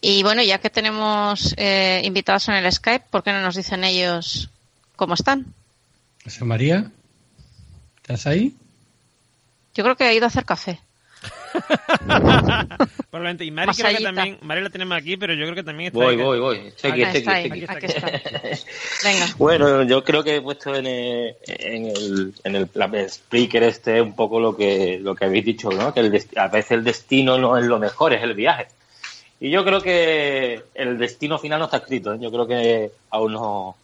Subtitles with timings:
[0.00, 3.84] Y bueno, ya que tenemos eh, invitados en el Skype, ¿por qué no nos dicen
[3.84, 4.50] ellos
[4.96, 5.46] cómo están?
[6.24, 6.90] José María,
[7.96, 8.54] ¿estás ahí?
[9.74, 10.80] Yo creo que ha ido a hacer café.
[13.10, 13.44] Probablemente.
[13.44, 15.98] Y Mari creo que también, Mari la tenemos aquí, pero yo creo que también está
[15.98, 16.58] Voy, voy, voy.
[16.68, 17.86] Estoy aquí, estoy aquí, ahí, estoy aquí.
[17.86, 18.06] aquí está.
[19.08, 19.26] Venga.
[19.38, 22.68] Bueno, yo creo que he puesto en el, en el, en el
[23.08, 25.92] speaker este un poco lo que, lo que habéis dicho, ¿no?
[25.92, 26.00] Que
[26.36, 28.68] a veces el destino no es lo mejor, es el viaje.
[29.40, 32.14] Y yo creo que el destino final no está escrito.
[32.14, 32.18] ¿eh?
[32.20, 33.76] Yo creo que aún no,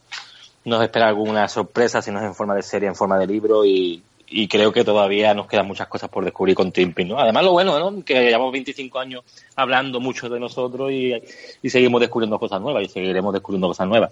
[0.65, 3.65] nos espera alguna sorpresa, si no es en forma de serie, en forma de libro.
[3.65, 4.01] Y,
[4.49, 7.19] creo que todavía nos quedan muchas cosas por descubrir con Peaks, ¿no?
[7.19, 8.03] Además, lo bueno, ¿no?
[8.03, 9.23] Que llevamos 25 años
[9.55, 11.13] hablando mucho de nosotros y,
[11.61, 14.11] y seguimos descubriendo cosas nuevas y seguiremos descubriendo cosas nuevas.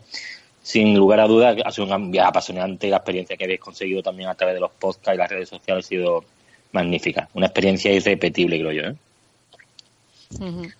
[0.61, 2.87] Sin lugar a dudas, ha sido un viaje apasionante.
[2.87, 5.85] La experiencia que habéis conseguido también a través de los podcasts y las redes sociales
[5.85, 6.23] ha sido
[6.71, 7.27] magnífica.
[7.33, 8.83] Una experiencia irrepetible, creo yo.
[8.83, 10.71] ¿eh?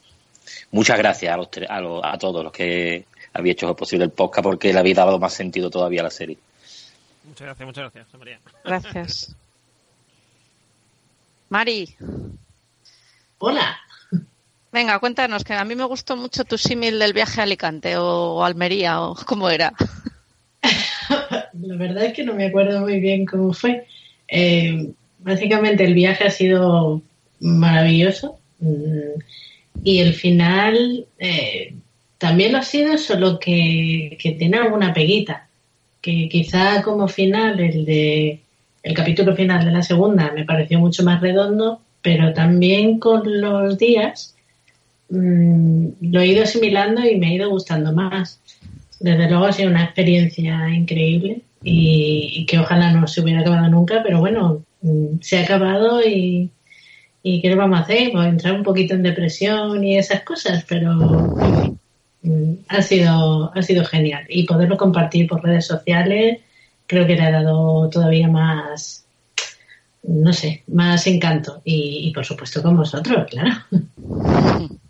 [0.71, 4.43] Muchas gracias a, los a, los- a todos los que habéis hecho posible el podcast
[4.43, 6.37] porque le habéis dado más sentido todavía a la serie.
[7.25, 8.39] Muchas gracias, muchas gracias, María.
[8.63, 9.35] Gracias.
[11.49, 11.95] Mari,
[13.39, 13.77] Hola.
[14.71, 18.43] venga, cuéntanos, que a mí me gustó mucho tu símil del viaje a Alicante o
[18.43, 19.73] Almería o cómo era.
[20.61, 23.85] La verdad es que no me acuerdo muy bien cómo fue.
[24.27, 27.01] Eh, básicamente el viaje ha sido
[27.41, 29.19] maravilloso mm,
[29.83, 31.73] y el final eh,
[32.17, 35.47] también lo ha sido, solo que, que tiene alguna peguita.
[36.01, 38.39] Que quizá como final el de
[38.83, 43.77] el capítulo final de la segunda me pareció mucho más redondo, pero también con los
[43.77, 44.35] días
[45.09, 48.39] mm, lo he ido asimilando y me ha ido gustando más.
[48.99, 53.67] Desde luego ha sido una experiencia increíble y, y que ojalá no se hubiera acabado
[53.67, 56.49] nunca, pero bueno, mm, se ha acabado y,
[57.23, 58.11] y ¿qué le vamos a hacer?
[58.11, 60.93] Pues entrar un poquito en depresión y esas cosas, pero
[62.23, 64.25] mm, ha sido, ha sido genial.
[64.29, 66.39] Y poderlo compartir por redes sociales
[66.87, 69.05] creo que le ha dado todavía más,
[70.03, 71.61] no sé, más encanto.
[71.63, 73.51] Y, y por supuesto con vosotros, claro.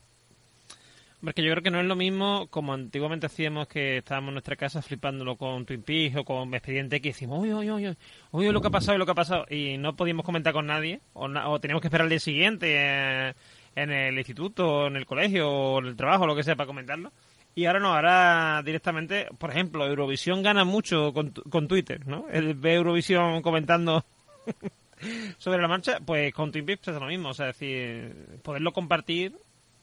[1.24, 4.56] Porque yo creo que no es lo mismo como antiguamente hacíamos que estábamos en nuestra
[4.56, 7.96] casa flipándolo con Twin Peaks o con Expediente X decimos, uy, uy, uy,
[8.32, 9.46] uy, lo que ha pasado y lo que ha pasado.
[9.50, 13.34] Y no podíamos comentar con nadie o, o teníamos que esperar al día siguiente eh,
[13.76, 17.12] en el instituto, en el colegio o en el trabajo, lo que sea, para comentarlo.
[17.54, 22.26] Y ahora no, ahora directamente, por ejemplo, Eurovisión gana mucho con, con Twitter, ¿no?
[22.32, 24.06] El ve Eurovisión comentando
[25.38, 27.30] sobre la marcha, pues con Twin Peaks pasa lo mismo.
[27.30, 29.34] O sea, es decir, poderlo compartir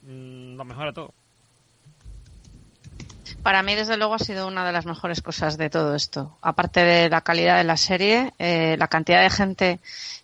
[0.03, 1.13] mm, lo mejora todo.
[3.43, 6.37] Para mí, desde luego, ha sido una de las mejores cosas de todo esto.
[6.43, 9.81] Aparte de la calidad de la serie, eh, la cantidad de gente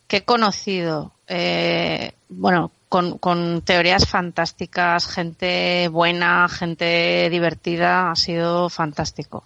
[0.06, 8.68] que he conocido, eh, bueno, con, con teorías fantásticas, gente buena, gente divertida, ha sido
[8.68, 9.44] fantástico.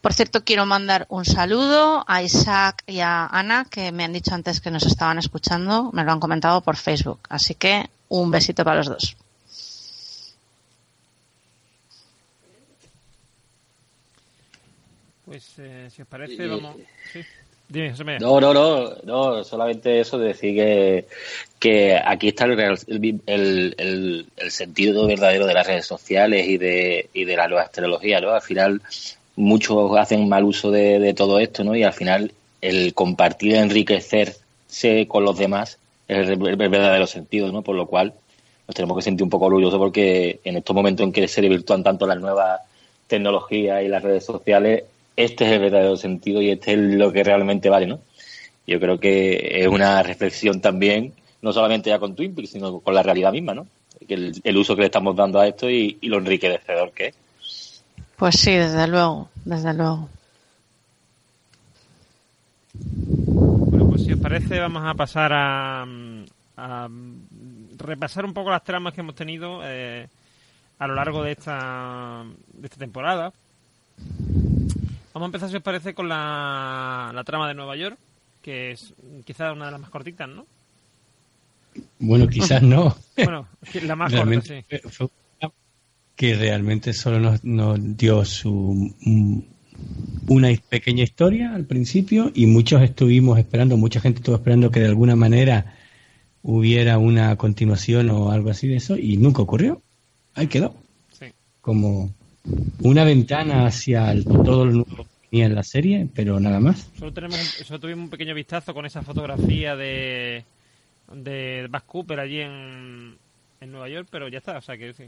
[0.00, 4.34] Por cierto, quiero mandar un saludo a Isaac y a Ana, que me han dicho
[4.34, 7.20] antes que nos estaban escuchando, me lo han comentado por Facebook.
[7.28, 9.16] Así que un besito para los dos.
[15.30, 16.74] Pues eh, si os parece, Y- vamos.
[17.12, 17.20] Sí.
[17.68, 18.18] Dime, José María.
[18.18, 21.06] No, no, no, no, solamente eso de decir que,
[21.60, 22.58] que aquí está el,
[23.26, 28.20] el, el, sentido verdadero de las redes sociales y de, y de la nueva astrología,
[28.20, 28.30] ¿no?
[28.30, 28.82] Al final,
[29.36, 31.76] muchos hacen mal uso de, de todo esto, ¿no?
[31.76, 37.62] Y al final, el compartir, enriquecerse con los demás es el, verdadero sentido, ¿no?
[37.62, 38.14] Por lo cual,
[38.66, 41.84] nos tenemos que sentir un poco orgullosos porque en estos momentos en que se desvirtúan
[41.84, 42.62] tanto las nuevas
[43.06, 44.82] tecnologías y las redes sociales,
[45.24, 48.00] este es el verdadero sentido y este es lo que realmente vale, ¿no?
[48.66, 52.94] Yo creo que es una reflexión también, no solamente ya con Twin Peaks, sino con
[52.94, 53.66] la realidad misma, ¿no?
[54.08, 57.14] El, el uso que le estamos dando a esto y, y lo enriquecedor que es.
[58.16, 60.08] Pues sí, desde luego, desde luego.
[62.74, 65.86] Bueno, pues si os parece, vamos a pasar a,
[66.56, 66.88] a
[67.78, 70.06] repasar un poco las tramas que hemos tenido eh,
[70.78, 73.32] a lo largo de esta, de esta temporada.
[75.12, 77.98] Vamos a empezar, si os parece, con la, la trama de Nueva York,
[78.42, 80.46] que es quizás una de las más cortitas, ¿no?
[81.98, 82.96] Bueno, quizás no.
[83.16, 83.46] Bueno,
[83.82, 84.88] la más corta, realmente sí.
[84.88, 85.08] fue-
[85.40, 85.52] una
[86.16, 88.94] que realmente solo nos, nos dio su
[90.28, 94.86] una pequeña historia al principio y muchos estuvimos esperando, mucha gente estuvo esperando que de
[94.88, 95.74] alguna manera
[96.42, 99.80] hubiera una continuación o algo así de eso y nunca ocurrió.
[100.34, 100.74] Ahí quedó.
[101.18, 101.26] Sí.
[101.62, 102.10] Como
[102.82, 106.88] una ventana hacia el- todo lo nuevo que venía en la serie, pero nada más.
[106.98, 110.44] Solo, tenemos solo tuvimos un pequeño vistazo con esa fotografía de,
[111.12, 113.16] de Bass Cooper allí en,
[113.60, 115.04] en Nueva York, pero ya está, o sea que sí.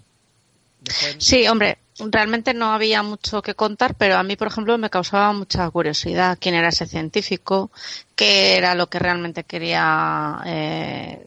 [1.18, 1.78] Sí, hombre,
[2.10, 6.38] realmente no había mucho que contar, pero a mí, por ejemplo, me causaba mucha curiosidad
[6.40, 7.70] quién era ese científico,
[8.16, 11.24] qué era lo que realmente quería eh,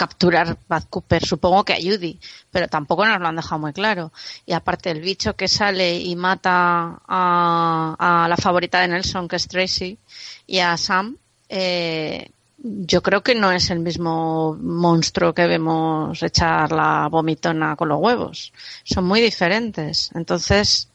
[0.00, 1.22] capturar Bad Cooper.
[1.22, 2.18] Supongo que a Judy,
[2.50, 4.12] pero tampoco nos lo han dejado muy claro.
[4.46, 9.36] Y aparte, el bicho que sale y mata a, a la favorita de Nelson, que
[9.36, 9.98] es Tracy,
[10.46, 11.18] y a Sam,
[11.50, 17.90] eh, yo creo que no es el mismo monstruo que vemos echar la vomitona con
[17.90, 18.54] los huevos.
[18.84, 20.10] Son muy diferentes.
[20.14, 20.88] Entonces,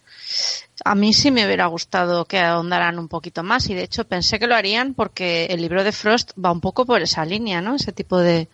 [0.84, 4.40] a mí sí me hubiera gustado que ahondaran un poquito más y de hecho pensé
[4.40, 7.76] que lo harían porque el libro de Frost va un poco por esa línea, ¿no?
[7.76, 8.48] Ese tipo de,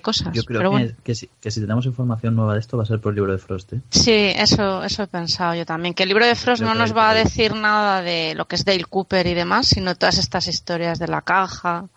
[0.00, 0.34] cosas.
[0.34, 0.72] Yo creo
[1.02, 3.74] que, si, tenemos información nueva de esto va a ser por el libro de Frost.
[3.74, 3.80] ¿eh?
[3.90, 5.94] Sí, eso, eso he pensado yo también.
[5.94, 8.64] Que el libro de Frost no nos va a decir nada de lo que es
[8.64, 11.88] Dale Cooper y demás, sino todas estas historias de la caja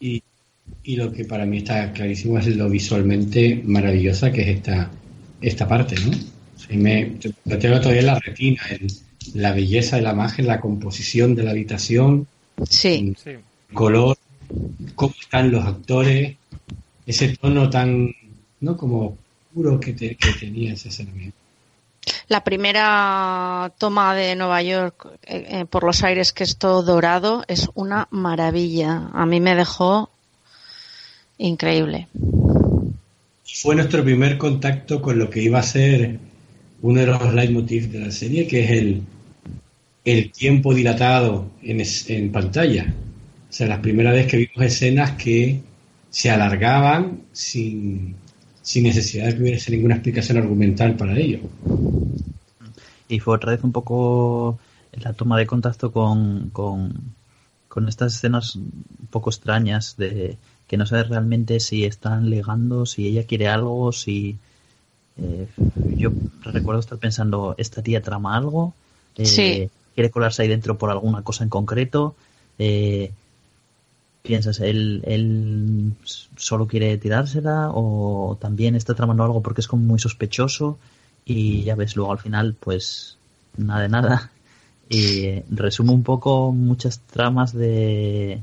[0.00, 0.22] y,
[0.96, 4.90] lo que para mí está clarísimo es lo visualmente maravillosa que es esta,
[5.40, 6.12] esta parte, ¿no?
[6.76, 7.12] me,
[7.44, 8.62] lo tengo todavía en la retina,
[9.34, 12.26] la belleza de la imagen, la composición de la habitación,
[12.68, 13.14] sí.
[13.24, 13.36] el
[13.74, 14.16] color,
[14.94, 16.36] cómo están los actores,
[17.06, 18.14] ese tono tan,
[18.60, 18.76] ¿no?
[18.76, 19.16] Como
[19.54, 21.06] puro que, tenía ese ser
[22.28, 27.44] la primera toma de Nueva York eh, eh, por los aires, que es todo dorado,
[27.46, 29.10] es una maravilla.
[29.12, 30.10] A mí me dejó
[31.38, 32.08] increíble.
[33.44, 36.18] Fue nuestro primer contacto con lo que iba a ser
[36.80, 39.02] uno de los leitmotivs de la serie, que es el,
[40.04, 42.92] el tiempo dilatado en, en pantalla.
[43.52, 45.60] O sea, la primera vez que vimos escenas que
[46.08, 48.16] se alargaban sin,
[48.62, 51.40] sin necesidad de que hubiese ninguna explicación argumental para ello.
[53.08, 54.58] Y fue otra vez un poco
[54.92, 56.94] la toma de contacto con, con,
[57.86, 63.26] estas escenas un poco extrañas de que no sabes realmente si están legando, si ella
[63.26, 64.38] quiere algo, si...
[65.18, 65.46] Eh,
[65.98, 66.10] yo
[66.40, 68.72] recuerdo estar pensando, ¿esta tía trama algo?
[69.18, 72.16] Eh, ¿Quiere colarse ahí dentro por alguna cosa en concreto?
[72.58, 73.12] Eh,
[74.22, 75.92] piensas, ¿él, ¿él
[76.36, 80.78] solo quiere tirársela o también está tramando algo porque es como muy sospechoso?
[81.24, 83.16] Y ya ves, luego al final, pues
[83.56, 84.30] nada de nada.
[84.88, 88.42] Y resume un poco muchas tramas de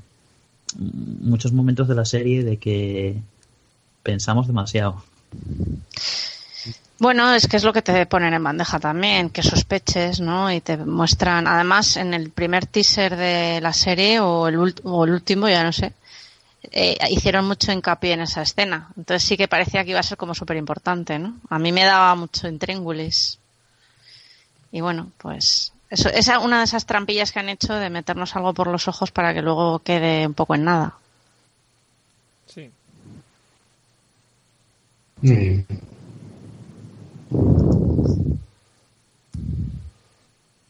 [0.77, 3.21] muchos momentos de la serie de que
[4.03, 5.03] pensamos demasiado.
[6.99, 10.51] Bueno, es que es lo que te ponen en bandeja también, que sospeches, ¿no?
[10.51, 15.11] Y te muestran, además, en el primer teaser de la serie o el, o el
[15.11, 15.93] último, ya no sé,
[16.71, 18.89] eh, hicieron mucho hincapié en esa escena.
[18.97, 21.35] Entonces sí que parecía que iba a ser como súper importante, ¿no?
[21.49, 23.39] A mí me daba mucho intríngulis.
[24.73, 28.53] Y bueno, pues eso es una de esas trampillas que han hecho de meternos algo
[28.53, 30.95] por los ojos para que luego quede un poco en nada.
[32.47, 32.69] Sí.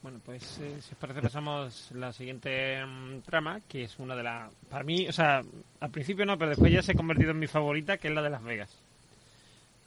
[0.02, 4.22] Bueno, pues eh, si os parece pasamos la siguiente mm, trama, que es una de
[4.22, 4.50] las...
[4.68, 5.42] Para mí, o sea,
[5.80, 8.22] al principio no, pero después ya se ha convertido en mi favorita, que es la
[8.22, 8.70] de Las Vegas.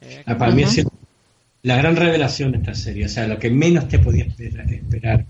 [0.02, 0.86] Eh, ah, para mí es
[1.64, 5.26] la gran revelación de esta serie, o sea, lo que menos te podías esperar,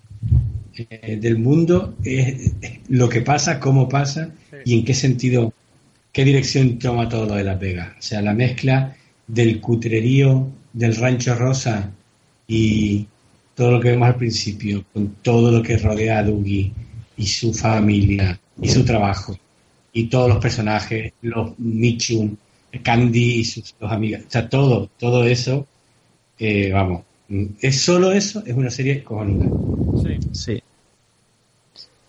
[0.75, 2.53] eh, del mundo es,
[2.89, 4.31] lo que pasa, cómo pasa
[4.65, 5.53] y en qué sentido,
[6.11, 7.93] qué dirección toma todo lo de Las Vegas.
[7.99, 8.95] O sea, la mezcla
[9.27, 11.89] del cutrerío del Rancho Rosa
[12.47, 13.07] y
[13.55, 16.73] todo lo que vemos al principio, con todo lo que rodea a Dougie
[17.15, 19.37] y su familia y su trabajo
[19.93, 22.35] y todos los personajes, los Michum,
[22.81, 25.67] Candy y sus dos amigas, o sea, todo, todo eso,
[26.39, 27.03] eh, vamos,
[27.61, 29.45] es solo eso, es una serie cojonuda.
[30.01, 30.63] Sí, sí.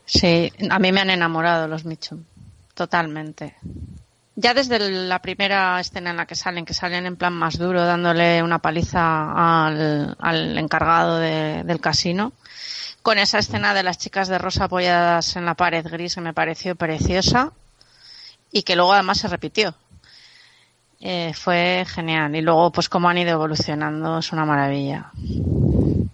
[0.06, 2.22] Sí, a mí me han enamorado los Michum,
[2.74, 3.54] totalmente
[4.36, 7.84] ya desde la primera escena en la que salen, que salen en plan más duro,
[7.84, 12.32] dándole una paliza al, encargado del casino,
[13.02, 16.34] con esa escena de las chicas de rosa apoyadas en la pared gris que me
[16.34, 17.52] pareció preciosa
[18.50, 19.74] y que luego además se repitió.
[21.00, 22.34] Eh, fue genial.
[22.34, 25.10] Y luego, pues, cómo han ido evolucionando, es una maravilla.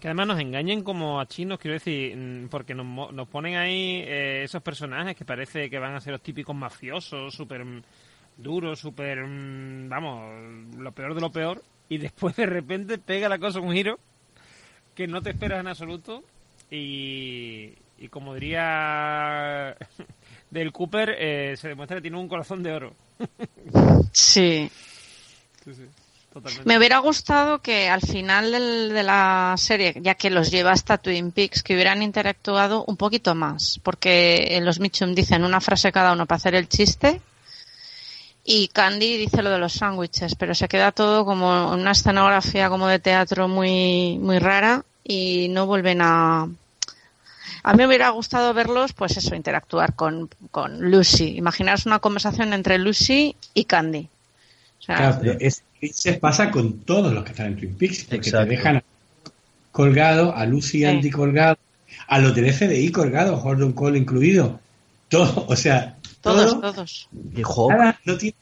[0.00, 4.03] Que además nos engañen como a chinos, quiero decir, mm, porque nos, nos ponen ahí
[4.05, 7.65] eh, esos personajes que parece que van a ser los típicos mafiosos, súper
[8.42, 13.38] duro, súper, mm, vamos, lo peor de lo peor, y después de repente pega la
[13.38, 13.99] cosa un giro
[14.94, 16.23] que no te esperas en absoluto
[16.70, 19.76] y, y como diría
[20.50, 22.94] del Cooper, eh, se demuestra que tiene un corazón de oro.
[24.12, 24.70] sí.
[26.64, 31.32] Me hubiera gustado que al final de la serie, ya que los lleva hasta Twin
[31.32, 36.26] Peaks, que hubieran interactuado un poquito más, porque los Mitchum dicen una frase cada uno
[36.26, 37.20] para hacer el chiste
[38.44, 42.88] Y Candy dice lo de los sándwiches, pero se queda todo como una escenografía como
[42.88, 46.49] de teatro muy, muy rara y no vuelven a...
[47.62, 51.37] A mí me hubiera gustado verlos, pues eso, interactuar con, con Lucy.
[51.37, 54.09] Imaginaros una conversación entre Lucy y Candy.
[54.78, 58.04] O sea, Claro, pero es, se pasa con todos los que están en Twin Peaks,
[58.04, 58.49] porque Exacto.
[58.49, 58.82] te dejan
[59.73, 60.87] colgado, a Lucy y Sí.
[60.87, 61.59] Andy colgado,
[62.09, 64.59] a los del FBI colgado, Gordon Cole incluido.
[65.11, 67.09] Todo, o sea, todos, todo, todos.
[67.35, 68.35] Y no tiene,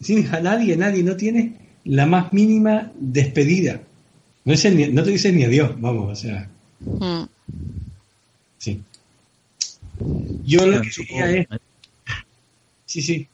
[0.00, 3.80] sí, a nadie, nadie, no tiene la más mínima despedida.
[4.44, 6.48] No, es ni- no te dices ni adiós, vamos, o sea,
[6.98, 7.24] Mm.
[8.58, 8.80] sí.
[10.44, 11.46] Yo lo que diría es,
[12.86, 13.28] sí, sí,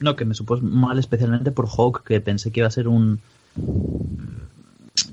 [0.00, 3.20] No, que me supo mal especialmente por Hawk, que pensé que iba a ser un...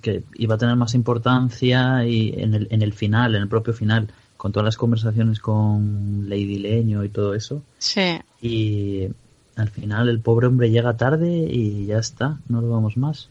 [0.02, 3.74] que iba a tener más importancia y en el, en el final, en el propio
[3.74, 4.10] final,
[4.46, 7.64] con todas las conversaciones con Lady Leño y todo eso.
[7.80, 8.20] Sí.
[8.44, 9.08] Y
[9.56, 13.30] al final el pobre hombre llega tarde y ya está, no lo vamos más.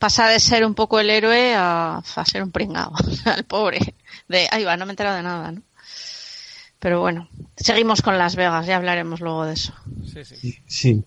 [0.00, 2.92] Pasa de ser un poco el héroe a, a ser un pringao,
[3.26, 3.94] al pobre.
[4.26, 5.62] De, ay, va, no me he enterado de nada, ¿no?
[6.80, 9.72] Pero bueno, seguimos con Las Vegas, ya hablaremos luego de eso.
[10.12, 10.34] Sí, sí.
[10.40, 11.02] Sí, sí.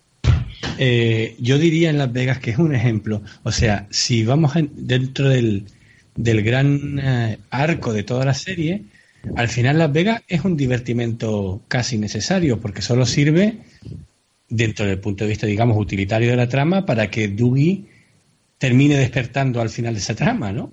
[0.78, 3.20] Eh, yo diría en Las Vegas que es un ejemplo.
[3.42, 5.66] O sea, si vamos en- dentro del,
[6.16, 8.84] del gran eh, arco de toda la serie,
[9.36, 13.58] al final Las Vegas es un divertimento casi necesario porque solo sirve
[14.48, 17.84] dentro del punto de vista, digamos, utilitario de la trama para que Dougie
[18.58, 20.70] termine despertando al final de esa trama, ¿no?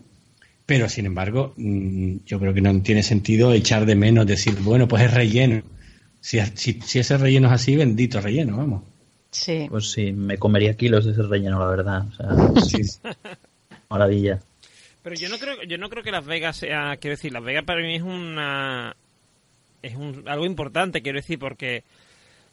[0.65, 4.87] Pero, sin embargo, mm, yo creo que no tiene sentido echar de menos decir, bueno,
[4.87, 5.63] pues es relleno.
[6.21, 8.83] Si, si, si ese relleno es así, bendito relleno, vamos.
[9.31, 9.65] Sí.
[9.69, 12.07] Pues sí, me comería kilos de ese relleno, la verdad.
[12.07, 12.81] O sea, Sí,
[13.89, 14.39] maravilla.
[15.09, 17.63] Pero yo no creo, yo no creo que Las Vegas sea, quiero decir, Las Vegas
[17.65, 18.95] para mí es una
[19.81, 21.83] es un, algo importante, quiero decir, porque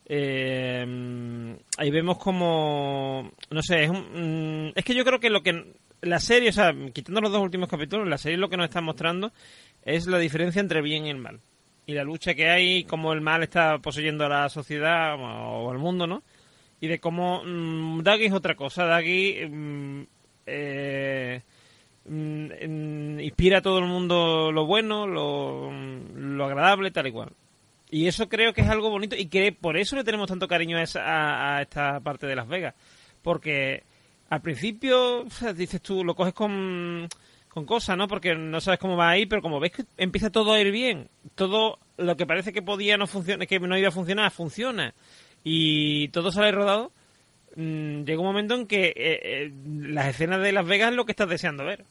[0.07, 5.43] eh, ahí vemos como, no sé, es, un, mm, es que yo creo que lo
[5.43, 5.67] que
[6.01, 8.81] la serie, o sea, quitando los dos últimos capítulos, la serie lo que nos está
[8.81, 9.33] mostrando
[9.85, 11.41] es la diferencia entre bien y el mal.
[11.85, 15.79] Y la lucha que hay, cómo el mal está poseyendo a la sociedad o al
[15.79, 16.23] mundo, ¿no?
[16.81, 18.87] Y de cómo mmm, Daggy es otra cosa.
[18.87, 20.03] Daggy mm,
[20.47, 21.43] eh,
[22.09, 27.31] inspira a todo el mundo lo bueno, lo, lo agradable, tal y cual.
[27.91, 30.77] Y eso creo que es algo bonito y que por eso le tenemos tanto cariño
[30.77, 32.75] a, esa, a, esta parte de Las Vegas.
[33.23, 33.83] Porque
[34.29, 37.09] al principio, dices tú, lo coges con,
[37.49, 38.09] con cosas, ¿no?
[38.09, 40.73] Porque no sabes cómo va a ir, pero como ves que empieza todo a ir
[40.73, 44.95] bien, todo lo que parece que podía no funcionar, que no iba a funcionar, funciona.
[45.45, 46.91] Y todo sale rodado.
[47.55, 51.07] Mmm, llega un momento en que eh, eh, las escenas de Las Vegas es lo
[51.07, 51.85] que estás deseando ver.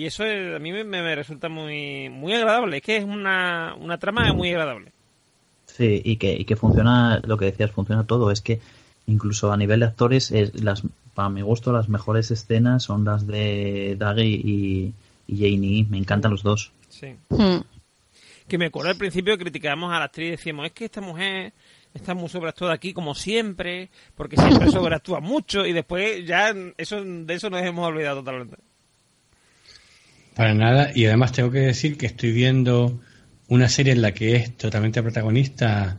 [0.00, 2.78] Y eso es, a mí me, me, resulta muy muy agradable.
[2.78, 4.92] Es que es una, una trama muy agradable.
[5.66, 8.30] Sí, y que, y que funciona, lo que decías, funciona todo.
[8.30, 8.60] Es que
[9.06, 13.26] incluso a nivel de actores, es las, para mi gusto, las mejores escenas son las
[13.26, 14.94] de Daggy y,
[15.26, 15.84] y Janie.
[15.90, 16.72] Me encantan los dos.
[16.88, 17.14] Sí.
[17.28, 17.60] Hmm.
[18.48, 21.52] Que me acuerdo al principio criticábamos a la actriz y decíamos, es que esta mujer
[21.92, 27.34] está muy sobreactuada aquí como siempre, porque siempre sobreactúa mucho y después ya eso de
[27.34, 28.56] eso nos hemos olvidado totalmente.
[30.40, 32.98] Para nada, y además tengo que decir que estoy viendo
[33.48, 35.98] una serie en la que es totalmente protagonista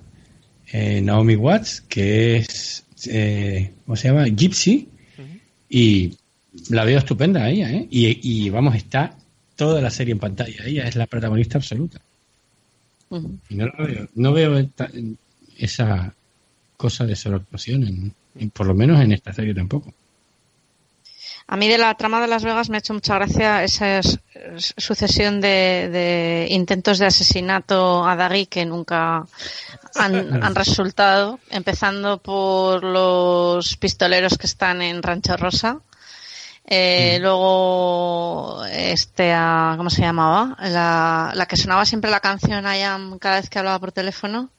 [0.71, 4.25] eh, Naomi Watts, que es, eh, ¿cómo se llama?
[4.25, 5.39] Gypsy, uh -huh.
[5.69, 6.17] y
[6.71, 7.88] la veo estupenda ella, ¿eh?
[7.91, 9.15] Y, y, vamos, está
[9.55, 12.01] toda la serie en pantalla, ella es la protagonista absoluta.
[13.10, 13.38] Uh -huh.
[13.48, 14.69] Y no la veo, no veo
[15.60, 16.15] esa
[16.77, 18.12] cosa de sobreactuación,
[18.53, 19.93] por lo menos en esta serie tampoco.
[21.51, 24.00] A mí de la trama de Las Vegas me ha hecho mucha gracia esa
[24.77, 29.25] sucesión de, de intentos de asesinato a Daggy que nunca
[29.96, 35.81] han, han, resultado, empezando por los pistoleros que están en Rancho Rosa.
[36.65, 37.22] Eh, mm.
[37.22, 39.36] Luego, este,
[39.75, 40.55] ¿cómo se llamaba?
[40.58, 44.51] La, la que sonaba siempre la canción I am cada vez que hablaba por teléfono.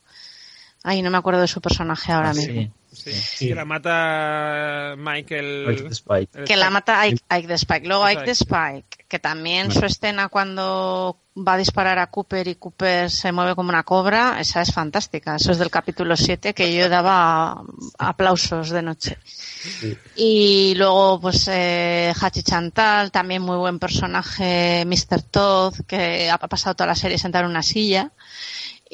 [0.83, 2.61] Ay, no me acuerdo de su personaje ahora ah, mismo.
[2.61, 2.71] Sí.
[2.93, 3.47] Sí, sí.
[3.47, 5.65] Que la mata Michael.
[5.69, 6.43] Ike the Spike.
[6.45, 7.87] Que la mata Ike, Ike the Spike.
[7.87, 12.55] Luego Ike the Spike, que también su escena cuando va a disparar a Cooper y
[12.55, 15.35] Cooper se mueve como una cobra, esa es fantástica.
[15.35, 17.63] Eso es del capítulo 7 que yo daba
[17.97, 19.17] aplausos de noche.
[19.25, 19.97] Sí.
[20.15, 25.23] Y luego, pues, eh, Hachi Chantal, también muy buen personaje, Mr.
[25.23, 28.11] Todd, que ha pasado toda la serie sentado en una silla.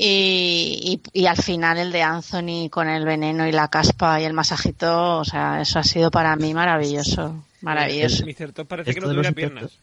[0.01, 4.23] Y, y, y, al final el de Anthony con el veneno y la caspa y
[4.23, 8.25] el masajito, o sea, eso ha sido para mí maravilloso, maravilloso.
[8.25, 8.53] Mr.
[8.53, 9.77] Todd parece Esto que no tuviera piernas.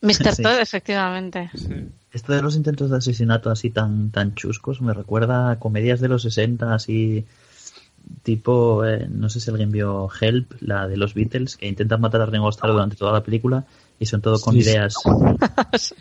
[0.00, 0.34] Mr.
[0.34, 0.42] Sí.
[0.42, 1.50] Todd, efectivamente.
[1.54, 1.74] Sí.
[2.10, 6.08] Esto de los intentos de asesinato así tan tan chuscos me recuerda a comedias de
[6.08, 7.26] los 60 así
[8.22, 12.22] tipo, eh, no sé si alguien vio Help, la de los Beatles, que intentan matar
[12.22, 13.66] a Ringo Starr durante toda la película
[14.00, 14.70] y son todo con Sí, sí.
[14.70, 14.94] ideas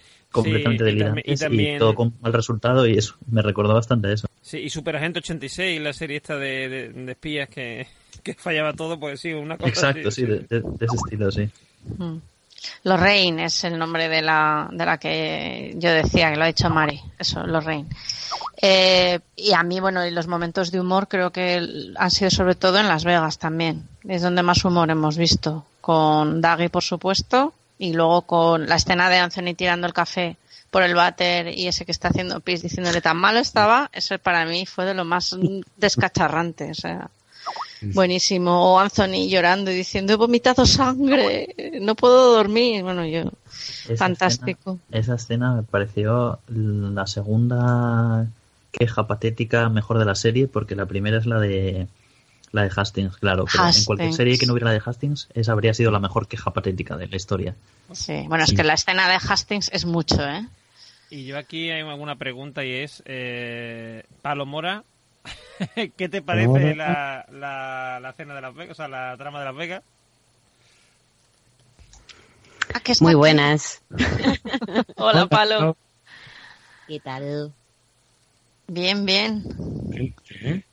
[0.44, 3.42] completamente Sí, y tam- y delirantes y, también- todo con mal resultado y eso me
[3.42, 4.28] recordó bastante eso.
[4.42, 7.88] Sí, y Super Agente 86, la serie esta de, de- de espías que,
[8.24, 11.32] que fallaba todo, pues sí, una cosa Exacto, así, sí, de, de- de ese estilo,
[11.32, 11.50] sí.
[11.98, 12.18] Mm.
[12.84, 16.70] Lorraine es el nombre de la, de la que yo decía, que lo ha dicho
[16.70, 17.00] Mari.
[17.20, 17.88] Eso, Lorraine.
[18.62, 22.56] Eh, y a mí, bueno, y los momentos de humor creo que han sido sobre
[22.56, 23.84] todo en Las Vegas también.
[24.08, 25.66] Es donde más humor hemos visto.
[25.82, 30.38] Con Daggy, por supuesto, y luego con la escena de Anthony tirando el café
[30.72, 34.46] por el váter y ese que está haciendo pis diciéndole tan malo estaba, eso para
[34.46, 35.36] mí fue de lo más
[35.78, 36.72] descacharrante.
[36.72, 37.10] O sea,
[37.94, 38.74] buenísimo.
[38.74, 42.84] O Anthony llorando y diciendo, he vomitado sangre, no puedo dormir.
[42.84, 43.32] Bueno, yo,
[43.88, 44.80] Esa fantástico.
[44.90, 48.28] escena- esa escena me pareció la segunda
[48.72, 51.88] queja patética mejor de la serie, porque la primera es la de
[52.52, 53.46] la de Hastings, claro.
[53.52, 54.16] Pero en cualquier Hastings.
[54.16, 57.08] serie que no hubiera la de Hastings, esa habría sido la mejor queja patética de
[57.08, 57.56] la historia.
[57.92, 58.56] Sí, bueno, es Sí.
[58.56, 60.46] que la escena de Hastings es mucho, ¿eh?
[61.10, 64.84] Y yo aquí hay alguna pregunta y es, eh, Palo Mora,
[65.98, 69.46] ¿qué te parece la, la, la cena de Las Vegas, o sea, la trama de
[69.46, 69.84] Las Vegas?
[72.74, 73.82] Ah, Muy buenas.
[74.98, 75.78] Hola, Palo.
[76.88, 77.54] ¿Qué tal?
[78.68, 79.44] Bien, bien.
[79.92, 80.64] ¿Eh?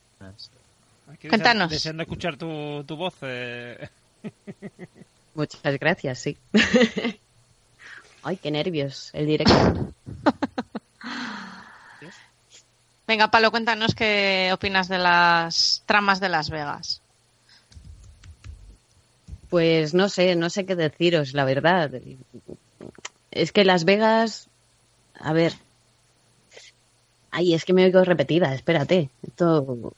[1.28, 1.70] Cuéntanos.
[1.70, 3.14] Deseando, deseando escuchar tu, tu voz.
[3.22, 3.88] eh.
[5.34, 6.36] Muchas gracias, sí.
[8.22, 9.92] Ay, qué nervios, el directo.
[13.06, 17.02] Venga, Palo, cuéntanos qué opinas de las tramas de Las Vegas.
[19.50, 21.90] Pues no sé, no sé qué deciros, la verdad.
[23.30, 24.48] Es que Las Vegas,
[25.20, 25.52] a ver.
[27.30, 29.10] Ay, es que me oigo repetida, espérate.
[29.26, 29.92] Esto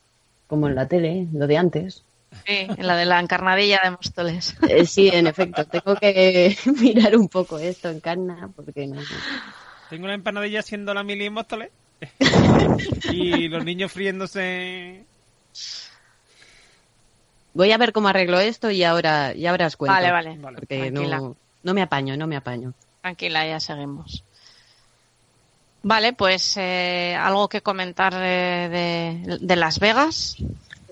[0.46, 2.02] como en la tele, lo de antes.
[2.46, 4.56] Sí, la de la encarnadilla de Móstoles.
[4.68, 9.00] Eh, sí, en efecto, tengo que mirar un poco esto en carna porque no.
[9.88, 11.70] Tengo la empanadilla siendo la mili en Móstoles.
[13.10, 15.04] y los niños friéndose.
[17.54, 19.94] Voy a ver cómo arreglo esto y ahora, y ahora os cuento.
[19.94, 20.38] Vale, vale.
[20.40, 21.20] Porque Tranquila.
[21.20, 22.74] no, no me apaño, no me apaño.
[23.00, 24.22] Tranquila, ya seguimos.
[25.82, 30.36] Vale, pues eh, algo que comentar eh, de, de Las Vegas.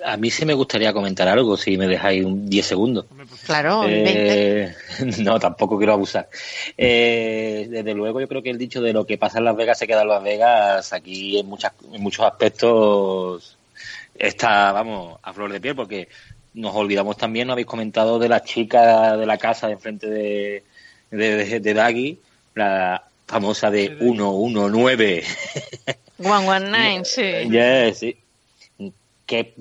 [0.05, 3.07] A mí sí me gustaría comentar algo, si me dejáis un 10 segundos.
[3.09, 4.62] Pues, Claro, el 20.
[4.62, 4.75] Eh,
[5.23, 6.29] no, tampoco quiero abusar.
[6.77, 9.79] Eh, desde luego, yo creo que el dicho de lo que pasa en Las Vegas
[9.79, 13.57] se queda en Las Vegas, aquí en, muchas, en muchos aspectos
[14.14, 16.09] está, vamos, a flor de piel, porque
[16.53, 20.62] nos olvidamos también, no habéis comentado de la chica de la casa de enfrente de,
[21.11, 22.18] de, de, de Daggy,
[22.55, 25.24] la famosa de 119.
[26.18, 27.50] 119, sí.
[27.50, 28.16] Yes, sí.
[29.26, 29.54] ¿Qué,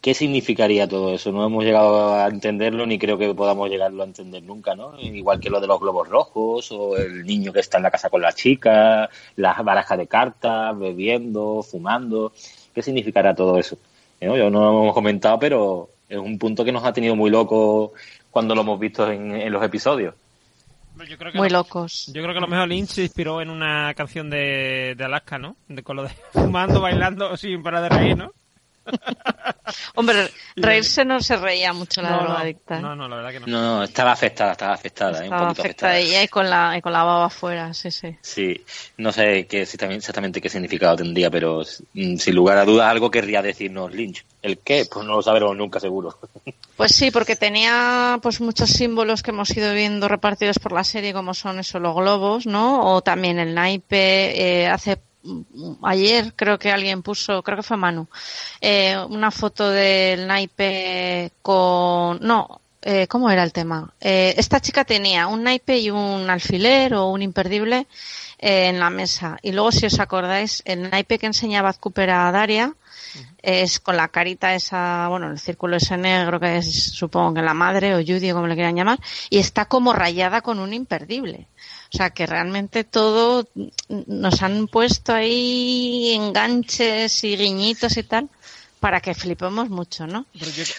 [0.00, 1.30] ¿Qué significaría todo eso?
[1.30, 4.98] No hemos llegado a entenderlo ni creo que podamos llegarlo a entender nunca, ¿no?
[4.98, 8.08] Igual que lo de los globos rojos o el niño que está en la casa
[8.08, 12.32] con la chica, las barajas de cartas, bebiendo, fumando.
[12.74, 13.76] ¿Qué significará todo eso?
[14.22, 14.38] ¿No?
[14.38, 17.92] Yo no lo hemos comentado, pero es un punto que nos ha tenido muy loco
[18.30, 20.14] cuando lo hemos visto en, en los episodios.
[21.08, 22.06] Yo creo que Muy lo- locos.
[22.12, 25.38] Yo creo que a lo mejor Lynch se inspiró en una canción de, de Alaska,
[25.38, 25.56] ¿no?
[25.68, 28.32] De, con lo de fumando, bailando sin parar de reír, ¿no?
[29.94, 32.78] Hombre, reírse no se reía mucho la no, drogadicta.
[32.78, 32.80] ¿eh?
[32.80, 33.46] no, no, la verdad que no.
[33.46, 35.18] No, no, estaba afectada, estaba afectada, ¿eh?
[35.18, 35.92] un Estaba poquito afectada.
[35.92, 38.16] afectadilla y con la, y con la baba afuera, sí, sí.
[38.20, 38.64] Sí,
[38.96, 41.62] no sé qué, exactamente- qué significado tendría, pero
[41.94, 44.24] mm, sin lugar a dudas algo querría decirnos Lynch.
[44.42, 44.86] ¿El qué?
[44.90, 46.18] Pues no lo sabremos nunca seguro.
[46.80, 51.12] Pues sí, porque tenía pues muchos símbolos que hemos ido viendo repartidos por la serie,
[51.12, 52.94] como son eso, los globos, ¿no?
[52.94, 54.62] O también el naipe.
[54.62, 54.98] eh, hace
[55.82, 58.08] ayer creo que alguien puso, creo que fue Manu,
[58.60, 63.92] eh, una foto del naipe con, no, eh, ¿cómo era el tema?
[64.00, 67.86] Eh, esta chica tenía un naipe y un alfiler o un imperdible
[68.38, 69.36] eh, en la mesa.
[69.42, 72.74] Y luego, si os acordáis, el naipe que enseñaba Cooper a Daria
[73.42, 77.54] es con la carita esa, bueno, el círculo ese negro que es, supongo que la
[77.54, 81.48] madre o Judy como le quieran llamar, y está como rayada con un imperdible.
[81.92, 83.48] O sea que realmente todo
[83.88, 88.28] nos han puesto ahí enganches y guiñitos y tal
[88.78, 90.24] para que flipemos mucho, ¿no?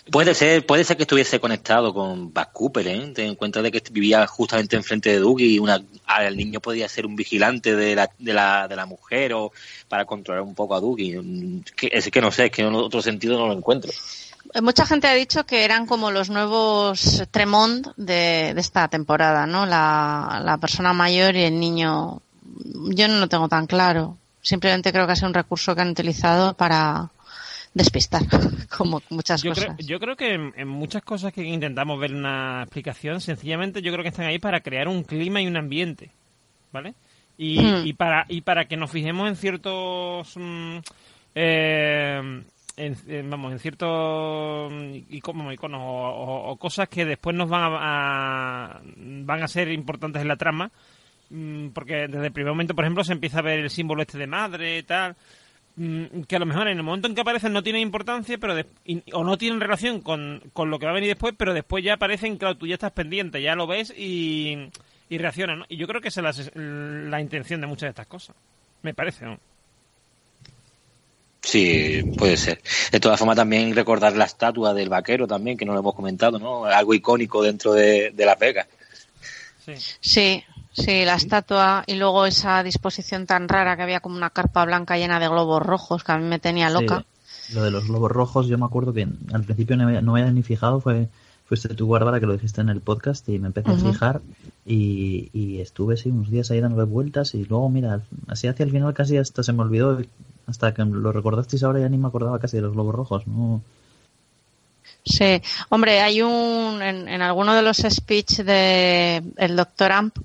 [0.09, 3.11] Puede ser, puede ser que estuviese conectado con Buck Cooper, ¿eh?
[3.13, 5.79] Ten en cuenta de que vivía justamente enfrente de Dougie y una,
[6.21, 9.51] el niño podía ser un vigilante de la, de la, de la mujer o
[9.87, 11.19] para controlar un poco a Dougie.
[11.21, 13.91] Mm, que- Es que no sé, es que en otro sentido no lo encuentro.
[14.61, 19.65] Mucha gente ha dicho que eran como los nuevos Tremont de, de esta temporada, ¿no?
[19.65, 22.21] La, la persona mayor y el niño.
[22.93, 24.17] Yo no lo tengo tan claro.
[24.41, 27.09] Simplemente creo que ha sido un recurso que han utilizado para
[27.73, 28.23] despistar,
[28.77, 29.75] como muchas Yo cosas.
[29.75, 33.91] creo, yo creo que en, en muchas cosas que intentamos ver una explicación, sencillamente yo
[33.93, 36.09] creo que están ahí para crear un clima y un ambiente,
[36.73, 36.93] ¿vale?
[37.37, 37.87] Y, Hmm.
[37.87, 40.77] y para y para que nos fijemos en ciertos mm,
[41.35, 42.43] eh,
[42.85, 49.47] en, vamos en ciertos mm, iconos, o, cosas que después nos van a, van a
[49.47, 50.71] ser importantes en la trama
[51.31, 54.17] Mm, porque desde el primer momento por ejemplo se empieza a ver el símbolo este
[54.17, 55.15] de madre tal
[55.77, 58.53] mm, que a lo mejor en el momento en que aparecen no tienen importancia pero
[58.53, 58.65] de-
[59.13, 61.93] o no tienen relación con, con lo que va a venir después pero después ya
[61.93, 64.57] aparecen claro tú ya estás pendiente ya lo ves y,
[65.09, 66.63] reaccionas y yo creo que esa es la,
[67.09, 68.35] la intención de muchas de estas cosas
[68.81, 69.39] me parece ¿no?
[71.41, 72.61] Sí, puede ser.
[72.91, 76.37] De todas formas, también recordar la estatua del vaquero también, que no lo hemos comentado,
[76.39, 76.65] ¿no?
[76.65, 78.67] Algo icónico dentro de, de Las Vegas.
[79.57, 84.29] sí Sí, sí, la estatua y luego esa disposición tan rara que había como una
[84.31, 87.05] carpa blanca llena de globos rojos que a mí me tenía loca.
[87.41, 90.13] Sí, lo de los globos rojos, yo me acuerdo que al principio no me, no
[90.13, 91.09] me había ni fijado, fue
[91.45, 94.21] fuiste tú, Bárbara, que lo dijiste en el podcast y me empecé a fijar
[94.65, 98.71] y, y estuve sí, unos días ahí dándole vueltas y luego, mira, así hacia el
[98.71, 100.01] final casi hasta se me olvidó,
[100.51, 103.61] hasta que lo recordasteis ahora ya ni me acordaba casi de los globos rojos, ¿no?
[105.03, 110.15] Sí, hombre, hay un en, en alguno de los speech de el doctor Amp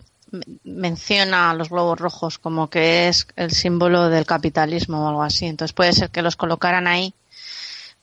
[0.64, 5.46] menciona a los globos rojos como que es el símbolo del capitalismo o algo así.
[5.46, 7.14] Entonces puede ser que los colocaran ahí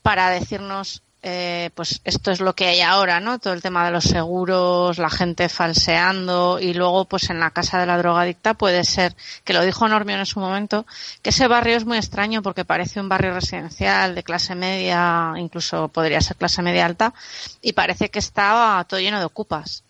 [0.02, 3.38] para decirnos, eh, pues esto es lo que hay ahora, ¿no?
[3.38, 7.80] Todo el tema de los seguros, la gente falseando y luego, pues en la casa
[7.80, 10.84] de la drogadicta puede ser, que lo dijo Normion en su momento,
[11.22, 15.88] que ese barrio es muy extraño porque parece un barrio residencial de clase media, incluso
[15.88, 17.14] podría ser clase media alta,
[17.62, 19.82] y parece que estaba todo lleno de ocupas.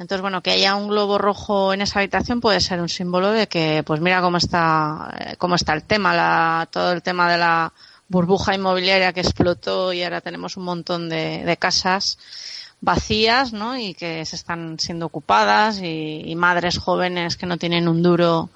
[0.00, 3.46] Entonces, bueno, que haya un globo rojo en esa habitación puede ser un símbolo de
[3.46, 7.38] que, pues mira cómo está, eh, cómo está el tema, la, todo el tema de
[7.38, 7.72] la
[8.10, 12.18] burbuja inmobiliaria que explotó y ahora tenemos un montón de, de casas
[12.82, 13.78] vacías, ¿no?
[13.78, 18.50] Y que se están siendo ocupadas y, y madres jóvenes que no tienen un duro,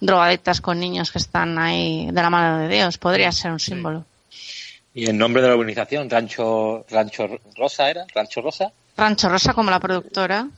[0.00, 2.98] drogadictas con niños que están ahí de la mano de Dios.
[2.98, 4.04] Podría ser un símbolo.
[4.92, 8.06] Y el nombre de la urbanización, Rancho, Rancho Rosa, ¿era?
[8.14, 8.72] Rancho Rosa.
[8.96, 10.48] Rancho Rosa como la productora.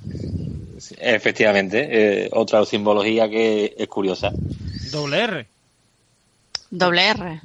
[0.79, 4.31] Sí, Efectivamente, eh, otra simbología que es curiosa.
[4.93, 5.47] doble R
[6.71, 7.41] Doble R.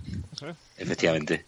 [0.84, 1.46] Efectivamente.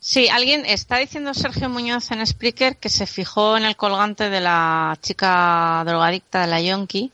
[0.00, 4.40] Sí, alguien está diciendo Sergio Muñoz en Spreaker que se fijó en el colgante de
[4.40, 7.10] la chica drogadicta de la Yonki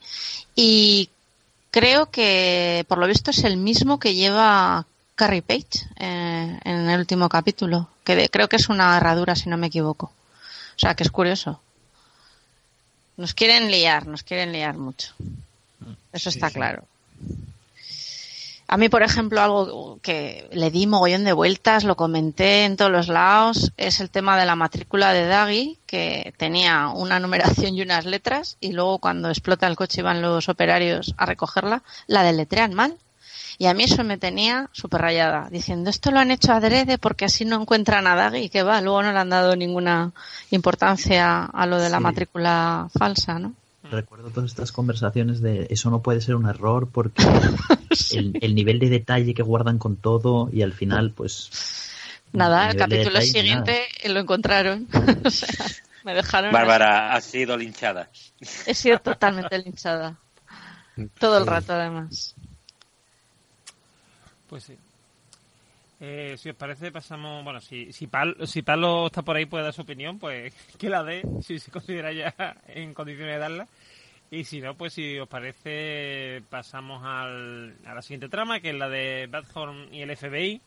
[0.56, 1.08] y
[1.70, 6.98] creo que por lo visto es el mismo que lleva Carrie Page eh, en el
[6.98, 10.06] último capítulo, que de- creo que es una herradura si no me equivoco.
[10.06, 11.60] O sea, que es curioso.
[13.16, 15.12] Nos quieren liar, nos quieren liar mucho.
[16.12, 16.54] Eso Sí, está sí.
[16.54, 16.84] claro.
[18.72, 22.92] A mí, por ejemplo, algo que le di mogollón de vueltas, lo comenté en todos
[22.92, 27.82] los lados, es el tema de la matrícula de Daggy, que tenía una numeración y
[27.82, 32.22] unas letras, y luego cuando explota el coche y van los operarios a recogerla, la
[32.22, 32.96] deletrean mal.
[33.58, 37.24] Y a mí eso me tenía súper rayada, diciendo, esto lo han hecho adrede porque
[37.24, 40.12] así no encuentran a Daggy, y que va, luego no le han dado ninguna
[40.52, 42.04] importancia a lo de la Sí.
[42.04, 43.52] matrícula falsa, ¿no?
[43.90, 47.22] Recuerdo todas estas conversaciones de eso no puede ser un error porque
[48.12, 51.50] el, el nivel de detalle que guardan con todo y al final pues
[52.32, 54.86] Nada, el de capítulo detalle, siguiente lo encontraron.
[55.24, 55.48] o sea,
[56.04, 56.52] me dejaron.
[56.52, 58.08] Bárbara ha sido linchada.
[58.66, 60.16] He sido totalmente linchada.
[61.18, 62.34] Todo el rato, además.
[64.48, 64.76] Pues sí.
[66.00, 67.44] Eh, si os parece, pasamos.
[67.44, 70.88] Bueno, si, si, Pal- si Pablo está por ahí, puede dar su opinión, pues que
[70.88, 72.34] la dé, si se considera ya
[72.68, 73.66] en condiciones de darla.
[74.30, 78.76] Y si no, pues si os parece, pasamos al, a la siguiente trama, que es
[78.76, 80.60] la de Badhorn y el FBI.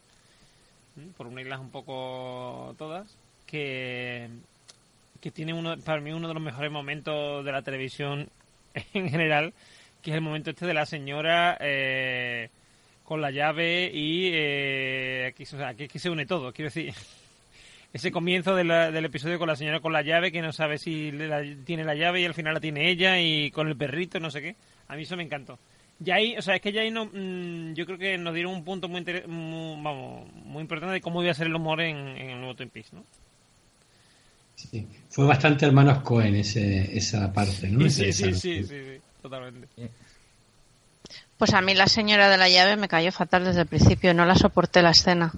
[1.15, 3.17] Por unirlas un poco todas.
[3.47, 4.27] Que,
[5.21, 8.29] que tiene uno, para mí uno de los mejores momentos de la televisión
[8.93, 9.53] en general,
[10.01, 11.57] que es el momento este de la señora.
[11.61, 12.49] Eh,
[13.03, 16.93] con la llave y eh, aquí, o aquí se une todo, quiero decir.
[17.93, 20.77] Ese comienzo de la- del episodio con la señora con la llave, que no sabe
[20.79, 23.77] si le la- tiene la llave y al final la tiene ella, y con el
[23.77, 24.55] perrito, no sé qué.
[24.87, 25.59] A mí eso me encantó.
[26.03, 28.51] Y ahí, o sea, es que ya ahí no, mm, yo creo que nos dieron
[28.53, 31.81] un punto muy, inter- muy, vamos, muy importante de cómo iba a ser el humor
[31.81, 33.03] en, en el nuevo Twin Peaks, ¿no?
[34.55, 34.87] Sí.
[35.09, 37.79] Fue bastante hermanos Cohen ese, esa parte, ¿no?
[37.89, 39.67] Sí, Ese- sí, sí, esa- sí, sí, totalmente.
[41.37, 44.25] Pues a mí la señora de la llave me cayó fatal desde el principio, no
[44.25, 45.31] la soporté la escena.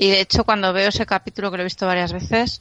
[0.00, 2.60] Y de hecho cuando veo ese capítulo que lo he visto varias veces,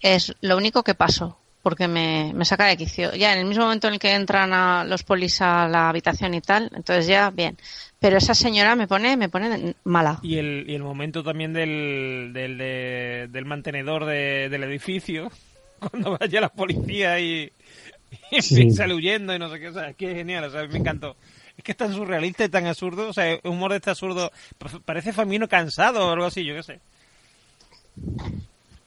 [0.00, 1.36] es lo único que pasó.
[1.62, 3.14] porque me, me saca de quicio.
[3.14, 6.32] Ya en el mismo momento en el que entran a los polis a la habitación
[6.32, 7.58] y tal, entonces ya bien.
[7.98, 10.18] Pero esa señora me pone, me pone mala.
[10.22, 15.30] Y el, y el momento también del, del, de- del mantenedor de- del edificio,
[15.78, 17.52] cuando vaya la policía y,
[18.30, 18.70] y Sí.
[18.70, 20.78] sale huyendo y no sé qué, o sea, es que es genial, o sea, me
[20.78, 21.14] encantó.
[21.60, 24.32] Es que es tan surrealista y tan absurdo, o sea, un humor de este absurdo,
[24.56, 26.80] pa- parece Famino cansado o algo así, yo qué sé.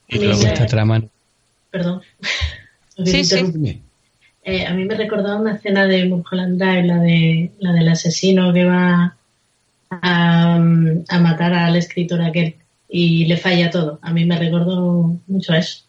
[0.07, 0.47] Y luego Sí.
[0.47, 1.03] esta trama.
[1.69, 2.01] Perdón.
[3.05, 3.81] Sí, sí.
[4.43, 8.51] Eh, a mí me recordaba una escena de Mulholland Drive, la, de, la del asesino
[8.53, 9.15] que va
[9.89, 12.55] a, a matar al escritor aquel
[12.89, 13.97] y le falla todo.
[14.03, 15.81] A mí me recordó mucho a eso.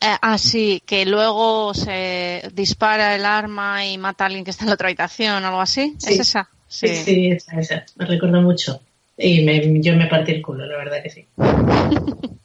[0.00, 4.64] Eh, ah, sí, que luego se dispara el arma y mata a alguien que está
[4.64, 5.94] en la otra habitación o algo así.
[5.98, 6.14] Sí.
[6.14, 6.48] ¿Es esa?
[6.68, 7.84] Sí, sí, esa, esa.
[7.96, 8.80] Me recordó mucho.
[9.18, 11.26] Y me- yo me partí el culo, la verdad que sí.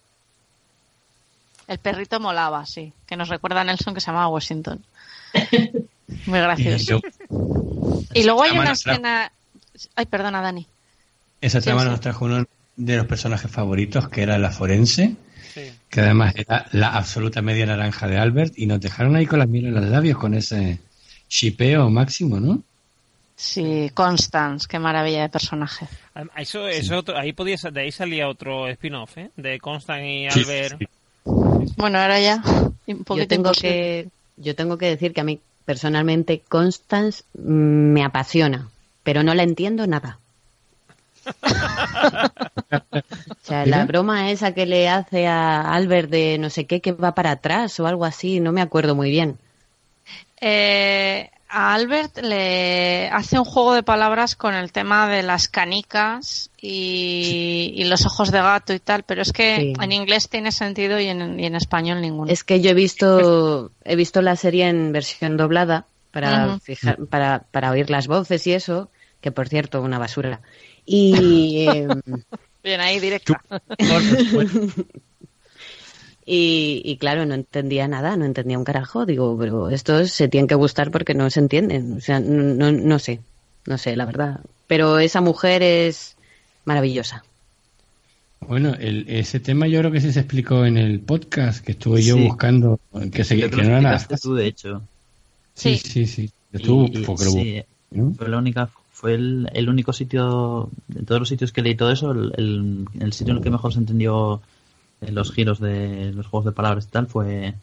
[1.67, 2.91] El perrito molaba, sí.
[3.05, 4.83] Que nos recuerda a Nelson que se llamaba Washington.
[6.25, 6.85] Muy Y gracioso.
[6.85, 6.99] yo-
[8.13, 9.31] Y luego hay una escena.
[9.95, 10.67] Ay, perdona, Dani.
[11.39, 11.91] Esa trama Sí, sí.
[11.91, 15.15] nos trajo uno de los personajes favoritos, que era la forense,
[15.53, 15.71] Sí.
[15.89, 19.45] que además era la absoluta media naranja de Albert, y nos dejaron ahí con la
[19.45, 20.79] miel en los labios con ese
[21.29, 22.61] shipeo máximo, ¿no?
[23.35, 25.87] Sí, Constance, qué maravilla de personaje.
[26.37, 29.31] Eso, otro- ahí podía, de ahí salía otro spin-off, ¿eh?
[29.35, 30.77] De Constant y Albert.
[30.79, 30.87] sí.
[31.77, 32.41] Bueno, ahora ya.
[32.45, 33.69] Un Yo poquito tengo imposible.
[33.71, 37.41] que, yo tengo que decir que a mí personalmente Constance mm,
[37.93, 38.67] me apasiona,
[39.03, 40.19] pero no la entiendo nada.
[42.71, 46.91] O sea, la broma esa que le hace a Albert de no sé qué que
[46.93, 49.37] va para atrás o algo así, no me acuerdo muy bien.
[50.39, 56.49] Eh, a Albert le hace un juego de palabras con el tema de las canicas
[56.61, 59.73] y, y los ojos de gato y tal, pero es que Sí.
[59.81, 62.31] en inglés tiene sentido y en, y en español ninguno.
[62.31, 67.43] Es que yo he visto he visto la serie en versión doblada para fijar, para,
[67.51, 70.39] para oír las voces y eso, que por cierto una basura.
[70.93, 72.01] Y em,
[72.63, 73.41] Bien, ahí directa.
[76.25, 79.05] Y, y claro, no entendía nada, no entendía un carajo.
[79.05, 81.93] Digo, pero estos se tienen que gustar porque no se entienden.
[81.97, 83.19] O sea, no, no, no sé,
[83.65, 84.39] no sé, la verdad.
[84.67, 86.15] Pero esa mujer es
[86.63, 87.23] maravillosa.
[88.39, 92.01] Bueno, el- ese tema yo creo que sí se explicó en el podcast que estuve
[92.03, 92.23] yo Sí.
[92.27, 92.79] buscando,
[93.11, 94.81] que, se, que no era nada tú, de hecho.
[95.55, 95.89] Sí, Sí.
[95.89, 96.29] sí, sí.
[96.53, 98.13] Estuvo, Y- y- porque lo sí, ¿no?
[98.13, 98.69] fue la única,
[99.01, 102.85] fue el, el único sitio, de todos los sitios que leí todo eso, el, el,
[102.99, 104.43] el sitio en el que mejor se entendió
[105.01, 107.55] eh, los giros de los juegos de palabras y tal fue,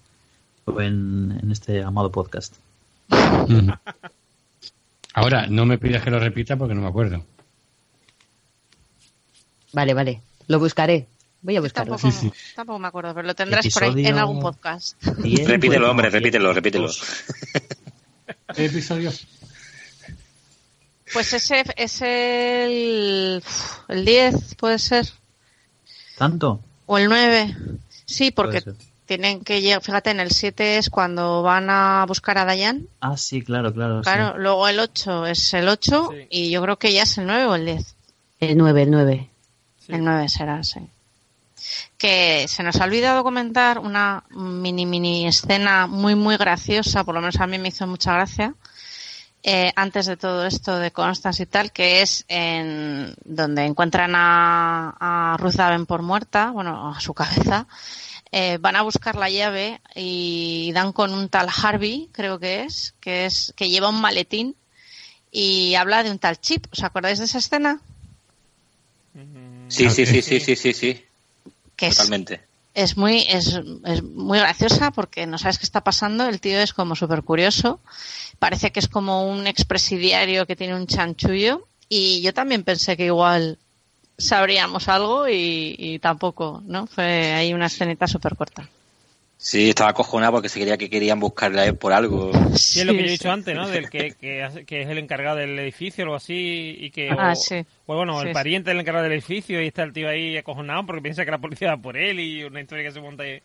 [0.64, 2.56] fue en, en este amado podcast.
[5.14, 7.24] Ahora, no me pidas que lo repita porque no me acuerdo.
[9.72, 11.06] Vale, vale, lo buscaré.
[11.42, 11.92] Voy a buscarlo.
[11.92, 12.32] tampoco, Sí, sí.
[12.56, 15.00] tampoco me acuerdo, pero lo tendrás por ahí en algún podcast.
[15.04, 16.86] Repítelo, pues, hombre, repítelo, repítelo.
[16.88, 17.00] dos.
[18.56, 19.12] ¿Qué episodio?
[21.12, 23.42] Pues ese es el,
[23.88, 25.06] el 10, puede ser,
[26.16, 26.60] ¿Tanto?
[26.86, 27.56] o el 9.
[28.04, 28.62] Sí, porque
[29.06, 32.86] tienen que llegar, fíjate, en el 7 es cuando van a buscar a Dayan.
[33.00, 33.98] Ah, sí, claro, claro.
[33.98, 34.04] sí.
[34.04, 36.26] Claro, luego el 8 es el 8 Sí.
[36.30, 37.94] y yo creo que ya es el 9 o el 10.
[38.40, 39.28] El 9, el 9.
[39.86, 39.92] Sí.
[39.92, 40.80] El 9 será, sí.
[41.96, 47.20] Que se nos ha olvidado comentar una mini mini escena muy muy graciosa, por lo
[47.20, 48.54] menos a mí me hizo mucha gracia,
[49.42, 54.96] eh, antes de todo esto de Constance y tal, que es en donde encuentran a,
[54.98, 57.66] a Ruth Davenport muerta, bueno, a su cabeza,
[58.32, 62.94] eh, van a buscar la llave y dan con un tal Harvey, creo que es,
[63.00, 64.54] que es que lleva un maletín
[65.30, 66.66] y habla de un tal Chip.
[66.72, 67.80] ¿Os acordáis de esa escena?
[69.14, 71.04] Mm, Sí, sí, sí, sí, sí, sí, sí.
[71.76, 72.34] Que Totalmente.
[72.34, 72.40] es
[72.96, 76.28] muy es, es muy graciosa porque no sabes qué está pasando.
[76.28, 77.80] El tío es como súper curioso
[78.38, 81.66] parece que es como un expresidiario que tiene un chanchullo.
[81.88, 83.58] Y yo también pensé que igual
[84.16, 88.68] sabríamos algo y, y tampoco no fue ahí una escenita súper corta
[89.40, 92.32] Sí, estaba acojonado porque se creía que querían buscarle a él por algo.
[92.56, 93.68] Sí, es lo que yo he dicho antes, ¿no?
[93.68, 97.08] Del que, que, es el encargado del edificio o algo así y que...
[97.16, 97.64] Ah, o, sí.
[97.86, 98.34] o bueno, Sí, el sí.
[98.34, 101.38] pariente del encargado del edificio y está el tío ahí acojonado porque piensa que la
[101.38, 103.40] policía va por él y una historia que se monta ahí.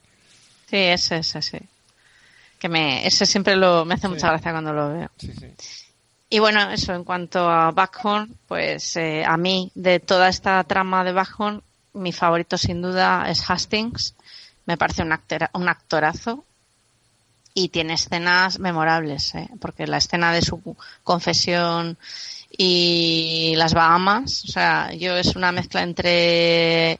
[0.67, 1.59] sí ese ese sí
[2.57, 4.13] que me ese siempre lo me hace Sí.
[4.13, 5.47] mucha gracia cuando lo veo Sí, sí.
[6.29, 11.03] Y bueno, eso en cuanto a Backhorn, pues eh, a mí de toda esta trama
[11.03, 11.61] de Backhorn,
[11.93, 14.15] mi favorito sin duda es Hastings.
[14.65, 16.43] Me parece un, actora- un actorazo
[17.53, 19.47] y tiene escenas memorables, ¿eh?
[19.59, 21.97] porque la escena de su confesión
[22.57, 26.99] y las Bahamas, o sea, yo es una mezcla entre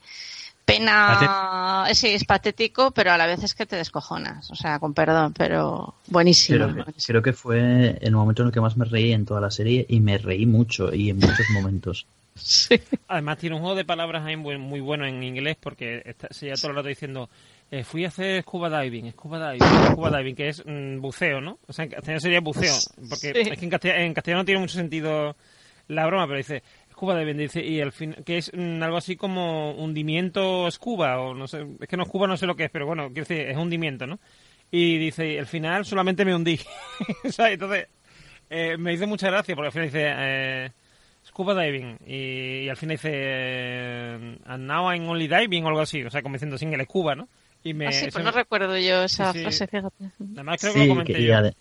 [0.66, 4.94] pena, sí, es patético, pero a la vez es que te descojonas, o sea, con
[4.94, 6.58] perdón, pero buenísimo.
[6.58, 7.06] Creo, que- buenísimo.
[7.08, 9.86] creo que fue el momento en el que más me reí en toda la serie
[9.90, 12.06] y me reí mucho y en muchos momentos.
[12.36, 12.82] Sí.
[13.10, 16.48] Además tiene un juego de palabras ahí muy, muy bueno en inglés porque está, se
[16.48, 17.30] lleva todo el rato diciendo
[17.76, 21.58] eh, fui a hacer scuba diving, scuba diving, scuba diving, que es mm, buceo, ¿no?
[21.68, 22.76] O sea, en castellano sería buceo,
[23.10, 23.50] porque Sí.
[23.52, 25.36] es que en castellano, en castellano no tiene mucho sentido
[25.88, 29.16] la broma, pero dice scuba diving, dice, y al fin, que es mm, algo así
[29.16, 32.70] como hundimiento scuba, o no sé, es que no scuba no sé lo que es,
[32.72, 34.20] pero bueno, quiero decir, es hundimiento, ¿no?
[34.70, 36.60] Y dice, al final solamente me hundí.
[37.26, 37.88] O sea, Entonces,
[38.50, 40.70] eh, me hizo mucha gracia porque al final dice eh,
[41.26, 45.82] scuba diving y, y al final dice eh, and now I'm only diving o algo
[45.82, 47.28] así, o sea, como diciendo sin el scuba, ¿no?
[47.64, 50.06] Y me, Ah, sí, pues me- no recuerdo yo esa Sí, frase, fíjate.
[50.34, 51.34] además creo que lo Sí, comenté que- y, yo.
[51.36, 51.56] ade-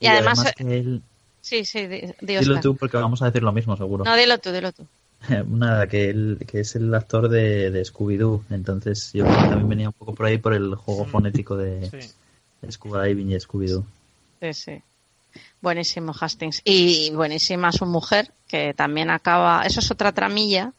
[0.00, 1.02] Y y además- además que él...
[1.40, 4.04] Sí, sí, di, di, Dilo tú porque vamos a decir lo mismo, seguro.
[4.04, 4.84] No, dilo tú, dilo tú.
[5.48, 8.42] Nada, que él que es el actor de, de Scooby-Doo.
[8.50, 11.88] Entonces yo creo que también venía un poco por ahí por el juego fonético de
[11.88, 12.10] Sí.
[12.62, 13.84] de Scuba Diving y Scooby-Doo.
[14.42, 14.82] Sí, sí.
[15.60, 16.60] Buenísimo Hastings.
[16.64, 19.62] Y buenísima su mujer, que también acaba.
[19.64, 20.72] Eso es otra tramilla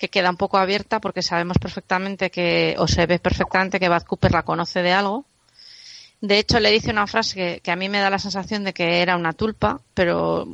[0.00, 4.04] que queda un poco abierta porque sabemos perfectamente que, o se ve perfectamente que Bad
[4.04, 5.26] Cooper la conoce de algo.
[6.22, 9.02] De hecho, le dice una frase que, a mí me da la sensación de que
[9.02, 10.48] era una tulpa, pero,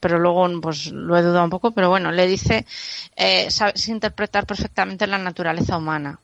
[0.00, 1.70] pero luego pues lo he dudado un poco.
[1.70, 2.66] Pero bueno, le dice,
[3.16, 6.20] eh, sabes interpretar perfectamente la naturaleza humana.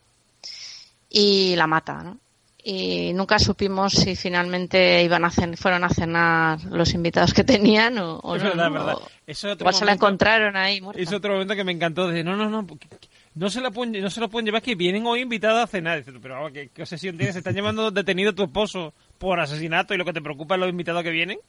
[1.09, 2.19] Y la mata, ¿no?
[2.69, 7.97] Y nunca supimos si finalmente iban a cen- fueron a cenar los invitados que tenían
[7.97, 8.95] o, o Es no, verdad.
[8.95, 11.01] O- Eso es otro igual se la encontraron ahí muerta.
[11.01, 12.11] Es otro momento que me encantó.
[12.11, 12.67] No, no, no.
[12.67, 12.87] porque-
[13.35, 15.99] No se, la pueden, no se lo pueden llevar, que vienen hoy invitados a cenar.
[16.03, 17.33] Dice, pero ¿qué, qué obsesión tienes?
[17.35, 20.59] ¿Se están llevando detenido a tu esposo por asesinato y lo que te preocupa es
[20.59, 21.39] los invitados que vienen?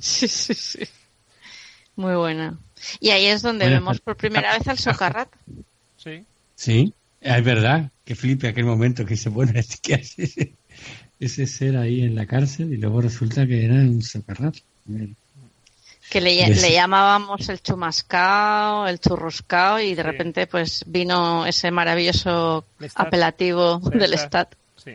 [0.00, 0.84] Sí, sí, sí.
[1.96, 2.56] Muy buena.
[3.00, 5.28] Y ahí es donde Bueno, vemos por primera vez al socarrat.
[5.96, 6.22] Sí.
[6.54, 10.52] Sí, es verdad, que flipe aquel momento que dice, bueno, este que hace ese,
[11.20, 14.60] ese ser ahí en la cárcel y luego resulta que era un socarrato.
[16.08, 20.02] Que le, le llamábamos el chumascao, el churruscao y de Sí.
[20.02, 23.06] repente pues vino ese maravilloso Lestat.
[23.08, 24.54] apelativo del Lestat.
[24.54, 24.92] Stat, Sí.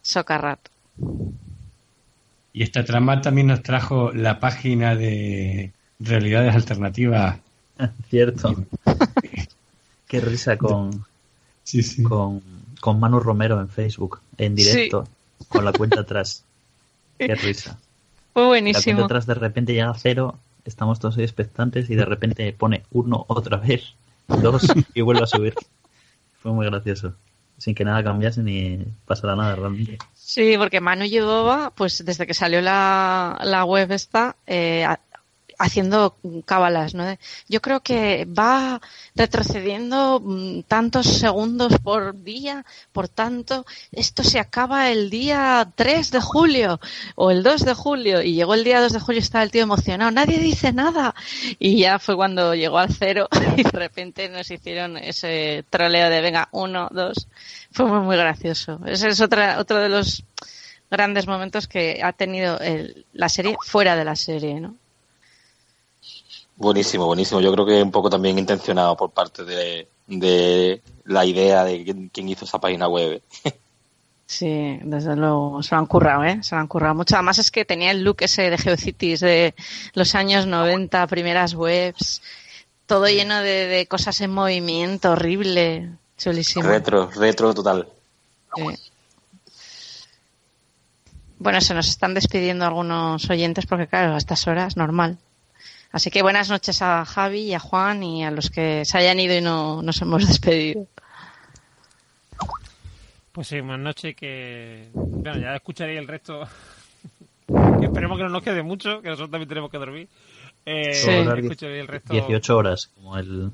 [0.00, 0.60] socarrat.
[2.52, 7.40] Y esta trama también nos trajo la página de realidades alternativas.
[8.08, 8.54] Cierto.
[10.06, 11.04] Qué risa con,
[11.64, 12.02] Sí, sí.
[12.02, 12.42] con,
[12.80, 15.08] con Manu Romero en Facebook, en directo,
[15.48, 16.44] con la cuenta atrás.
[17.18, 17.78] Qué risa.
[18.32, 18.96] Fue La buenísimo.
[18.96, 22.82] cuenta atrás de repente llega a cero, estamos todos ahí expectantes y de repente pone
[22.92, 23.94] uno otra vez,
[24.28, 25.54] dos y vuelve a subir.
[26.42, 27.14] Fue muy gracioso.
[27.56, 29.96] Sin que nada cambiase ni pasara nada realmente.
[30.14, 34.84] Sí, porque Manu llevaba, pues desde que salió la, la web esta, eh,
[35.64, 37.04] haciendo cábalas, ¿no?
[37.48, 38.80] Yo creo que va
[39.14, 46.20] retrocediendo mm, tantos segundos por día, por tanto, esto se acaba el día 3 de
[46.20, 46.80] julio
[47.16, 49.50] o el 2 de julio y llegó el día 2 de julio y estaba el
[49.50, 51.14] tío emocionado, nadie dice nada
[51.58, 56.20] y ya fue cuando llegó al cero y de repente nos hicieron ese troleo de
[56.20, 57.28] venga, uno, dos,
[57.72, 58.80] fue muy, muy gracioso.
[58.86, 60.24] Ese es otra, otro de los
[60.90, 64.76] grandes momentos que ha tenido el- la serie fuera de la serie, ¿no?
[66.56, 67.40] Buenísimo, buenísimo.
[67.40, 72.08] Yo creo que un poco también intencionado por parte de, de la idea de quién,
[72.08, 73.22] quién hizo esa página web.
[74.26, 76.42] Sí, desde luego, se lo han currado, ¿eh?
[76.42, 77.14] Se lo han currado mucho.
[77.14, 79.54] Además es que tenía el look ese de Geocities de
[79.92, 82.22] los años 90, primeras webs,
[82.86, 86.66] todo lleno de, de cosas en movimiento, horrible, chulísimo.
[86.66, 87.86] Retro, retro total.
[88.56, 88.64] Sí.
[91.38, 95.18] Bueno, se nos están despidiendo algunos oyentes porque, claro, a estas horas, normal.
[95.94, 99.20] Así que buenas noches a Javi y a Juan y a los que se hayan
[99.20, 100.88] ido y no nos hemos despedido.
[103.30, 104.88] Pues sí, buenas noches que...
[104.92, 106.48] Bueno, ya escucharéis el resto.
[107.78, 110.08] que esperemos que no nos quede mucho, que nosotros también tenemos que dormir.
[110.66, 111.10] Eh, Sí.
[111.10, 112.12] Escucharéis el resto.
[112.12, 113.52] 18 horas, como el...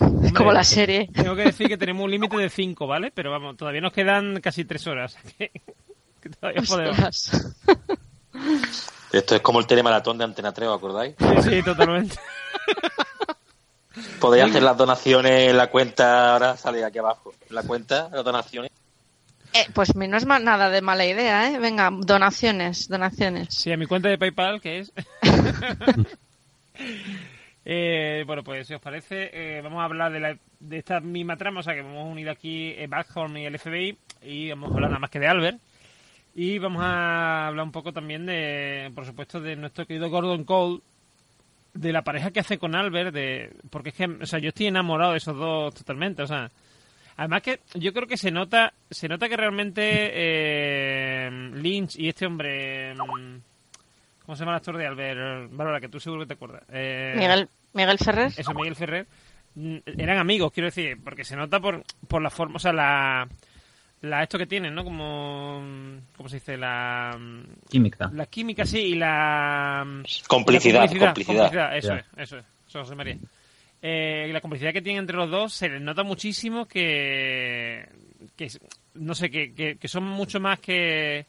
[0.00, 1.08] Hombre, Como la serie.
[1.10, 3.10] Tengo que decir que tenemos un límite de 5, ¿vale?
[3.14, 5.16] Pero vamos, todavía nos quedan casi 3 horas.
[5.38, 5.50] que,
[6.20, 7.30] que todavía podemos.
[9.14, 11.14] Esto es como el telemaratón de Antena 3, ¿os acordáis?
[11.18, 12.16] Sí, sí, totalmente.
[14.20, 17.32] Podéis hacer las donaciones en la cuenta, ahora sale aquí abajo.
[17.48, 18.72] En la cuenta, las donaciones.
[19.52, 21.60] Eh, pues no es nada de mala idea, ¿eh?
[21.60, 23.54] Venga, donaciones, donaciones.
[23.54, 24.92] Sí, a mi cuenta de PayPal, que es.
[27.66, 31.38] Eh, bueno, pues si os parece, eh, vamos a hablar de, la, de esta misma
[31.38, 34.74] trama, o sea que hemos unido aquí eh, Backhorn y el FBI y vamos a
[34.74, 35.58] hablar nada más que de Albert.
[36.34, 40.80] Y vamos a hablar un poco también de, por supuesto, de nuestro querido Gordon Cole,
[41.74, 44.66] de la pareja que hace con Albert, de porque es que, o sea, yo estoy
[44.66, 46.50] enamorado de esos dos totalmente, o sea,
[47.16, 49.82] Además que yo creo que se nota, se nota que realmente
[50.12, 53.36] eh, Lynch y este hombre, mm,
[54.24, 55.52] ¿cómo se llama el actor de Albert?
[55.52, 56.64] Bárbara, que tú seguro que te acuerdas.
[56.72, 58.32] Eh, Miguel, Miguel Ferrer.
[58.36, 59.06] Eso, Miguel Ferrer.
[59.54, 63.28] mm, Eran amigos, quiero decir, porque se nota por, por la forma, o sea, la,
[64.04, 64.84] la esto que tienen, ¿no?
[64.84, 65.62] Como,
[66.16, 66.56] ¿cómo se dice?
[66.56, 67.18] La,
[67.68, 68.10] Química.
[68.12, 69.84] la química, sí, y la...
[70.26, 71.76] Complicidad, la complicidad.
[71.76, 73.16] Eso es, eso es, eso José María.
[73.82, 77.86] Eh, la complicidad que tienen entre los dos se les nota muchísimo que,
[78.36, 78.48] que
[78.94, 81.26] no sé, que, que, que son mucho más que,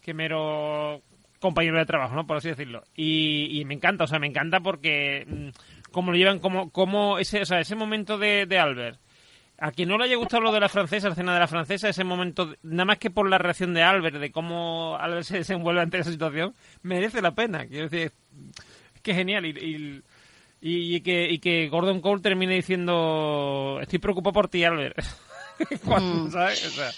[0.00, 1.02] que mero
[1.38, 2.26] compañero de trabajo, ¿no?
[2.26, 2.82] Por así decirlo.
[2.96, 5.48] Y, y me encanta, o sea, me encanta porque mm,
[5.92, 8.98] cómo lo llevan, como, como ese, o sea, ese momento de, de Albert.
[9.60, 11.88] A quien no le haya gustado lo de la francesa, la escena de la francesa,
[11.88, 15.80] ese momento, nada más que por la reacción de Albert, de cómo Albert se desenvuelve
[15.80, 17.66] ante esa situación, merece la pena.
[17.66, 18.12] Quiero decir,
[18.94, 19.46] es que es genial.
[19.46, 20.02] Y,
[20.60, 24.98] y, y- que, y que Gordon Cole termine diciendo, estoy preocupado por ti, Albert.
[25.84, 26.30] Cuando, Mm.
[26.30, 26.64] ¿sabes?
[26.66, 26.90] O sea,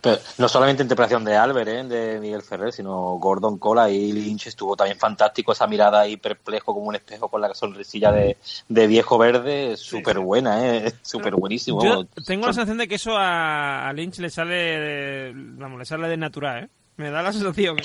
[0.00, 1.84] Pero no solamente interpretación de Albert, ¿eh?
[1.84, 6.72] de Miguel Ferrer, sino Gordon Cole y Lynch estuvo también fantástico, esa mirada ahí perplejo
[6.72, 8.38] como un espejo con la sonrisilla de,
[8.68, 10.92] de viejo verde, súper buena, ¿eh?
[11.02, 11.84] súper buenísimo.
[11.84, 15.84] yo tengo la sensación de que eso a, a Lynch le sale, de, vamos, le
[15.84, 16.68] sale de natural, ¿eh?
[16.96, 17.76] Me da la sensación.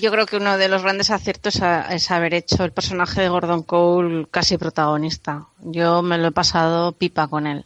[0.00, 3.62] Yo creo que uno de los grandes aciertos es haber hecho el personaje de Gordon
[3.62, 5.46] Cole casi protagonista.
[5.60, 7.64] Yo me lo he pasado pipa con él.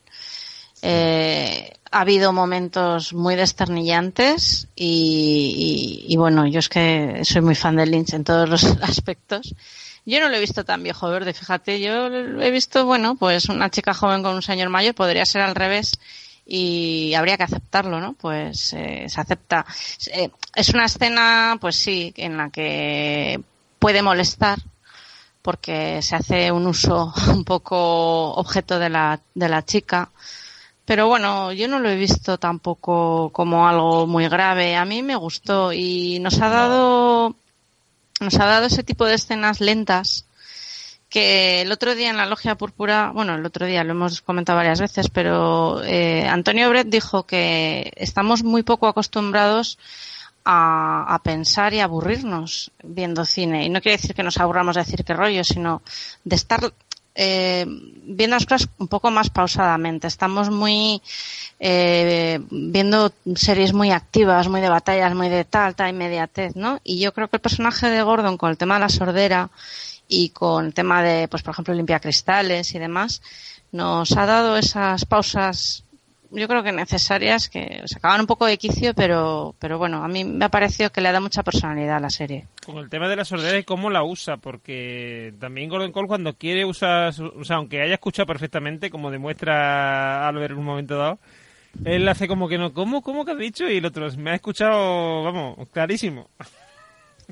[0.89, 7.55] Eh, ha habido momentos muy desternillantes y, y- y bueno, yo es que soy muy
[7.57, 9.55] fan de Lynch en todos los aspectos.
[10.05, 13.49] Yo no lo he visto tan viejo verde, fíjate, yo lo he visto, bueno, pues
[13.49, 15.93] una chica joven con un señor mayor, podría ser al revés
[16.47, 18.13] y habría que aceptarlo, ¿no?
[18.13, 19.67] Pues eh, se acepta.
[20.13, 23.41] Eh, es una escena, pues sí, en la que
[23.81, 24.59] puede molestar
[25.43, 30.11] porque se hace un uso un poco objeto de la, de la chica.
[30.87, 34.77] Pero bueno, yo no lo he visto tampoco como algo muy grave.
[34.77, 37.35] A mí me gustó y nos ha dado,
[38.21, 40.27] nos ha dado ese tipo de escenas lentas
[41.09, 44.59] que el otro día en la logia púrpura, bueno, el otro día lo hemos comentado
[44.59, 49.79] varias veces, pero eh, Antonio Brett dijo que estamos muy poco acostumbrados
[50.45, 53.65] a, a pensar y aburrirnos viendo cine.
[53.65, 55.83] Y no quiere decir que nos aburramos de decir qué rollo, sino
[56.23, 56.73] de estar
[57.17, 60.07] eh, viendo las cosas un poco más pausadamente.
[60.07, 61.01] Estamos muy
[61.59, 66.79] eh, viendo series muy activas, muy de batallas, muy de tal, tal inmediatez, ¿no?
[66.85, 69.49] Y yo creo que el personaje de Gordon con el tema de la sordera
[70.07, 73.23] y con el tema de, pues por ejemplo, limpiacristales y demás,
[73.73, 75.83] nos ha dado esas pausas,
[76.31, 80.09] yo creo que necesarias, que se acaban un poco de quicio, pero, pero bueno, a
[80.09, 82.47] mí me ha parecido que le da mucha personalidad a la serie.
[82.65, 86.35] Con el tema de la sordera y cómo la usa, porque también Gordon Cole cuando
[86.35, 91.19] quiere usar, o sea, aunque haya escuchado perfectamente, como demuestra Albert en un momento dado,
[91.85, 93.69] él hace como que no, ¿cómo, cómo que has dicho?
[93.69, 96.29] Y el otro, me ha escuchado, vamos, clarísimo.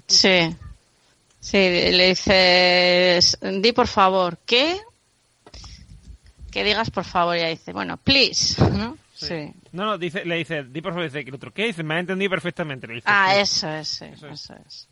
[0.07, 0.55] Sí.
[1.41, 4.79] Sí, le dices, di por favor, ¿qué?
[6.55, 8.97] Que digas por favor, y ella dice, bueno, please, ¿no?
[9.13, 9.53] Sí.
[9.73, 11.67] No, no, dice, le dice, di por favor, dice que el otro, ¿qué?
[11.67, 12.87] Dice, me ha entendido perfectamente.
[12.87, 13.41] Le dice, Ah, "Sí".
[13.41, 14.67] eso es, sí, Eso eso es.
[14.67, 14.89] es.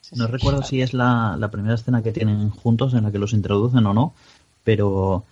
[0.00, 0.32] Sí, No sí.
[0.32, 3.84] recuerdo si es la, la primera escena que tienen juntos en la que los introducen
[3.86, 4.14] o no,
[4.64, 5.24] pero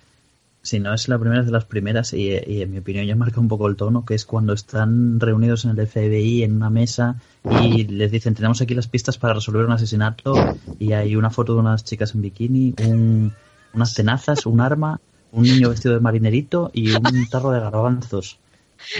[0.62, 3.16] si no es la primera es de las primeras y, y en mi opinión ya
[3.16, 6.68] marca un poco el tono, que es cuando están reunidos en el FBI en una
[6.68, 7.16] mesa
[7.62, 10.34] y les dicen tenemos aquí las pistas para resolver un asesinato
[10.78, 13.32] y hay una foto de unas chicas en bikini, un-
[13.72, 15.00] unas tenazas, un arma,
[15.32, 18.38] un niño vestido de marinerito y un tarro de garbanzos.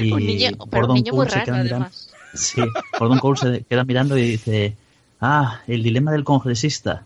[0.00, 2.10] Y Un niño, pero un Gordon niño muy Cole se raro, queda mirando- además.
[2.34, 2.60] Sí,
[2.98, 4.76] Gordon Cole se queda mirando y dice,
[5.20, 7.04] ah, el dilema del congresista.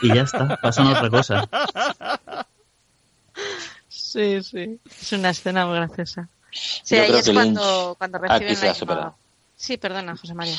[0.00, 1.48] Y ya está, pasa a otra cosa.
[3.88, 4.78] Sí, sí.
[5.00, 6.28] Es una escena muy graciosa.
[6.52, 9.12] Sí, Yo ahí creo es que cuando, cuando aquí reciben se la.
[9.56, 10.56] Sí, perdona, José María.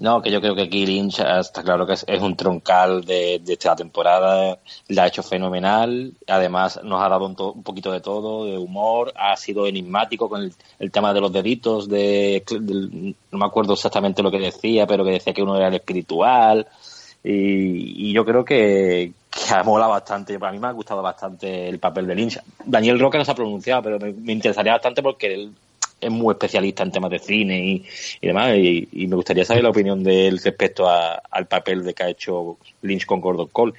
[0.00, 3.04] No, que yo creo que aquí Lynch eh, está claro que es, es un troncal
[3.04, 7.62] de, de esta temporada, la ha hecho fenomenal, además nos ha dado un, to- un
[7.62, 12.42] poquito de todo, de humor, ha sido enigmático con el, tema de los deditos, de,
[13.30, 16.66] no me acuerdo exactamente lo que decía, pero que decía que uno era el espiritual,
[17.22, 21.68] y, y yo creo que, que ha molado bastante, a mí me ha gustado bastante
[21.68, 22.40] el papel de Lynch.
[22.64, 25.52] Daniel Roca no se ha pronunciado, pero me, me interesaría bastante porque él
[26.00, 27.84] es muy especialista en temas de cine y,
[28.20, 31.94] y demás, y, me gustaría saber la opinión de él respecto a- al papel de
[31.94, 33.74] que ha hecho Lynch con Gordon Cole.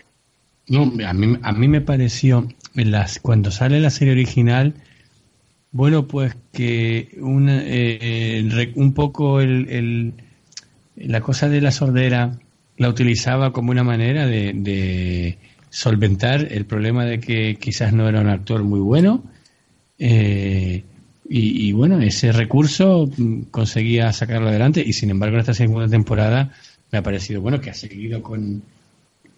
[0.68, 4.74] No, a mí, a mí me pareció, las, cuando sale la serie original,
[5.72, 10.14] bueno, pues que una, eh, re- un poco el, el-
[10.98, 12.34] la cosa de la sordera
[12.78, 15.38] la utilizaba como una manera de, de,
[15.70, 19.24] solventar el problema de que quizás no era un actor muy bueno.
[19.98, 20.84] Eh,
[21.34, 25.88] y, y, bueno, ese recurso mm, conseguía sacarlo adelante y sin embargo en esta segunda
[25.88, 26.52] temporada
[26.92, 28.62] me ha parecido bueno que ha seguido con,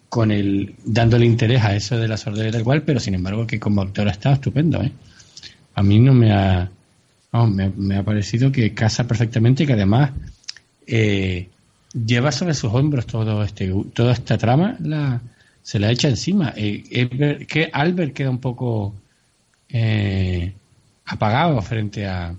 [0.08, 3.46] con el dándole interés a eso de la sordera y tal cual, pero sin embargo
[3.46, 4.82] que como actor está estupendo.
[4.82, 4.90] ¿eh?
[5.76, 6.68] A mí no me ha,
[7.46, 10.10] me, me, ha parecido que casa perfectamente y que además
[10.88, 11.48] eh,
[11.92, 15.20] lleva sobre sus hombros todo este toda esta trama la
[15.62, 18.94] se la echa encima eh, que Albert queda un poco
[19.68, 20.52] eh,
[21.06, 22.34] apagado frente a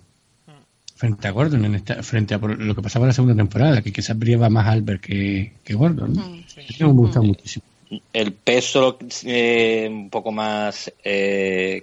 [0.95, 3.91] frente a Gordon en esta, frente a lo que pasaba en la segunda temporada que
[3.91, 6.23] quizás brillaba más Albert que, que Gordon ¿no?
[6.47, 6.83] sí.
[6.83, 7.65] me gusta muchísimo
[8.13, 10.91] el peso eh, un poco más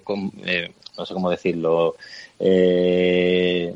[0.03, 0.33] con,
[0.97, 1.95] no sé cómo decirlo
[2.39, 3.75] eh,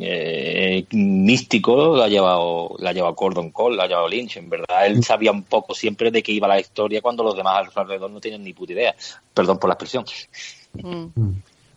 [0.00, 4.48] eh, místico lo ha llevado la ha llevado Gordon Cole, la ha llevado Lynch, en
[4.48, 8.10] verdad él sabía un poco siempre de qué iba la historia cuando los demás alrededor
[8.10, 8.94] no tienen ni puta idea,
[9.32, 10.04] perdón por la expresión.
[10.72, 11.32] Mm.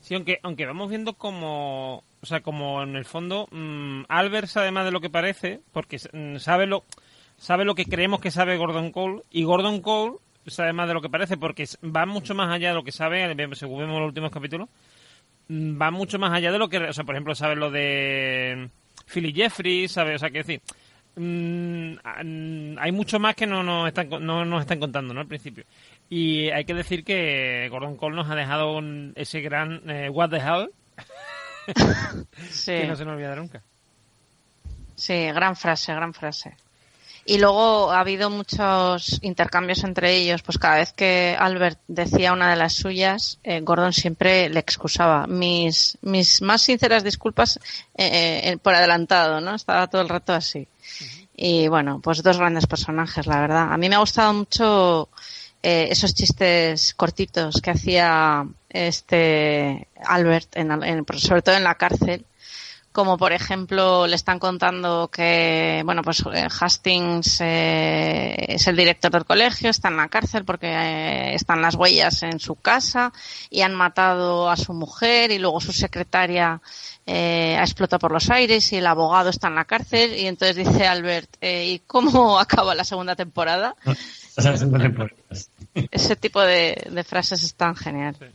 [0.07, 4.85] Sí, aunque vamos viendo como o sea, como en el fondo mmm, Albert sabe más
[4.85, 6.85] de lo que parece, porque mm, sabe lo
[7.37, 10.15] sabe lo que creemos que sabe Gordon Cole y Gordon Cole
[10.47, 13.35] sabe más de lo que parece porque va mucho más allá de lo que sabe,
[13.55, 14.69] según vemos los últimos capítulos
[15.49, 18.69] va mucho más allá de lo que, o sea, por ejemplo, sabes lo de
[19.05, 20.15] Philly Jeffries, ¿sabes?
[20.15, 20.61] O sea, que decir,
[21.15, 25.21] hay mucho más que no nos están, no nos están contando, ¿no?
[25.21, 25.63] Al principio.
[26.09, 30.29] Y hay que decir que Gordon Cole nos ha dejado un, ese gran eh, What
[30.29, 30.69] the hell
[32.49, 32.71] sí.
[32.71, 33.61] que no se nos olvida nunca.
[34.95, 36.55] Sí, gran frase, gran frase.
[37.29, 42.49] Y luego ha habido muchos intercambios entre ellos, pues cada vez que Albert decía una
[42.49, 45.27] de las suyas, eh, Gordon siempre le excusaba.
[45.27, 47.59] Mis, mis más sinceras disculpas
[47.97, 49.55] eh, eh, por adelantado, ¿no?
[49.55, 50.59] Estaba todo el rato así.
[50.59, 51.27] Uh -huh.
[51.35, 53.73] Y bueno, pues dos grandes personajes, la verdad.
[53.73, 55.09] A mí me ha gustado mucho
[55.63, 62.25] eh, esos chistes cortitos que hacía este Albert, en, en, sobre todo en la cárcel
[62.97, 66.23] como por ejemplo le están contando que bueno pues
[66.59, 71.75] Hastings eh, es el director del colegio está en la cárcel porque eh, están las
[71.75, 73.13] huellas en su casa
[73.51, 76.59] y han matado a su mujer y luego su secretaria
[77.05, 80.55] eh, ha explotado por los aires y el abogado está en la cárcel y entonces
[80.55, 83.75] dice Albert eh, ¿y cómo acaba la segunda temporada?
[85.91, 88.15] Ese tipo de, de, frases están genial.
[88.19, 88.25] Sí.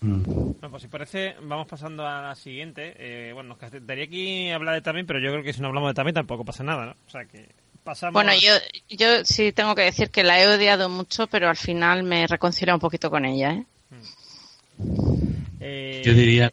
[0.00, 0.22] Mm.
[0.22, 2.94] Bueno, pues si parece, vamos pasando a la siguiente.
[2.98, 5.90] Eh, bueno, nos daría aquí hablar de Tammy, pero yo creo que si no hablamos
[5.90, 6.92] de Tammy tampoco pasa nada, ¿no?
[7.06, 7.48] O sea que
[7.82, 8.12] pasamos.
[8.12, 8.52] Bueno, yo,
[8.88, 12.74] yo sí tengo que decir que la he odiado mucho, pero al final me reconcilio
[12.74, 13.64] un poquito con ella, ¿eh?
[15.60, 16.02] eh...
[16.04, 16.52] Yo diría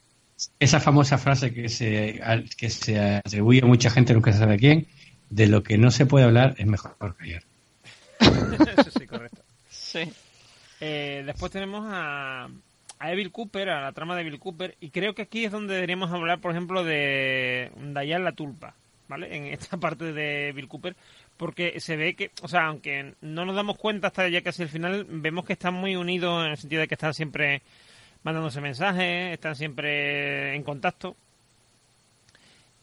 [0.59, 2.22] esa famosa frase que se,
[2.57, 4.88] que se atribuye a mucha gente, nunca se sabe a quién,
[5.30, 7.43] de lo que no se puede hablar es mejor callar.
[8.78, 9.41] Eso sí, correcto.
[9.70, 10.11] Sí.
[10.82, 12.49] Eh, después tenemos a,
[12.99, 15.76] a Evil Cooper, a la trama de Evil Cooper, y creo que aquí es donde
[15.76, 18.76] deberíamos hablar, por ejemplo, de Dayan la Tulpa,
[19.07, 19.36] ¿vale?
[19.36, 20.95] En esta parte de Evil Cooper,
[21.38, 24.70] porque se ve que, o sea, aunque no nos damos cuenta hasta ya casi el
[24.70, 27.61] final, vemos que están muy unidos en el sentido de que están siempre
[28.24, 31.16] mandándose mensajes, están siempre en contacto.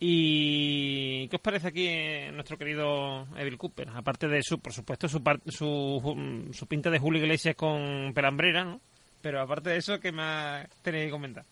[0.04, 1.88] ¿Y qué os parece aquí
[2.34, 3.88] nuestro querido Evil Cooper?
[3.94, 8.80] Aparte de su, por supuesto, su, su, su pinta de Julio Iglesias con pelambrera, ¿no?
[9.20, 11.44] Pero aparte de eso, ¿qué más tenéis que comentar?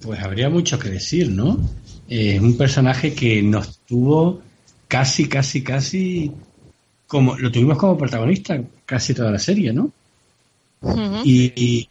[0.00, 1.58] Pues habría mucho que decir, ¿no?
[2.08, 4.40] Es eh, un personaje que nos tuvo
[4.88, 6.32] casi, casi, casi
[7.06, 9.92] como lo tuvimos como protagonista casi toda la serie, ¿no?
[10.80, 11.22] Uh -huh.
[11.22, 11.88] y, y,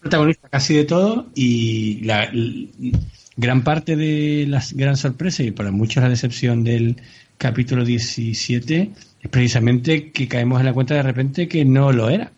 [0.00, 2.98] protagonista casi de todo y la, la,
[3.36, 6.96] gran parte de la gran sorpresa y para muchos la decepción del
[7.38, 8.90] capítulo 17
[9.22, 12.30] es precisamente que caemos en la cuenta de repente que no lo era.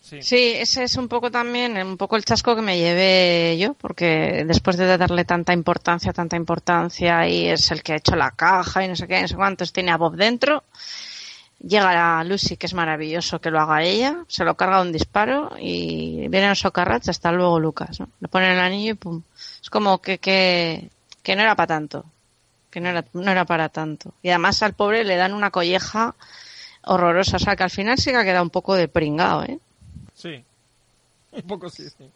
[0.00, 0.22] Sí.
[0.22, 0.52] sí.
[0.56, 4.76] ese es un poco también, un poco el chasco que me llevé yo, porque después
[4.76, 8.88] de darle tanta importancia, tanta importancia, y es el que ha hecho la caja y
[8.88, 10.64] no sé qué, no sé cuántos, tiene a Bob dentro,
[11.62, 15.52] llega a Lucy, que es maravilloso que lo haga ella, se lo carga un disparo
[15.58, 18.08] y viene a socarrach hasta luego Lucas, ¿no?
[18.20, 19.22] Le ponen el anillo y pum.
[19.62, 20.90] Es como que, que,
[21.22, 22.04] que no era para tanto,
[22.70, 24.12] que no era, no era para tanto.
[24.22, 26.14] Y además al pobre le dan una colleja
[26.84, 29.58] horrorosa, o sea que al final sí que ha quedado un poco de pringao, ¿eh?
[30.14, 30.44] Sí,
[31.32, 32.10] un poco sí, sí.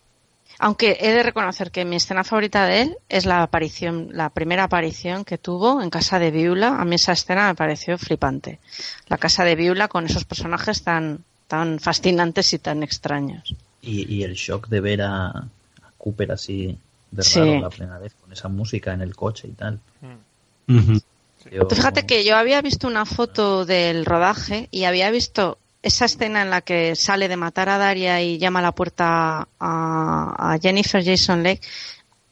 [0.59, 4.65] Aunque he de reconocer que mi escena favorita de él es la aparición, la primera
[4.65, 6.81] aparición que tuvo en Casa de Viula.
[6.81, 8.59] A mí esa escena me pareció flipante.
[9.09, 13.55] La Casa de Viula con esos personajes tan, tan fascinantes y tan extraños.
[13.83, 15.47] Y, y el shock de ver a, a
[15.99, 16.77] Cooper así
[17.11, 17.61] de raro sí.
[17.61, 19.79] la primera vez con esa música en el coche y tal.
[20.01, 20.75] Mm.
[20.75, 21.03] Uh -huh.
[21.53, 26.07] Yo- Tú fíjate que yo había visto una foto del rodaje y había visto esa
[26.07, 30.59] escena en la que sale de matar a Daria y llama a la puerta a,
[30.61, 31.61] Jennifer Jason Leigh,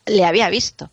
[0.07, 0.91] le había visto.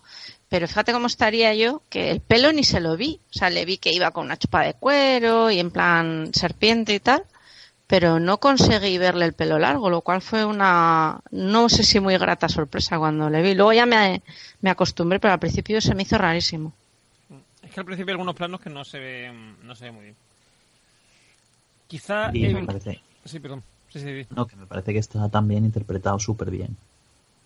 [0.47, 3.19] Pero fíjate cómo estaría yo, que el pelo ni se lo vi.
[3.31, 6.93] O sea, le vi que iba con una chupa de cuero y en plan serpiente
[6.93, 7.23] y tal,
[7.87, 12.15] pero no conseguí verle el pelo largo, lo cual fue una, no sé si muy
[12.19, 13.55] grata sorpresa cuando le vi.
[13.55, 14.21] Luego ya me,
[14.61, 16.73] me acostumbré, pero al principio se me hizo rarísimo.
[17.63, 19.33] Es que al principio hay algunos planos que no se ve,
[19.63, 20.15] no se ve muy bien.
[21.91, 22.31] Quizá...
[22.33, 23.63] Y me parece, Sí, perdón.
[23.89, 24.27] Sí, sí, sí.
[24.33, 26.77] no, que me parece que está también interpretado súper bien.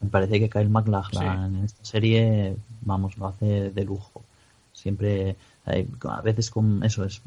[0.02, 4.24] Me parece que Kyle MacLachlan en esta serie, vamos, lo hace de lujo.
[4.72, 5.36] Siempre,
[5.66, 7.24] eh, a veces con eso es,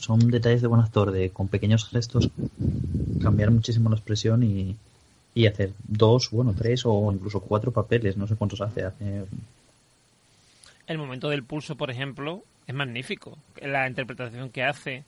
[0.00, 2.28] son detalles de buen actor, de con pequeños gestos
[3.22, 4.74] cambiar muchísimo la expresión y,
[5.36, 9.26] y hacer dos, bueno, tres o incluso cuatro papeles, no sé cuántos hace, hace
[10.88, 13.38] El momento del pulso, por ejemplo, es magnífico.
[13.60, 15.04] La interpretación que hace,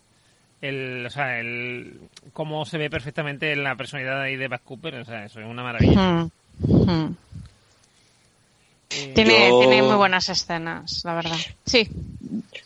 [0.60, 1.98] el, o sea, el
[2.32, 5.46] cómo se ve perfectamente en la personalidad ahí de Baz Cooper, o sea, eso es
[5.46, 6.00] una maravilla.
[6.00, 6.30] Mm,
[6.90, 7.16] mm.
[8.90, 11.36] Eh, Tiene, Yo- tiene muy buenas escenas, la verdad.
[11.66, 11.88] Sí,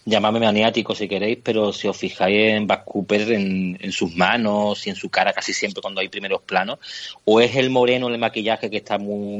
[0.04, 4.86] Llamadme maniático si queréis, pero si os fijáis en Bad Cooper, en, en sus manos
[4.86, 6.78] y en su cara casi siempre cuando hay primeros planos,
[7.24, 9.36] o es el moreno, el maquillaje que está muy,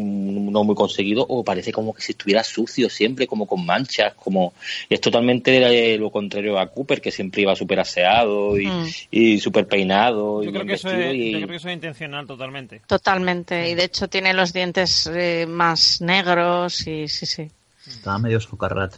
[0.51, 4.53] no muy conseguido, o parece como que si estuviera sucio siempre, como con manchas, como
[4.91, 8.87] es totalmente lo contrario a Cooper, que siempre iba súper aseado y, Mm.
[9.11, 11.69] y súper peinado y yo, creo bien que eso es, y- yo creo que eso
[11.69, 12.83] es intencional totalmente.
[12.87, 13.71] totalmente.
[13.71, 17.49] Y de hecho tiene los dientes eh, más negros y sí, sí.
[17.87, 18.97] estaba medio socarrat.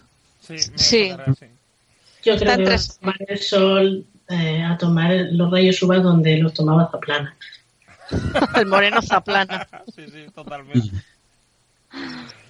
[0.58, 1.12] Sí.
[2.24, 6.36] Yo creo que va a tomar el sol eh, a tomar los rayos UVA donde
[6.38, 7.34] los tomaba Zaplana.
[8.56, 9.66] El moreno zaplana.
[9.94, 10.88] sí, sí, totalmente.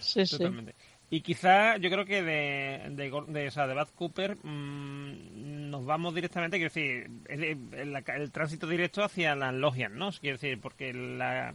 [0.01, 0.37] Sí, sí.
[0.39, 0.75] Totalmente.
[1.13, 5.85] Y quizá yo creo que de, de, de, o sea, de Bad Cooper mm, nos
[5.85, 7.45] vamos directamente, quiero decir, el,
[7.75, 10.11] el- la- el tránsito directo hacia las logias, ¿no?
[10.13, 11.53] Quiero decir, porque la,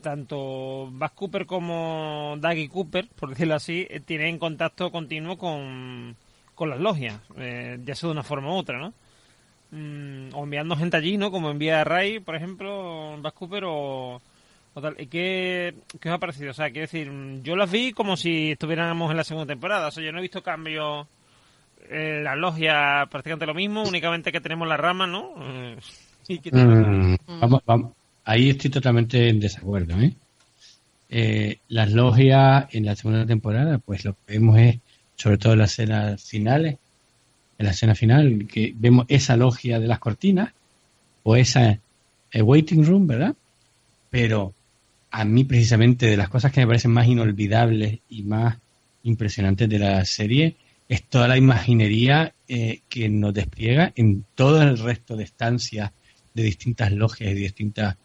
[0.00, 6.16] tanto Bad Cooper como Daggy Cooper, por decirlo así, eh, tienen contacto continuo con,
[6.54, 8.92] con las logias, eh, ya sea de una forma u otra, ¿no?
[9.70, 11.30] Mm, o enviando gente allí, ¿no?
[11.30, 14.20] Como envía Ray, por ejemplo, Bad Cooper o,
[14.74, 14.94] tal.
[15.00, 16.50] ¿Y qué, qué os ha parecido?
[16.50, 19.88] O sea, quiero decir, mm, yo las vi como si estuviéramos en la segunda temporada.
[19.88, 21.06] O sea, yo no he visto cambios
[21.88, 25.34] en la logia, prácticamente lo mismo, únicamente que tenemos la rama, ¿no?
[25.38, 25.78] Eh,
[26.28, 27.92] Mm, vamos, vamos.
[28.26, 30.00] Ahí estoy totalmente en desacuerdo.
[30.00, 30.12] ¿eh?
[31.08, 34.78] Eh, las logias en la segunda temporada, pues lo que vemos es,
[35.14, 36.76] sobre todo en las escenas finales,
[37.56, 40.52] en la escena final, que vemos esa logia de las cortinas
[41.22, 41.78] o esa
[42.34, 43.36] waiting room, ¿verdad?
[44.10, 44.52] Pero
[45.12, 48.58] a mí precisamente de las cosas que me parecen más inolvidables y más
[49.04, 50.56] impresionantes de la serie
[50.88, 55.92] es toda la imaginería eh, que nos despliega en todo el resto de estancias
[56.34, 57.96] de distintas logias y distintas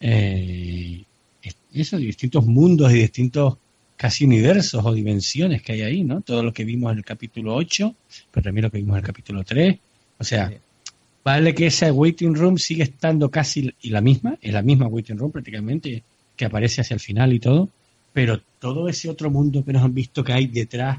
[0.00, 1.02] eh,
[1.42, 3.56] es- eso, distintos mundos y distintos
[3.96, 6.20] casi universos o dimensiones que hay ahí, ¿no?
[6.20, 7.94] Todo lo que vimos en el capítulo 8,
[8.30, 9.78] pero también lo que vimos en el capítulo 3.
[10.18, 10.54] O sea, Sí.
[11.24, 15.16] vale que esa waiting room sigue estando casi y la misma, es la misma waiting
[15.18, 16.02] room prácticamente,
[16.36, 17.68] que aparece hacia el final y todo,
[18.12, 20.98] pero todo ese otro mundo que nos han visto que hay detrás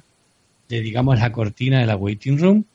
[0.68, 2.66] de, digamos, la cortina de la waiting room,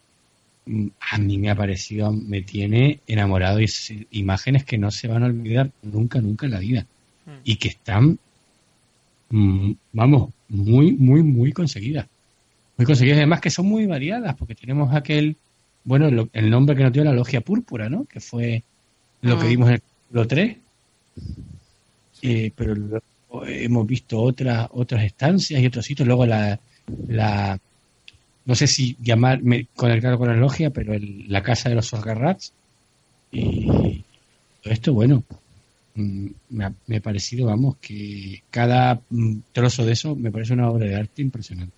[1.00, 5.22] a mí me ha parecido, me tiene enamorado y es imágenes que no se van
[5.22, 6.86] a olvidar nunca, nunca en la vida.
[7.26, 7.30] Mm.
[7.44, 8.18] Y que están,
[9.30, 12.06] mm, vamos, muy, muy, muy conseguidas.
[12.76, 15.36] Muy conseguidas, además que son muy variadas, porque tenemos aquel,
[15.84, 18.04] bueno, lo- el nombre que nos dio la logia púrpura, ¿no?
[18.04, 18.62] Que fue
[19.22, 19.48] lo que Mm.
[19.48, 20.56] vimos en el capítulo 3.
[22.22, 23.02] Eh, pero luego
[23.46, 26.06] hemos visto otras otras estancias y otros sitios.
[26.06, 26.58] Luego la,
[27.08, 27.58] la
[28.44, 31.86] no sé si llamar, me- conectarlo con la logia, pero el- la casa de los
[31.86, 32.52] Sorgarrats.
[33.30, 34.04] Y
[34.62, 35.22] todo esto, bueno,
[35.94, 40.52] mm, me ha, me ha parecido, vamos, que cada mm, trozo de eso me parece
[40.54, 41.74] una obra de arte impresionante.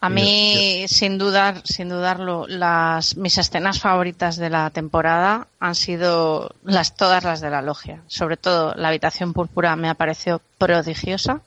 [0.00, 6.54] A mí, sin dudar, sin dudarlo, las mis escenas favoritas de la temporada han sido
[6.64, 8.02] las todas las de la logia.
[8.06, 11.40] Sobre todo la habitación púrpura me ha parecido prodigiosa.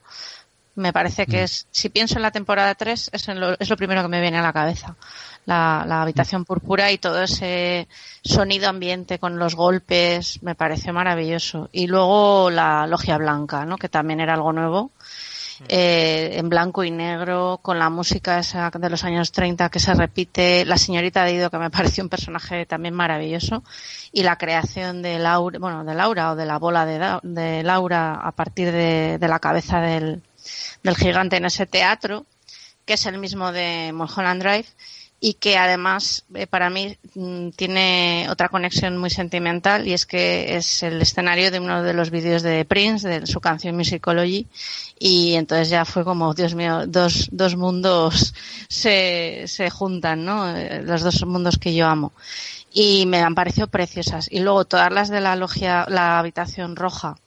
[0.78, 3.78] Me parece que es, si pienso en la temporada 3, es, en lo, es lo
[3.78, 4.96] primero que me viene a la cabeza.
[5.46, 7.88] La, la habitación púrpura y todo ese
[8.24, 11.70] sonido ambiente con los golpes me pareció maravilloso.
[11.72, 13.78] Y luego la logia blanca, ¿no?
[13.78, 14.92] que también era algo nuevo
[15.68, 19.94] eh, en blanco y negro, con la música esa de los años 30 que se
[19.94, 23.64] repite, la señorita Dido, que me pareció un personaje también maravilloso,
[24.12, 28.16] y la creación de Laura, bueno, de Laura o de la bola de, de Laura
[28.16, 30.22] a partir de, de la cabeza del,
[30.88, 32.26] del gigante en ese teatro,
[32.86, 34.68] que es el mismo de Mulholland Drive
[35.20, 40.56] y que además eh, para mí mm, tiene otra conexión muy sentimental y es que
[40.56, 44.48] es el escenario de uno de los vídeos de Prince, de su canción Musicology
[44.98, 48.34] y entonces ya fue como, Dios mío, dos, dos mundos
[48.70, 50.56] se, se juntan, ¿no?
[50.56, 52.14] Eh, los dos mundos que yo amo.
[52.72, 54.28] Y me han parecido preciosas.
[54.30, 57.18] Y luego todas las de la logia, la habitación roja,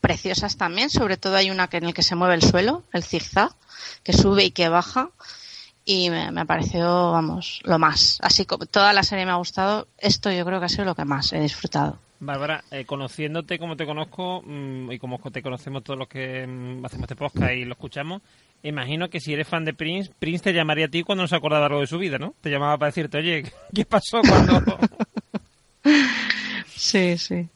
[0.00, 3.02] preciosas también, sobre todo hay una que en el que se mueve el suelo, el
[3.02, 3.52] zigzag,
[4.02, 5.10] que sube y que baja
[5.84, 8.18] y me, me pareció, vamos, lo más.
[8.20, 10.94] Así como toda la serie me ha gustado, esto yo creo que ha sido lo
[10.94, 11.98] que más he disfrutado.
[12.20, 16.84] Bárbara, eh, conociéndote como te conozco mm, y como te conocemos todos los que mm,
[16.84, 18.22] hacemos este podcast y lo escuchamos,
[18.62, 21.36] imagino que si eres fan de Prince, Prince te llamaría a ti cuando no se
[21.36, 22.34] acordaba algo de su vida, ¿no?
[22.40, 24.78] Te llamaba para decirte, oye, ¿qué pasó cuando...?
[26.66, 27.48] sí, sí.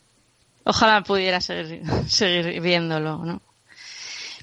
[0.64, 3.40] Ojalá pudiera seguir, seguir viéndolo, ¿no?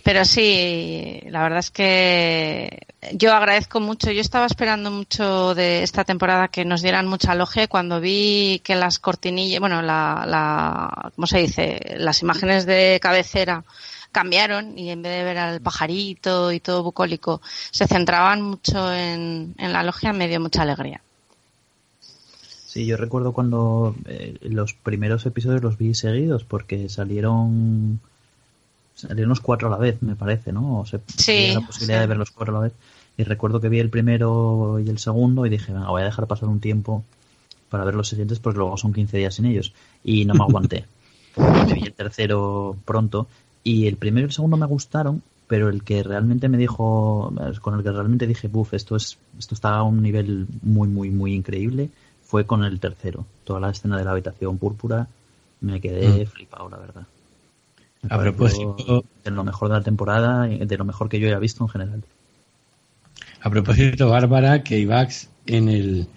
[0.04, 4.12] Pero sí, la verdad es que yo agradezco mucho.
[4.12, 8.76] Yo estaba esperando mucho de esta temporada que nos dieran mucha logia cuando vi que
[8.76, 11.80] las cortinillas, bueno, la, la, ¿cómo se dice?
[11.98, 13.64] Las imágenes de cabecera
[14.12, 19.54] cambiaron y en vez de ver al pajarito y todo bucólico, se centraban mucho en,
[19.58, 21.02] en la logia, me dio mucha alegría.
[22.70, 28.00] Sí, yo recuerdo cuando eh, los primeros episodios los vi seguidos porque salieron
[28.94, 30.82] salieron los cuatro a la vez, me parece, ¿no?
[30.82, 32.02] O sea, sí, la posibilidad sí.
[32.02, 32.74] de ver los cuatro a la vez.
[33.18, 36.28] Y recuerdo que vi el primero y el segundo y dije, venga, voy a dejar
[36.28, 37.04] pasar un tiempo
[37.72, 39.74] para ver los siguientes porque luego son 15 días sin ellos.
[40.04, 40.86] Y no me aguanté.
[41.38, 43.26] me vi el tercero pronto.
[43.64, 47.74] Y el primero y el segundo me gustaron, pero el que realmente me dijo, con
[47.74, 51.34] el que realmente dije, buf, esto, es, esto está a un nivel muy, muy, muy
[51.34, 51.90] increíble,
[52.30, 53.26] fue con el tercero.
[53.44, 55.08] Toda la escena de la habitación púrpura,
[55.62, 56.28] me quedé Mm.
[56.28, 57.04] flipado, la verdad.
[58.08, 61.40] A Me propósito- De lo mejor de la temporada, de lo mejor que yo haya
[61.40, 62.04] visto en general.
[63.42, 66.08] A propósito, Bárbara, que Ivax en el,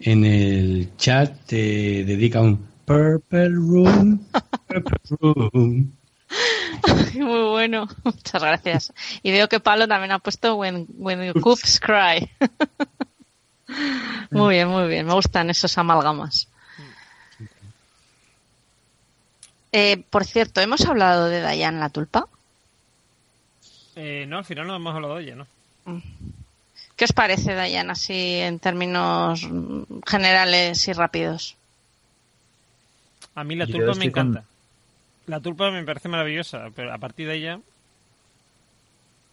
[0.00, 2.56] en el chat te dedica un
[2.86, 4.24] Purple Room,
[4.66, 5.18] Purple
[5.52, 5.92] Room.
[7.14, 8.92] Muy bueno, muchas gracias.
[9.22, 12.30] Y veo que Palo también ha puesto When, when coops cry.
[14.30, 15.06] muy bien, muy bien.
[15.06, 16.48] Me gustan esos amalgamas.
[19.72, 22.26] Eh, por cierto, ¿hemos hablado de Dayan la tulpa?
[23.96, 25.46] Eh, no, al final no hemos hablado de ella, ¿no?
[26.96, 31.56] ¿Qué os parece Dayan así en términos mm, generales y rápidos?
[33.34, 34.44] A mí la Yo tulpa me con- encanta.
[35.26, 37.60] La tulpa me parece maravillosa, pero a partir de ella...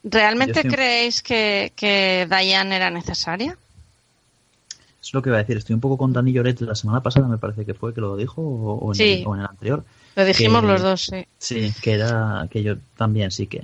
[0.03, 3.57] ¿Realmente creéis que, que Dayan era necesaria?
[5.07, 5.55] Es lo que iba a decir.
[5.57, 8.17] Estoy un poco con Dani Lloret la semana pasada, me parece que fue que lo
[8.17, 9.03] dijo, o, o en, Sí.
[9.21, 9.83] el, o en el anterior.
[10.17, 11.25] Lo dijimos Que- los dos, sí.
[11.39, 13.63] Sí, que era que yo también sí que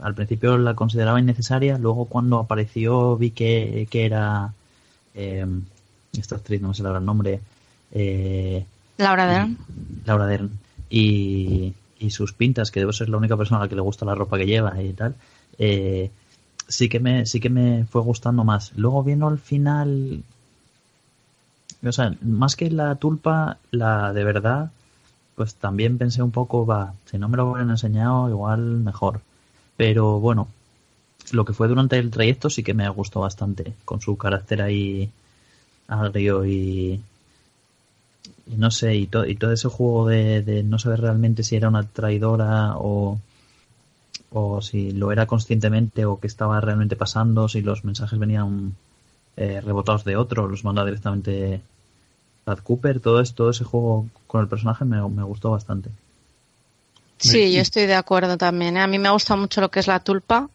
[0.00, 4.52] al principio la consideraba innecesaria, luego cuando apareció vi que, que era
[5.14, 5.46] eh,
[6.18, 7.40] esta actriz, no me sé el nombre,
[7.92, 8.64] eh,
[8.98, 9.56] Laura Dern.
[10.04, 10.50] Laura Dern,
[10.90, 14.04] y, y sus pintas, que debo ser la única persona a la que le gusta
[14.04, 15.14] la ropa que lleva y tal,
[15.58, 16.10] eh,
[16.66, 18.72] sí que me sí que me fue gustando más.
[18.76, 20.22] Luego viendo al final,
[21.84, 24.70] o sea, más que la tulpa, la de verdad,
[25.36, 29.20] pues también pensé un poco, va, si no me lo hubieran enseñado, igual mejor.
[29.76, 30.48] Pero bueno,
[31.32, 35.10] lo que fue durante el trayecto sí que me gustó bastante, con su carácter ahí
[35.88, 37.00] agrio y,
[38.46, 41.54] y no sé, y, to- y todo ese juego de, de no saber realmente si
[41.56, 43.18] era una traidora o,
[44.30, 48.74] o si lo era conscientemente o qué estaba realmente pasando, si los mensajes venían
[49.38, 51.60] eh, rebotados de otro, los manda directamente
[52.44, 55.90] Brad Cooper, todo, es, todo ese juego con el personaje me, me gustó bastante.
[57.18, 58.76] Sí, yo estoy de acuerdo también.
[58.76, 58.80] ¿eh?
[58.80, 60.48] A mí me gusta mucho lo que es la tulpa,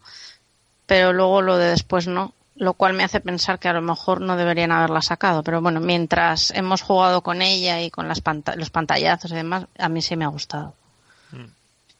[0.86, 4.20] pero luego lo de después no, lo cual me hace pensar que a lo mejor
[4.20, 5.42] no deberían haberla sacado.
[5.42, 9.66] Pero bueno, mientras hemos jugado con ella y con las panta- los pantallazos y demás,
[9.78, 10.74] a mí sí me ha gustado.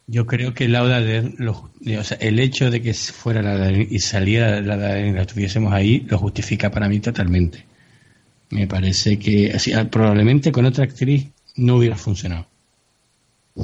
[0.07, 4.61] Yo creo que Dern, lo- o sea, el hecho de que fuera la y saliera
[4.61, 7.65] la y la tuviésemos ahí, lo justifica para mí totalmente.
[8.51, 11.27] Me parece que así, ah, probablemente con otra actriz
[11.57, 12.47] no hubiera funcionado.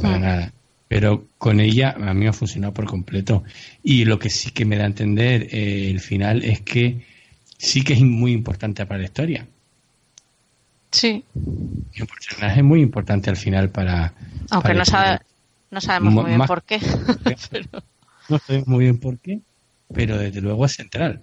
[0.01, 0.53] Para nada.
[0.89, 3.45] Pero con ella a mí me ha funcionado por completo.
[3.83, 7.05] Y lo que sí que me da a entender eh, el final es que
[7.59, 9.47] sí que es muy importante para la historia.
[10.93, 11.25] Sí,
[12.01, 14.13] Un personaje muy importante al final para.
[14.51, 15.19] aunque para no, el- sabe,
[15.71, 16.81] no sabemos Mo- muy bien más- por qué.
[18.29, 19.41] No sabemos muy bien por qué,
[19.93, 21.21] pero desde luego es central.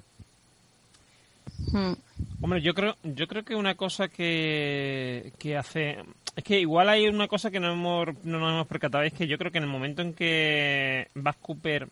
[1.71, 1.93] Mm.
[2.41, 5.97] Hombre, yo creo, yo creo que una cosa que, que hace...
[6.35, 9.25] Es que igual hay una cosa que no, hemos, no nos hemos percatado, es que
[9.27, 11.87] yo creo que en el momento en que Bas Cooper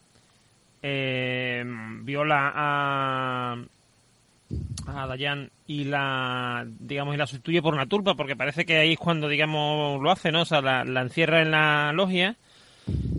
[0.84, 1.64] eh,
[2.02, 3.58] viola a
[4.88, 8.94] a Dayan y la digamos y la sustituye por una tulpa porque parece que ahí
[8.94, 12.36] es cuando digamos lo hace no o sea la, encierra en la logia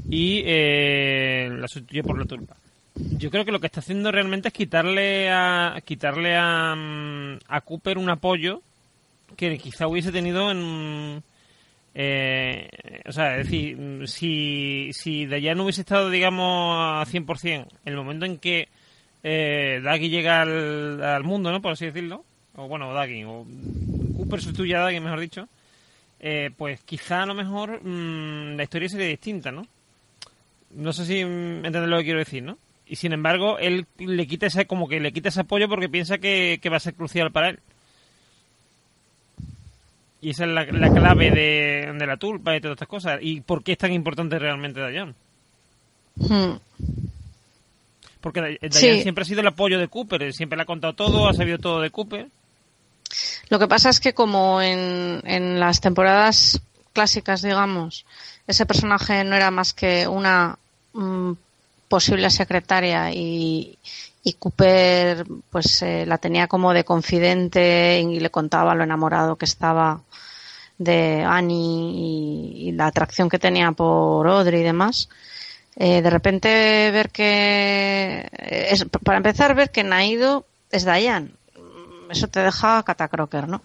[0.08, 2.56] y eh, la sustituye por la tulpa
[2.94, 7.60] yo creo que lo que está haciendo realmente es quitarle a quitarle a, mm, a
[7.62, 8.62] Cooper un apoyo
[9.36, 11.22] que quizá hubiese tenido en
[11.98, 12.68] eh,
[13.06, 18.26] o sea, es decir, si, si Dayan hubiese estado, digamos, a 100%, en el momento
[18.26, 18.68] en que
[19.28, 21.60] eh, Daggy llega al, mundo, ¿no?
[21.60, 22.24] Por así decirlo.
[22.54, 23.44] O bueno, Daggy, o
[24.16, 25.48] Cooper sustituye a Daggy, mejor dicho.
[26.20, 29.66] Eh, pues quizá a lo mejor mmm, la historia sería distinta, ¿no?
[30.76, 32.56] No sé si entender lo que quiero decir, ¿no?
[32.86, 36.18] Y sin embargo, él le quita ese, como que le quita ese apoyo porque piensa
[36.18, 37.58] que, va a ser crucial para él.
[40.20, 43.18] Y esa es la, la clave de, de, la tulpa y todas estas cosas.
[43.20, 45.16] ¿Y por qué es tan importante realmente Dayan?
[46.14, 46.58] Hmm.
[48.26, 49.02] Porque sí.
[49.02, 51.80] siempre ha sido el apoyo de Cooper, siempre le ha contado todo, ha sabido todo
[51.80, 52.26] de Cooper.
[53.50, 56.60] Lo que pasa es que como en, en las temporadas
[56.92, 58.04] clásicas, digamos,
[58.48, 60.58] ese personaje no era más que una
[60.92, 61.34] mmm,
[61.86, 63.78] posible secretaria y,
[64.24, 69.44] y Cooper pues eh, la tenía como de confidente y le contaba lo enamorado que
[69.44, 70.00] estaba
[70.78, 75.08] de Annie y, y la atracción que tenía por Audrey y demás.
[75.76, 81.30] Eh, de repente ver que es, para empezar ver que Naido es Diane
[82.10, 83.62] eso te deja catacroker, ¿no?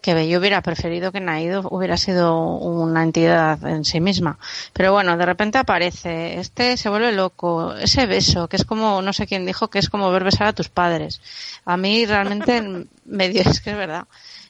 [0.00, 4.38] Que yo hubiera preferido que Naido hubiera sido una entidad en sí misma.
[4.72, 9.12] Pero bueno, de repente aparece, este se vuelve loco, ese beso, que es como, no
[9.12, 11.20] sé quién dijo, que es como ver besar a tus padres.
[11.64, 12.62] A mí realmente
[13.04, 14.04] me dio, es que es verdad,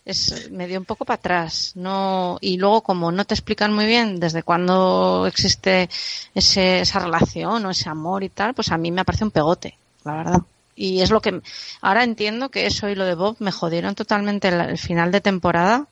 [0.04, 3.86] es, me dio un poco para atrás, no, y luego como no te explican muy
[3.86, 5.88] bien desde cuándo existe
[6.34, 9.76] ese, esa relación o ese amor y tal, pues a mí me parece un pegote,
[10.04, 10.42] la verdad.
[10.76, 11.40] Y es lo que
[11.80, 15.86] ahora entiendo que eso y lo de Bob me jodieron totalmente el, final de temporada.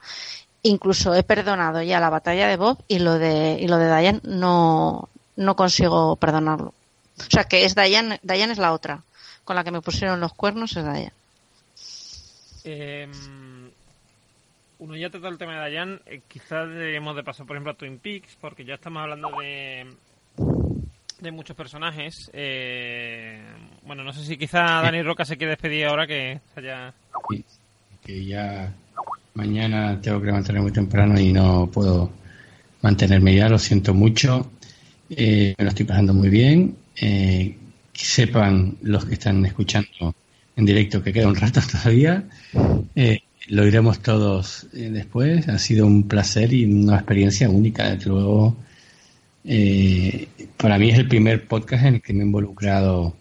[0.62, 4.20] Incluso he perdonado ya la batalla de Bob y lo de y lo de Diane
[4.24, 6.74] no no consigo perdonarlo.
[7.18, 9.02] O sea que es Diane Diane es la otra.
[9.44, 11.12] Con la que me pusieron los cuernos es Diane.
[12.64, 13.08] Eh,
[14.82, 17.76] uno ya trata el tema de Diane eh, quizás debemos de pasar por ejemplo a
[17.76, 19.86] Twin Peaks porque ya estamos hablando de
[21.22, 22.30] de muchos personajes.
[22.34, 23.40] Eh,
[23.86, 26.92] bueno, no sé si quizá Dani Roca se quiere despedir ahora que haya...
[27.30, 27.44] Sí,
[28.04, 28.74] que ya
[29.34, 32.10] mañana tengo que levantarme muy temprano y no puedo
[32.82, 34.50] mantenerme ya, lo siento mucho.
[35.10, 36.76] Eh, me lo estoy pasando muy bien.
[36.96, 37.56] Eh,
[37.92, 40.14] que sepan los que están escuchando
[40.56, 42.24] en directo que queda un rato todavía.
[42.96, 45.48] Eh, lo iremos todos eh, después.
[45.48, 47.90] Ha sido un placer y una experiencia única.
[47.90, 48.56] Desde luego,
[49.44, 53.14] eh, para mí es el primer podcast en el que me he involucrado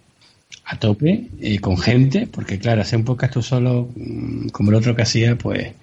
[0.65, 4.75] a tope eh, con gente, porque claro, hacer un podcast tú solo, mm, como el
[4.75, 5.73] otro que hacía, pues,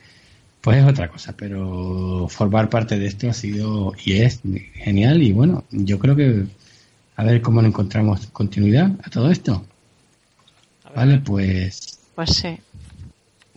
[0.60, 4.40] pues es otra cosa, pero formar parte de esto ha sido y es
[4.74, 6.44] genial y bueno, yo creo que
[7.16, 9.64] a ver cómo encontramos continuidad a todo esto.
[10.94, 11.98] Vale, pues.
[12.14, 12.58] Pues sí.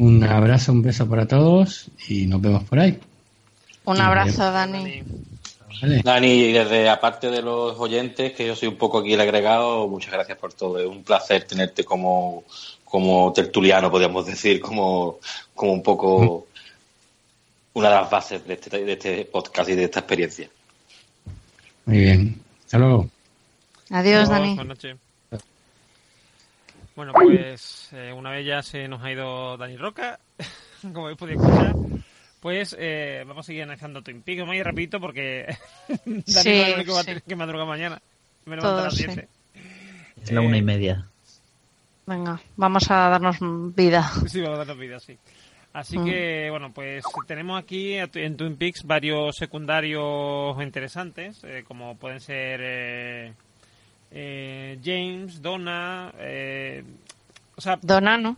[0.02, 2.98] Un abrazo, un beso para todos y nos vemos por ahí.
[3.86, 5.04] Un abrazo, Dani.
[5.80, 6.02] Vale.
[6.04, 10.12] Dani, desde aparte de los oyentes, que yo soy un poco aquí el agregado, muchas
[10.12, 10.80] gracias por todo.
[10.80, 12.46] Es un placer tenerte como,
[12.84, 15.20] como tertuliano, podríamos decir, como,
[15.54, 16.48] como un poco
[17.74, 20.50] una de las bases de este, de este podcast y de esta experiencia.
[21.86, 22.42] Muy bien.
[22.66, 23.08] Hasta luego.
[23.92, 24.56] Adiós, Dani.
[24.56, 24.98] Buenas noches.
[27.02, 30.20] Bueno, pues eh, una vez ya se nos ha ido Dani Roca,
[30.82, 31.76] como habéis podido escuchar.
[32.40, 35.48] Pues eh, vamos a seguir analizando Twin Peaks muy rapidito porque
[36.06, 37.06] Dani Sí, es el único que va a sí.
[37.08, 38.00] tener que madrugar mañana.
[38.46, 39.04] Me levanto a las sí.
[39.06, 39.28] 7.
[40.24, 41.06] Es la una y media.
[42.06, 43.38] Venga, vamos a darnos
[43.76, 44.08] vida.
[44.28, 45.18] Sí, vamos a darnos vida, sí.
[45.74, 46.06] Así Mm.
[46.06, 53.34] que, bueno, pues tenemos aquí en Twin Peaks varios secundarios interesantes, eh, como pueden ser
[54.12, 56.84] eh, James, Donna, eh,
[57.56, 58.38] o sea, Donna, ¿no?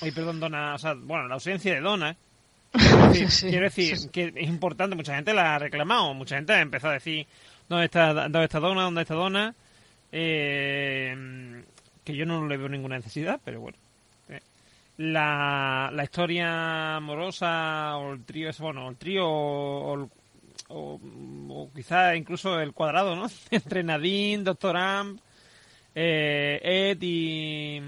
[0.00, 2.16] Ay, perdón, Donna, o sea, bueno, la ausencia de Donna.
[2.72, 4.08] Quiero decir, Sí, quiero decir sí.
[4.10, 7.26] que es importante, mucha gente la ha reclamado, mucha gente ha empezado a decir,
[7.68, 8.82] ¿dónde está, dónde está Donna?
[8.84, 9.54] ¿Dónde está Donna?
[10.10, 11.62] Eh,
[12.04, 13.76] que yo no le veo ninguna necesidad, pero bueno.
[14.28, 14.40] Eh,
[14.98, 20.08] La, la historia amorosa o el trío, ese, bueno, el trío o, el-
[20.72, 21.00] o,
[21.48, 23.26] o quizá incluso el cuadrado, ¿no?
[23.50, 25.20] Entre Nadine, Doctor Amp,
[25.94, 27.80] eh, Ed y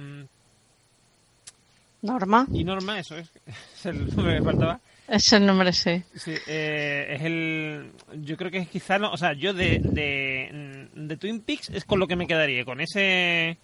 [2.02, 2.46] Norma.
[2.52, 4.80] Y Norma, eso es, es el nombre que me faltaba.
[5.06, 6.02] Es el nombre, sí.
[6.14, 7.90] Sí, eh, es el.
[8.22, 8.98] Yo creo que es quizá.
[8.98, 12.64] No, o sea, yo de, de, de Twin Peaks es con lo que me quedaría.
[12.64, 13.58] Con ese.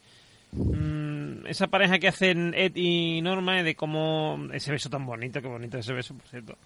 [0.53, 4.49] mm, esa pareja que hacen Ed y Norma, de cómo.
[4.53, 6.59] Ese beso tan bonito, qué bonito ese beso, por cierto.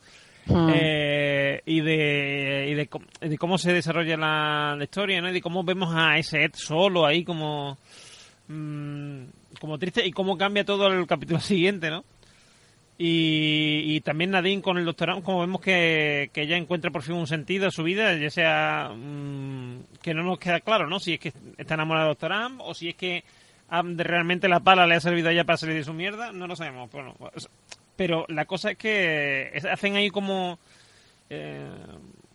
[0.47, 0.71] Mm.
[0.75, 2.87] Eh, y de, y de,
[3.39, 5.31] cómo- de se desarrolla la, historia, ¿no?
[5.31, 7.79] Y de cómo vemos a ese Ed solo ahí como
[8.49, 9.23] mm,
[9.61, 12.05] como triste y cómo cambia todo el capítulo siguiente, ¿no?
[12.97, 17.17] Y, y también Nadine con el doctorado, como vemos que, que ella encuentra por fin
[17.17, 21.01] un sentido a su vida, ya sea mm, que no nos queda claro, ¿no?
[21.01, 23.25] Si es que está enamorada del doctor o si es que
[23.83, 26.47] de realmente la pala le ha servido a ella para salir de su mierda, no
[26.47, 26.91] lo sabemos.
[26.93, 27.15] Bueno,
[27.97, 30.59] pero la cosa es que hacen ahí como
[31.31, 31.69] eh,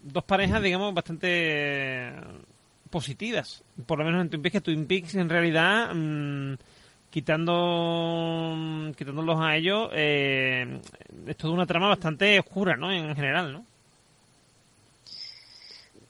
[0.04, 2.12] dos parejas, digamos, bastante
[2.90, 3.64] positivas.
[3.86, 6.54] Por lo menos en Twin Peaks, que Twin Peaks en realidad, mm,
[7.10, 10.80] quitando mm, quitándolos a ellos, eh,
[11.28, 12.92] es toda una trama bastante oscura, ¿no?
[12.92, 13.66] En general, ¿no?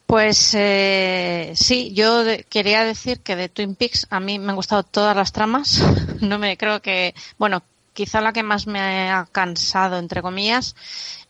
[0.05, 4.81] Pues eh, sí, yo quería decir que de Twin Peaks a mí me han gustado
[4.81, 5.83] todas las tramas.
[6.21, 7.63] No me creo que, bueno,
[7.99, 10.73] quizá la que más me ha cansado, entre comillas,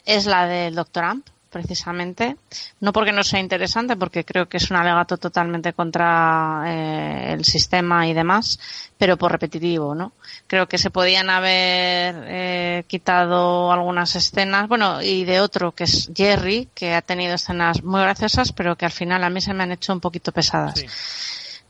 [0.05, 2.35] es la del Doctor Amp, precisamente.
[2.79, 7.43] No porque no sea interesante, porque creo que es un alegato totalmente contra eh, el
[7.43, 8.59] sistema y demás,
[8.99, 10.11] pero por repetitivo, ¿no?
[10.45, 16.11] Creo que se podían haber eh, quitado algunas escenas, bueno, y de otro que es
[16.15, 19.63] Jerry, que ha tenido escenas muy graciosas, pero que al final a mí se me
[19.63, 20.77] han hecho un poquito pesadas.
[20.77, 20.85] Sí.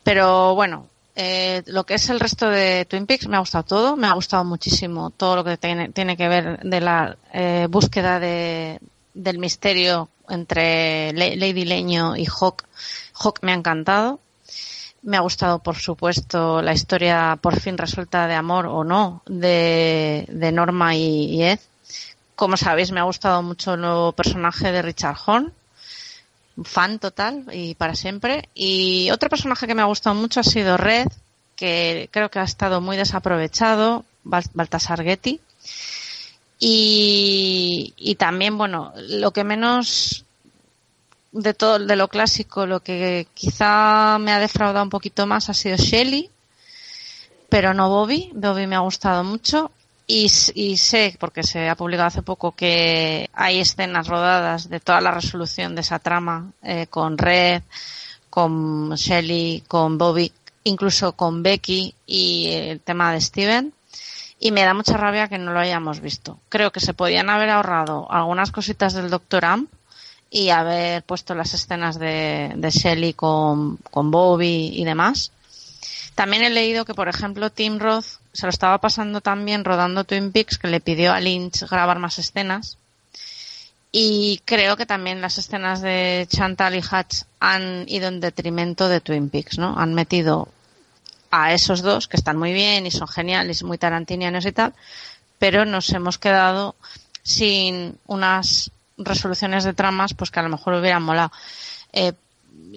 [0.04, 0.88] Pero bueno,
[1.22, 4.14] eh, lo que es el resto de Twin Peaks me ha gustado todo, me ha
[4.14, 8.80] gustado muchísimo todo lo que tiene, tiene que ver de la eh, búsqueda de,
[9.14, 12.64] del misterio entre Lady Leño y Hawk.
[13.22, 14.22] Hawk me ha encantado.
[15.02, 20.26] Me ha gustado, por supuesto, la historia por fin resuelta de amor o no de,
[20.30, 21.60] de Norma y, y Ed.
[22.36, 25.52] Como sabéis, me ha gustado mucho el nuevo personaje de Richard Horn
[26.64, 28.49] fan total y para siempre.
[28.53, 31.07] Y otro personaje que me ha gustado mucho ha sido Red,
[31.55, 35.39] que creo que ha estado muy desaprovechado, Bal- Baltasar Getty.
[36.60, 40.26] Y, y también, bueno, lo que menos
[41.32, 45.53] de todo, de lo clásico, lo que quizá me ha defraudado un poquito más ha
[45.53, 46.30] sido Shelley,
[47.49, 48.30] pero no Bobby.
[48.34, 49.72] Bobby me ha gustado mucho.
[50.12, 55.01] Y, y sé, porque se ha publicado hace poco, que hay escenas rodadas de toda
[55.01, 57.62] la resolución de esa trama eh, con Red,
[58.32, 60.32] con Shelley, con Bobby,
[60.64, 63.72] incluso con Becky y el tema de Steven.
[64.39, 66.39] Y me da mucha rabia que no lo hayamos visto.
[66.49, 69.45] Creo que se podían haber ahorrado algunas cositas del Dr.
[69.45, 69.70] Amp
[70.32, 75.32] y haber puesto las escenas de, de Shelley con, con Bobby y demás.
[76.16, 80.06] También he leído que, por ejemplo, Tim Roth se lo estaba pasando tan bien rodando
[80.06, 82.78] Twin Peaks que le pidió a Lynch grabar más escenas.
[83.92, 89.02] Y creo que también las escenas de Chantal y Hatch han ido en detrimento de
[89.02, 89.78] Twin Peaks, ¿no?
[89.78, 90.48] Han metido
[91.32, 94.74] a esos dos, que están muy bien y son geniales, muy tarantinianos y tal,
[95.38, 96.76] pero nos hemos quedado
[97.24, 101.32] sin unas resoluciones de tramas pues que a lo mejor hubieran molado.
[101.92, 102.14] Eh,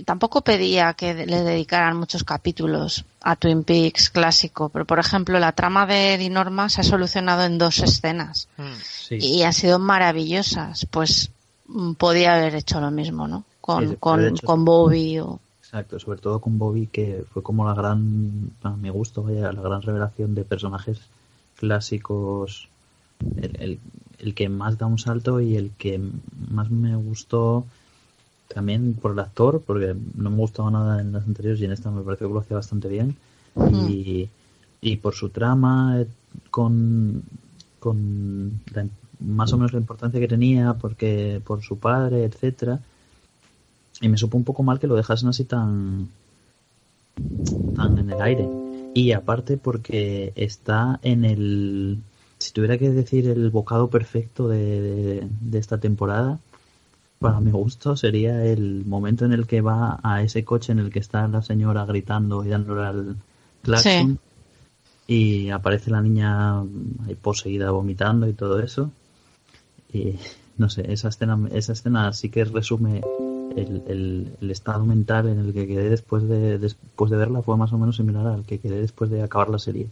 [0.04, 5.52] tampoco pedía que le dedicaran muchos capítulos a Twin Peaks clásico, pero por ejemplo la
[5.52, 8.62] trama de Dinorma se ha solucionado en dos escenas Mm.
[8.82, 9.16] Sí.
[9.20, 10.86] y han sido maravillosas.
[10.90, 11.30] Pues
[11.68, 13.44] mm, podía haber hecho lo mismo, ¿no?
[13.60, 15.38] Con, Sí, con, hecho, con Bobby o...
[15.60, 19.62] Exacto, sobre todo con Bobby, que fue como la gran, a mi gusto, vaya, la
[19.62, 20.98] gran revelación de personajes
[21.56, 22.68] clásicos,
[23.36, 23.80] el, el,
[24.18, 26.00] el que más da un salto y el que
[26.50, 27.64] más me gustó
[28.54, 31.90] también por el actor, porque no me gustaba nada en las anteriores y en esta
[31.90, 33.14] me pareció que lo hacía bastante bien,
[33.72, 34.28] y,
[34.80, 36.06] y por su trama, eh,
[36.50, 37.22] con,
[37.80, 38.86] con la-
[39.20, 42.80] más o menos la importancia que tenía, porque por su padre, etcétera
[44.00, 46.08] y me supo un poco mal que lo dejasen así tan
[47.74, 48.48] tan en el aire.
[48.94, 51.98] Y aparte porque está en el
[52.38, 56.38] si tuviera que decir el bocado perfecto de, de- de esta temporada
[57.22, 60.90] para mi gusto sería el momento en el que va a ese coche en el
[60.92, 63.16] que está la señora gritando y dándole al
[63.62, 64.20] claxon
[65.06, 66.60] y aparece la niña
[67.06, 68.92] ahí poseída vomitando y todo eso.
[69.92, 70.18] Y
[70.56, 73.04] no sé, esa escena, esa escena sí que resume
[73.56, 77.42] el, el- el estado mental en el que quedé después de, después de verla.
[77.42, 79.88] Fue más o menos similar al que quedé después de acabar la serie.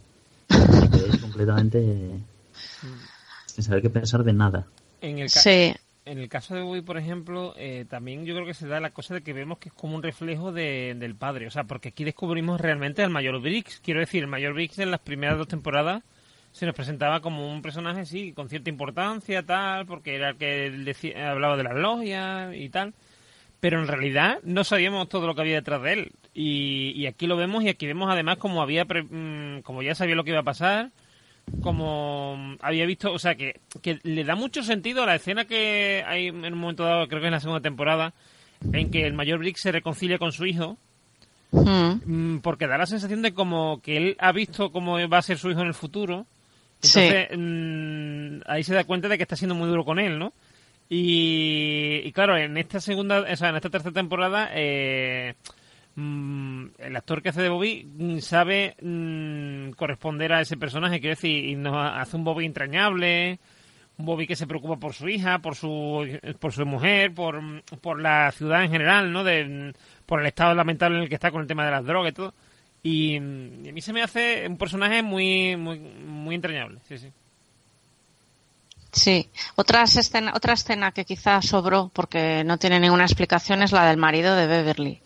[0.79, 2.19] Me quedé completamente
[3.45, 4.67] sin saber qué pensar de nada.
[5.01, 5.73] En el, ca- Sí,
[6.11, 8.91] en el caso de Bobby, por ejemplo, eh, también yo creo que se da la
[8.91, 11.47] cosa de que vemos que es como un reflejo de- del padre.
[11.47, 13.79] O sea, porque aquí descubrimos realmente al mayor Briggs.
[13.79, 16.03] Quiero decir, el mayor Briggs en las primeras dos temporadas
[16.51, 21.15] se nos presentaba como un personaje, sí, con cierta importancia, tal, porque era el que
[21.23, 22.93] hablaba de las logias y tal.
[23.61, 26.11] Pero en realidad no sabíamos todo lo que había detrás de él.
[26.33, 30.15] Y, y aquí lo vemos y aquí vemos además como había, pre- mm, ya sabía
[30.15, 30.89] lo que iba a pasar,
[31.61, 36.03] como había visto, o sea, que, que le da mucho sentido a la escena que
[36.07, 38.13] hay en un momento dado, creo que en la segunda temporada,
[38.73, 40.77] en que el mayor Brick se reconcilia con su hijo,
[41.51, 45.21] Mm, mm, porque da la sensación de como que él ha visto cómo va a
[45.21, 46.25] ser su hijo en el futuro.
[46.81, 47.01] Sí.
[47.01, 50.33] Entonces, mm, ahí se da cuenta de que está siendo muy duro con él, ¿no?
[50.89, 55.35] Y, y claro, en esta segunda, o sea, en esta tercera temporada, eh,
[55.95, 61.15] mm, el actor que hace de Bobby mm, sabe mm, corresponder a ese personaje, quiero
[61.15, 63.39] decir, y nos hace un Bobby entrañable,
[63.97, 66.07] un Bobby que se preocupa por su hija, por su,
[66.39, 67.41] por su mujer, por,
[67.81, 69.23] por la ciudad en general, ¿no?
[69.23, 69.73] De,
[70.05, 72.15] por el estado lamentable en el que está con el tema de las drogas y
[72.15, 72.33] todo.
[72.83, 77.11] Y, a mí se me hace un personaje muy, muy, muy entrañable, sí, sí.
[78.91, 83.85] Sí, Otras escena, otra escena que quizá sobró porque no tiene ninguna explicación es la
[83.85, 85.01] del marido de Beverly.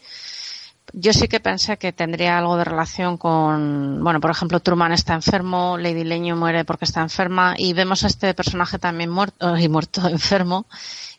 [0.93, 5.13] Yo sí que pensé que tendría algo de relación con, bueno, por ejemplo, Truman está
[5.13, 9.67] enfermo, Lady Leño muere porque está enferma y vemos a este personaje también muerto y
[9.67, 10.65] muerto enfermo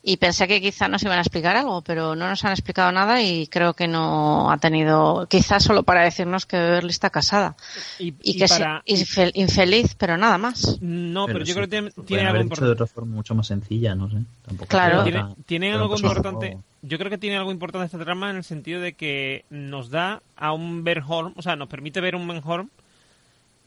[0.09, 3.21] y pensé que quizá nos iban a explicar algo, pero no nos han explicado nada
[3.23, 7.57] y creo que no ha tenido, quizás solo para decirnos que Beverly está casada
[7.99, 8.83] Y, y, y que para...
[8.87, 10.79] es infel- infeliz, pero nada más.
[10.81, 12.71] No, pero, yo sí, creo que tiene, algo dicho de importante.
[12.73, 14.19] otra forma mucho más sencilla, no sé.
[14.47, 15.03] Tampoco Claro.
[15.45, 16.57] Tiene, algo importante.
[16.83, 20.23] Yo creo que tiene algo importante esta trama en el sentido de que nos da
[20.37, 22.71] a un Ben Horn, o sea, nos permite ver un Ben Horn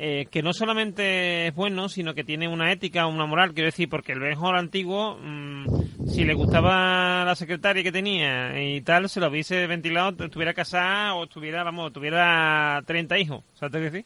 [0.01, 3.89] eh, que no solamente es bueno, sino que tiene una ética, una moral, quiero decir,
[3.89, 9.09] porque el Ben Horn antiguo, mm, si le gustaba la secretaria que tenía y tal,
[9.09, 14.05] se lo hubiese ventilado, estuviera casada o estuviera, vamos, tuviera 30 hijos, ¿sabes qué decir?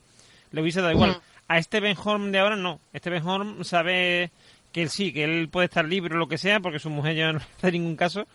[0.52, 1.12] Le hubiese dado igual.
[1.12, 1.22] Mm.
[1.48, 2.80] A este Ben Horn de ahora no.
[2.92, 4.32] Este Ben Horn sabe
[4.72, 7.16] que él sí, que él puede estar libre o lo que sea, porque su mujer
[7.16, 8.26] ya no hace ningún caso,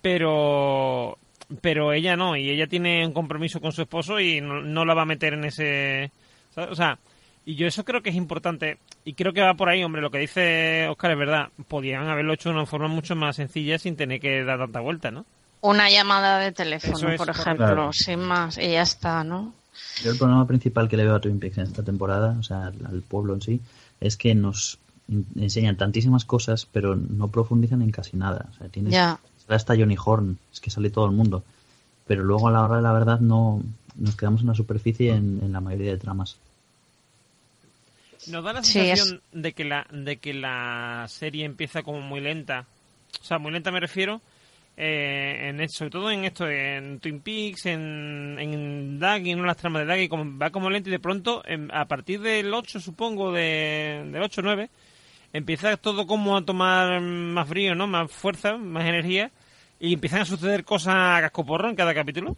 [0.00, 1.18] pero
[1.60, 4.94] pero ella no, y ella tiene un compromiso con su esposo y no, no la
[4.94, 6.10] va a meter en ese...
[6.54, 6.70] ¿sabes?
[6.70, 6.98] O sea,
[7.44, 10.10] y yo eso creo que es importante, y creo que va por ahí, hombre, lo
[10.10, 13.96] que dice Oscar es verdad, podían haberlo hecho de una forma mucho más sencilla sin
[13.96, 15.24] tener que dar tanta vuelta, ¿no?
[15.60, 17.92] Una llamada de teléfono, es, por ejemplo, Claro.
[17.92, 19.52] sin más, y ya está, ¿no?
[20.02, 22.66] Yo el problema principal que le veo a Twin Peaks en esta temporada, o sea,
[22.66, 23.60] al, al pueblo en sí,
[24.00, 24.78] es que nos
[25.36, 28.46] enseñan tantísimas cosas, pero no profundizan en casi nada.
[28.52, 29.18] O sea, tienes, Ya.
[29.48, 31.44] hasta Johnny Horn, es que sale todo el mundo.
[32.06, 33.62] Pero luego a la hora de la verdad no
[33.96, 36.36] nos quedamos en la superficie en, en la mayoría de tramas.
[38.28, 42.20] Nos da la Sí, sensación de que la de que la serie empieza como muy
[42.20, 42.66] lenta.
[43.20, 44.20] O sea, muy lenta me refiero
[44.76, 49.82] eh, en sobre todo en esto en Twin Peaks, en en Daggy, no las tramas
[49.82, 53.32] de Daggy, como va como lento y de pronto en- a partir del 8 supongo
[53.32, 54.70] de del 8 9
[55.32, 57.86] empieza todo como a tomar más frío, ¿no?
[57.86, 59.30] Más fuerza, más energía
[59.80, 62.36] y empiezan a suceder cosas a cascoporro en cada capítulo.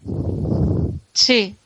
[1.14, 1.56] Sí,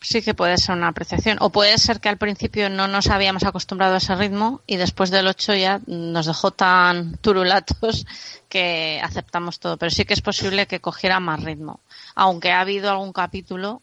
[0.00, 1.38] sí que puede ser una apreciación.
[1.40, 5.10] O puede ser que al principio no nos habíamos acostumbrado a ese ritmo y después
[5.10, 8.06] del 8 ya nos dejó tan turulatos
[8.48, 9.76] que aceptamos todo.
[9.76, 11.80] Pero sí que es posible que cogiera más ritmo.
[12.14, 13.82] Aunque ha habido algún capítulo,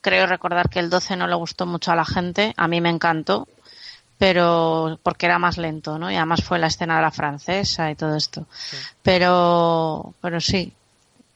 [0.00, 2.90] creo recordar que el 12 no le gustó mucho a la gente, a mí me
[2.90, 3.48] encantó,
[4.18, 6.10] pero porque era más lento, ¿no?
[6.10, 8.46] Y además fue la escena de la francesa y todo esto.
[9.02, 10.72] Pero, pero sí.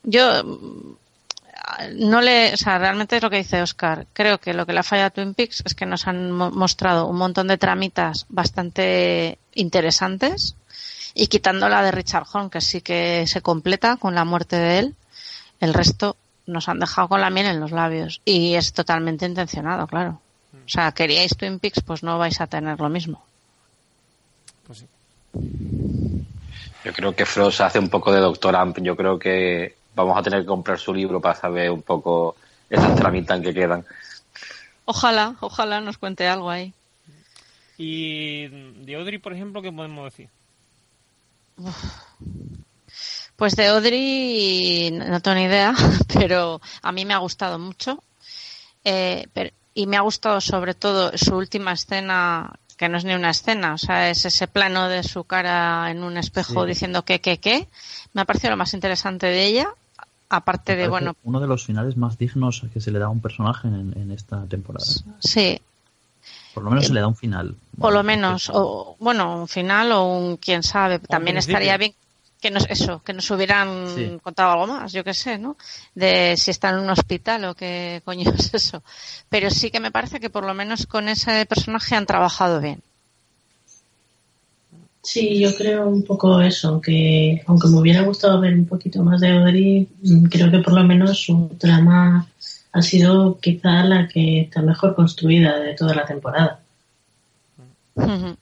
[0.02, 0.42] Yo
[1.96, 4.06] no le, o sea, realmente es lo que dice Oscar.
[4.12, 6.50] Creo que lo que le ha fallado a Twin Peaks es que nos han mo-
[6.50, 10.54] mostrado un montón de tramitas bastante interesantes
[11.14, 14.78] y quitando la de Richard Horn, que sí que se completa con la muerte de
[14.80, 14.94] él,
[15.60, 16.16] el resto
[16.46, 20.20] nos han dejado con la miel en los labios y es totalmente intencionado, claro.
[20.66, 23.22] O sea, queríais Twin Peaks, pues no vais a tener lo mismo.
[24.66, 24.86] Pues sí.
[26.84, 28.78] Yo creo que Frost hace un poco de Doctor Amp.
[28.80, 32.36] Yo creo que vamos a tener que comprar su libro para saber un poco
[32.68, 33.84] esas tramitas que quedan.
[34.86, 36.72] Ojalá, ojalá nos cuente algo ahí.
[37.78, 38.46] Y
[38.84, 40.28] de Audrey, por ejemplo, ¿qué podemos decir?
[43.36, 45.74] Pues de Audrey no tengo ni idea,
[46.14, 48.02] pero a mí me ha gustado mucho.
[48.84, 53.12] Eh, pero- y me ha gustado sobre todo su última escena, que no es ni
[53.14, 56.68] una escena, o sea, es ese plano de su cara en un espejo Sí.
[56.68, 57.66] diciendo que, que, que.
[58.12, 59.68] Me ha parecido lo más interesante de ella,
[60.36, 63.20] aparte de, bueno, Uno de los finales más dignos que se le da a un
[63.20, 64.84] personaje en, en esta temporada.
[65.20, 65.60] sí,
[66.52, 67.56] Por lo menos se le da un final.
[67.78, 70.98] por lo menos, o bueno, un final o un quién sabe.
[71.00, 71.94] También estaría bien
[72.40, 74.18] que nos, eso, que nos hubieran Sí.
[74.22, 75.56] contado algo más, yo qué sé, ¿no?
[75.94, 78.82] De si está en un hospital o qué coño es eso.
[79.30, 82.82] Pero sí que me parece que por lo menos con ese personaje han trabajado bien.
[85.04, 89.20] Sí, yo creo un poco eso, que aunque me hubiera gustado ver un poquito más
[89.20, 92.26] de Audrey, mm, creo que por lo menos su trama
[92.72, 96.58] ha sido quizá la que está mejor construida de toda la temporada.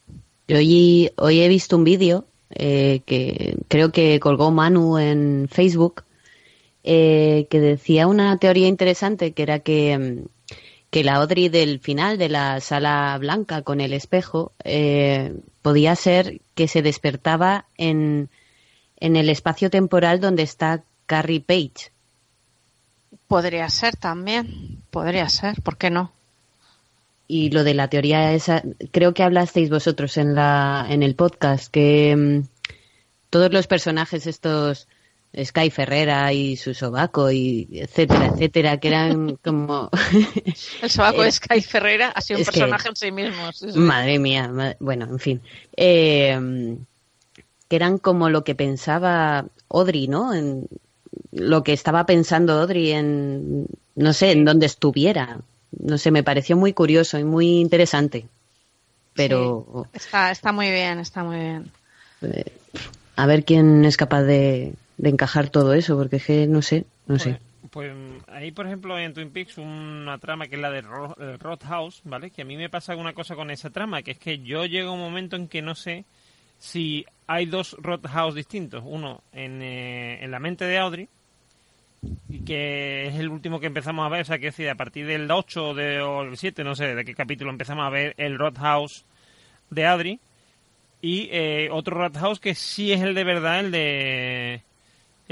[0.49, 2.25] Yo hoy, hoy he visto un vídeo
[2.55, 6.05] eh, que creo que colgó Manu en Facebook
[6.85, 10.29] eh, que decía una teoría interesante que era que, mm,
[10.93, 16.43] que la Audrey del final de la sala blanca con el espejo eh, podía ser
[16.55, 18.29] que se despertaba en,
[19.01, 21.91] en el espacio temporal donde está Carrie Page.
[23.27, 26.13] Podría ser también, podría ser, ¿por qué no?
[27.27, 31.73] Y lo de la teoría esa, creo que hablasteis vosotros en la en el podcast
[31.73, 32.49] que mm,
[33.31, 34.89] todos los personajes estos
[35.37, 39.89] Sky Ferrera y su sobaco y etcétera, etcétera, que eran como
[40.83, 43.51] El sobaco de Sky Ferreira ha sido un que- personaje en sí mismo.
[43.53, 43.79] sí, sí.
[43.79, 45.41] madre mía, bueno, en fin,
[45.77, 46.77] Eh,
[47.69, 50.35] que eran como lo que pensaba Audrey, ¿no?
[50.35, 50.67] En
[51.33, 55.39] lo que estaba pensando Audrey en no sé, en donde estuviera.
[55.79, 58.27] No sé, me pareció muy curioso y muy interesante.
[59.15, 61.71] Pero Está, está muy bien, está muy bien.
[62.23, 62.45] Eh,
[63.17, 66.85] a ver quién es capaz de, de encajar todo eso, porque es que no sé,
[67.09, 67.41] no sé.
[67.73, 71.37] Pues, pues ahí, por ejemplo, en Twin Peaks, una trama que es la de eh,
[71.41, 72.31] Roadhouse, ¿vale?
[72.31, 74.91] Que a mí me pasa una cosa con esa trama, que es que yo llego
[74.91, 76.05] a un momento en que no sé
[76.61, 78.85] si hay dos Roadhouse distintos.
[78.87, 81.09] Uno en, eh, en la mente de Audrey,
[82.29, 85.05] y que es el último que empezamos a ver, o sea, que decir, a partir
[85.05, 88.15] del 8 o, de, o el 7, no sé de qué capítulo empezamos a ver
[88.19, 89.05] el Roadhouse
[89.69, 90.21] de Audrey,
[91.01, 94.63] y eh, otro Roadhouse que sí es el de verdad, el de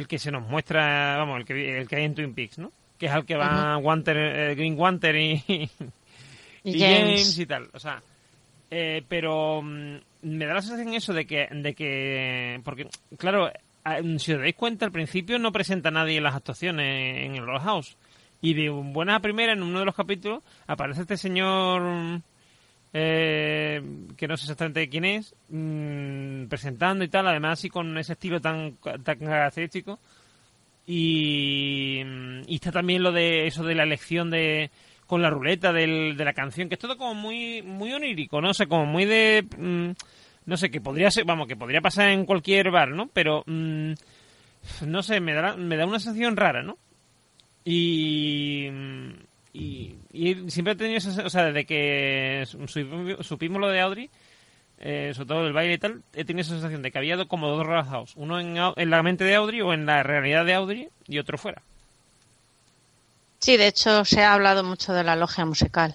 [0.00, 2.72] el que se nos muestra, vamos, el que, el que hay en Twin Peaks, ¿no?
[2.98, 5.42] Que es al que va Wanter, eh, Green Wanter y,
[6.64, 7.00] Y y James.
[7.00, 7.68] James y tal.
[7.72, 8.02] O sea,
[8.70, 12.86] eh, pero mm, me da la sensación eso de que, de que, porque,
[13.16, 13.50] claro,
[14.18, 17.96] si os dais cuenta, al principio no presenta a nadie las actuaciones en el Roadhouse.
[18.42, 22.22] Y de buena a primera, en uno de los capítulos, aparece este señor mm,
[22.92, 23.82] eh,
[24.16, 28.40] que no sé exactamente quién es, mm, presentando y tal, además así con ese estilo
[28.40, 29.98] tan, tan característico.
[30.86, 34.70] Y, mm, y está también lo de eso de la elección de
[35.06, 38.54] con la ruleta del, de la canción, que es todo como muy muy onírico, no
[38.54, 39.90] sé, como muy de mm,
[40.46, 43.08] no sé, que podría ser, vamos, que podría pasar en cualquier bar, ¿no?
[43.12, 43.92] Pero mm,
[44.86, 46.78] no sé, me da me da una sensación rara, ¿no?
[47.64, 48.68] Y
[49.52, 49.96] y,
[50.48, 52.46] siempre he tenido esa, o sea, desde que
[53.20, 54.10] supimos, lo de Audrey,
[54.78, 57.48] eh, sobre todo el baile y tal, he tenido esa sensación de que había como
[57.48, 60.88] dos Roadhouse, uno en, en la mente de Audrey o en la realidad de Audrey
[61.06, 61.62] y otro fuera.
[63.40, 65.94] Sí, de hecho se ha hablado mucho de la logia musical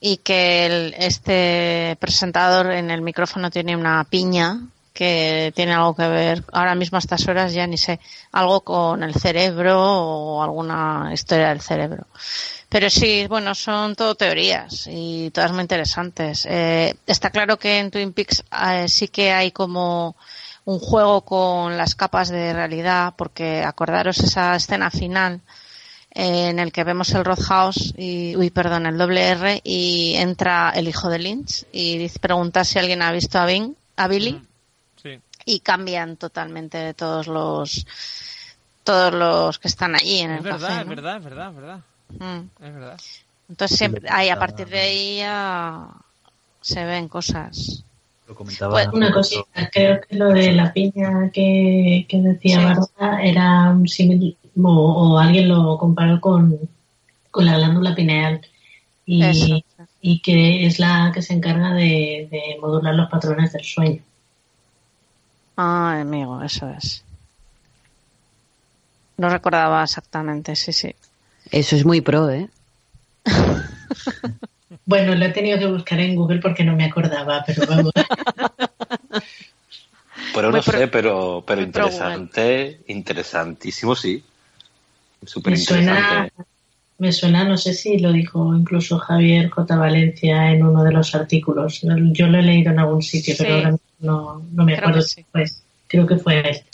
[0.00, 4.60] y que el- este presentador en el micrófono tiene una piña
[4.98, 8.00] que tiene algo que ver, ahora mismo a estas horas ya ni sé,
[8.32, 12.08] algo con el cerebro o alguna historia del cerebro.
[12.68, 16.44] Pero sí, bueno, son todo teorías y todas muy interesantes.
[16.50, 20.16] Eh, está claro que en Twin Peaks eh, sí que hay como
[20.64, 25.40] un juego con las capas de realidad, porque acordaros esa escena final
[26.10, 30.72] eh, en el que vemos el Roadhouse y, uy, perdón, el doble R y entra
[30.74, 33.46] el hijo de Lynch y pregunta si alguien ha visto a,
[33.96, 34.48] a Billy Sí.
[35.48, 37.86] Y cambian totalmente todos los
[38.84, 41.56] todos los que están allí en Es el verdad, café, es verdad, es verdad, es
[41.56, 41.80] verdad.
[42.18, 42.64] Mm.
[42.64, 43.00] Es verdad.
[43.48, 45.88] Entonces siempre, ahí, a partir de ahí ya
[46.60, 47.82] se ven cosas.
[48.26, 48.72] Lo comentaba.
[48.72, 52.64] Pues, Una cosita, creo que lo de la piña que, que decía Sí.
[52.64, 56.58] Bárbara era un símil, o, o alguien lo comparó con,
[57.30, 58.42] con la glándula pineal
[59.06, 59.60] y, Eso.
[60.02, 64.02] y que es la que se encarga de, de modular los patrones del sueño.
[65.58, 67.04] Ah, amigo, eso es.
[69.18, 70.94] No recordaba exactamente, sí, sí.
[71.50, 72.48] Eso es muy pro, ¿eh?
[74.86, 77.92] Bueno, lo he tenido que buscar en Google porque no me acordaba, pero vamos.
[80.34, 84.22] Pero no pro- sé, pero, pero interesante, interesantísimo, sí.
[85.24, 86.44] Súper Me suena, interesante.
[86.98, 89.76] me suena, no sé si lo dijo incluso Javier J.
[89.76, 91.80] Valencia en uno de los artículos.
[92.12, 93.42] Yo lo he leído en algún sitio, Sí.
[93.42, 95.00] pero ahora no, no me Creo acuerdo.
[95.02, 95.24] que sí.
[95.32, 96.70] Pues, creo que fue este.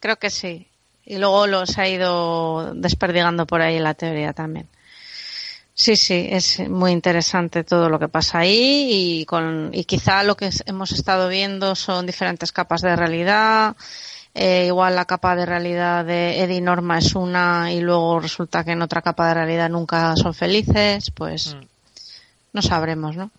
[0.00, 0.66] Creo que sí.
[1.06, 4.66] Y luego los ha ido desperdigando por ahí la teoría también.
[5.76, 8.88] Sí, sí, es muy interesante todo lo que pasa ahí
[9.20, 13.74] y, con, y quizá lo que hemos estado viendo son diferentes capas de realidad.
[14.36, 18.72] Eh, igual la capa de realidad de Eddie Norma es una y luego resulta que
[18.72, 21.60] en otra capa de realidad nunca son felices, pues Mm.
[22.52, 23.30] no sabremos, ¿no?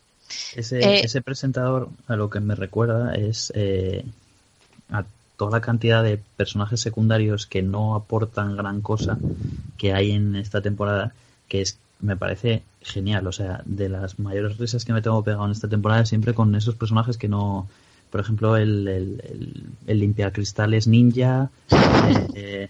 [0.55, 4.05] Ese, Eh, ese presentador a lo que me recuerda es eh,
[4.89, 5.05] a
[5.37, 9.17] toda la cantidad de personajes secundarios que no aportan gran cosa
[9.77, 11.13] que hay en esta temporada,
[11.47, 13.27] que es me parece genial.
[13.27, 16.55] O sea, de las mayores risas que me tengo pegado en esta temporada siempre con
[16.55, 17.67] esos personajes que no.
[18.11, 21.49] Por ejemplo, el, el, el, el limpiacristales ninja,
[22.35, 22.69] eh,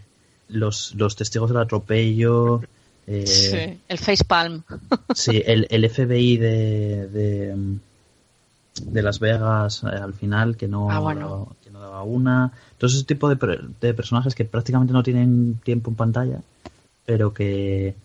[0.50, 2.62] los, los testigos del atropello.
[3.08, 4.64] Eh, Sí, el facepalm.
[5.16, 7.78] Sí, el, el FBI de, de,
[8.88, 11.30] de Las Vegas eh, al final, que no, Ah, bueno.
[11.30, 12.52] daba, que no daba una.
[12.78, 16.42] Todo ese tipo de, de personajes que prácticamente no tienen tiempo en pantalla,
[17.06, 17.96] pero que,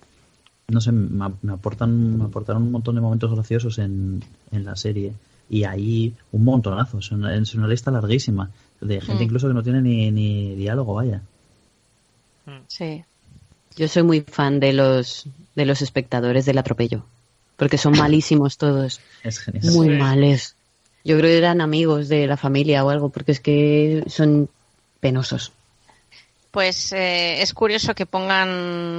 [0.68, 4.22] no sé, me, ap- me aportan, me aportaron un montón de momentos graciosos en,
[4.52, 5.12] en la serie.
[5.48, 8.50] Y ahí un montonazo, es una, es una lista larguísima,
[8.80, 9.26] de gente Mm.
[9.26, 11.22] incluso que no tiene ni, ni diálogo, vaya.
[12.68, 13.02] Sí.
[13.76, 17.04] Yo soy muy fan de los de los espectadores del atropello,
[17.56, 19.72] porque son malísimos todos, Es genial.
[19.72, 19.94] muy Sí.
[19.94, 20.54] males.
[21.04, 24.48] Yo creo que eran amigos de la familia o algo, porque es que son
[25.00, 25.52] penosos.
[26.50, 28.48] Pues eh, es curioso que pongan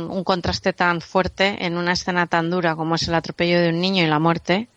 [0.10, 3.82] un contraste tan fuerte en una escena tan dura como es el atropello de un
[3.82, 4.68] niño y la muerte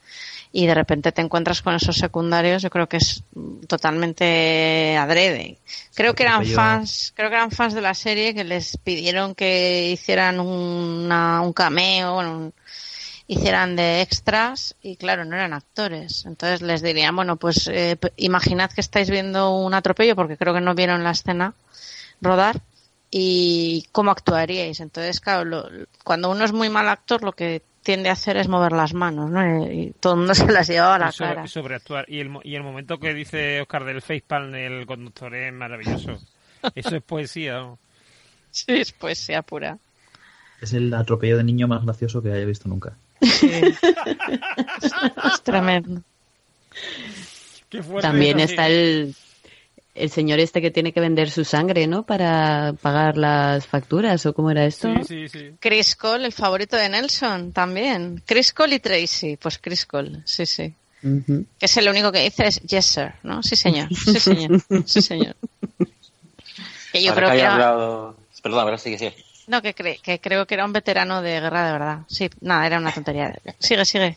[0.57, 3.25] y de repente te encuentras con esos secundarios, yo creo que es
[3.67, 5.59] totalmente adrede.
[5.95, 9.35] Creo que eran Atropello- fans, creo que eran fans de la serie que les pidieron
[9.35, 12.55] que hicieran una- un cameo, bueno, un-
[13.27, 16.25] hicieran de extras y claro, no eran actores.
[16.25, 20.61] Entonces les dirían, bueno, pues eh, imaginad que estáis viendo un atropello porque creo que
[20.61, 21.55] no vieron la escena
[22.21, 22.61] rodar
[23.11, 24.79] y cómo actuaríais.
[24.81, 25.69] Entonces, claro, lo-
[26.05, 29.31] cuando uno es muy mal actor, lo que tiende a hacer es mover las manos,
[29.31, 29.71] ¿no?
[29.71, 31.45] Y todo el mundo se las llevaba a la Y sobre- cara.
[31.45, 32.05] y sobreactuar.
[32.09, 36.19] Y el, mo- y el momento que dice Oscar del facepalm del conductor es maravilloso.
[36.75, 37.55] Eso es poesía.
[37.61, 37.79] ¿no?
[38.51, 39.79] Sí, es poesía pura.
[40.61, 42.95] Es el atropello de niño más gracioso que haya visto nunca.
[43.21, 43.49] Sí.
[43.53, 43.79] es,
[45.25, 46.03] es tremendo.
[47.69, 49.15] Qué fuerte También está el,
[49.95, 52.03] el señor este que tiene que vender su sangre, ¿no?
[52.03, 54.89] Para pagar las facturas, ¿o cómo era esto?
[55.05, 55.51] Sí, sí, sí.
[55.61, 58.23] Chris Cole, el favorito de Nelson, también.
[58.27, 59.37] Chris Cole y Tracy.
[59.37, 60.73] Pues Chris Cole, sí, sí.
[61.01, 63.43] Que es el único que dice es yes, sir, ¿no?
[63.43, 63.89] Sí, señor.
[63.95, 64.61] Sí, señor.
[64.87, 65.37] Sí, señor.
[66.93, 67.53] Que yo Ahora creo que era...
[67.53, 68.17] hablado...
[68.43, 69.13] Perdón, ahora sí que sí.
[69.47, 71.99] No, que, cre- que creo que era un veterano de guerra de verdad.
[72.09, 73.35] Sí, nada, era una tontería.
[73.59, 74.17] Sigue, sigue.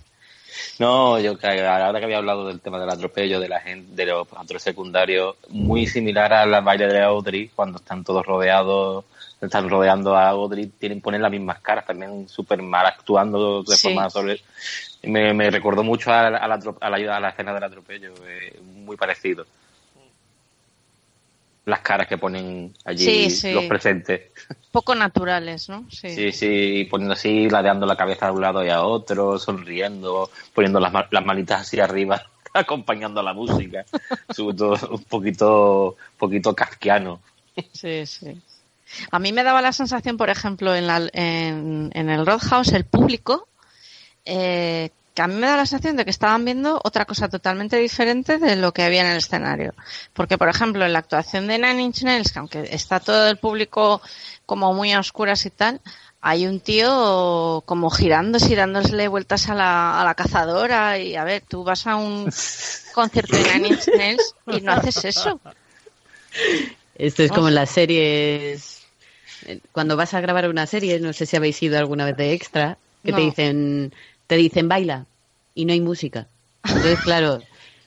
[0.79, 4.05] No, yo que ahora que había hablado del tema del atropello de la gente, de
[4.05, 9.05] los actores secundarios, muy similar al baile de Audrey, cuando están todos rodeados,
[9.41, 13.87] están rodeando a Audrey, tienen ponen las mismas caras, también súper mal actuando de Sí.
[13.89, 14.41] forma sobre.
[15.03, 18.13] Me, me recordó mucho a, la- a la, a la, a la escena del atropello,
[18.27, 19.45] eh, muy parecido.
[21.67, 23.51] Las caras que ponen allí Sí, sí.
[23.51, 24.31] los presentes.
[24.71, 25.85] Poco naturales, ¿no?
[25.91, 26.09] Sí.
[26.15, 30.79] Sí, sí, poniendo así, ladeando la cabeza de un lado y a otro, sonriendo, poniendo
[30.79, 32.23] las, las manitas así arriba,
[32.53, 33.83] acompañando la música.
[34.33, 37.19] Sobre todo un poquito, poquito kafkiano.
[37.73, 38.41] Sí, sí.
[39.11, 42.85] A mí me daba la sensación, por ejemplo, en, la, en, en el Roadhouse, el
[42.85, 43.49] público,
[44.23, 47.75] eh, que a mí me da la sensación de que estaban viendo otra cosa totalmente
[47.77, 49.73] diferente de lo que había en el escenario.
[50.13, 53.37] Porque, por ejemplo, en la actuación de Nine Inch Nails, que aunque está todo el
[53.37, 53.99] público
[54.45, 55.81] como muy a oscuras y tal,
[56.21, 61.23] hay un tío como girándose y dándole vueltas a la, a la cazadora y a
[61.23, 62.29] ver, tú vas a un
[62.93, 65.39] concierto de Nine Inch Nails y no haces eso.
[66.93, 68.83] Esto es como en las series.
[69.47, 72.33] eh, Cuando vas a grabar una serie, no sé si habéis ido alguna vez de
[72.33, 73.93] extra, que te dicen,
[74.27, 75.05] te dicen baila
[75.55, 76.27] y no hay música.
[76.63, 77.41] Entonces, claro,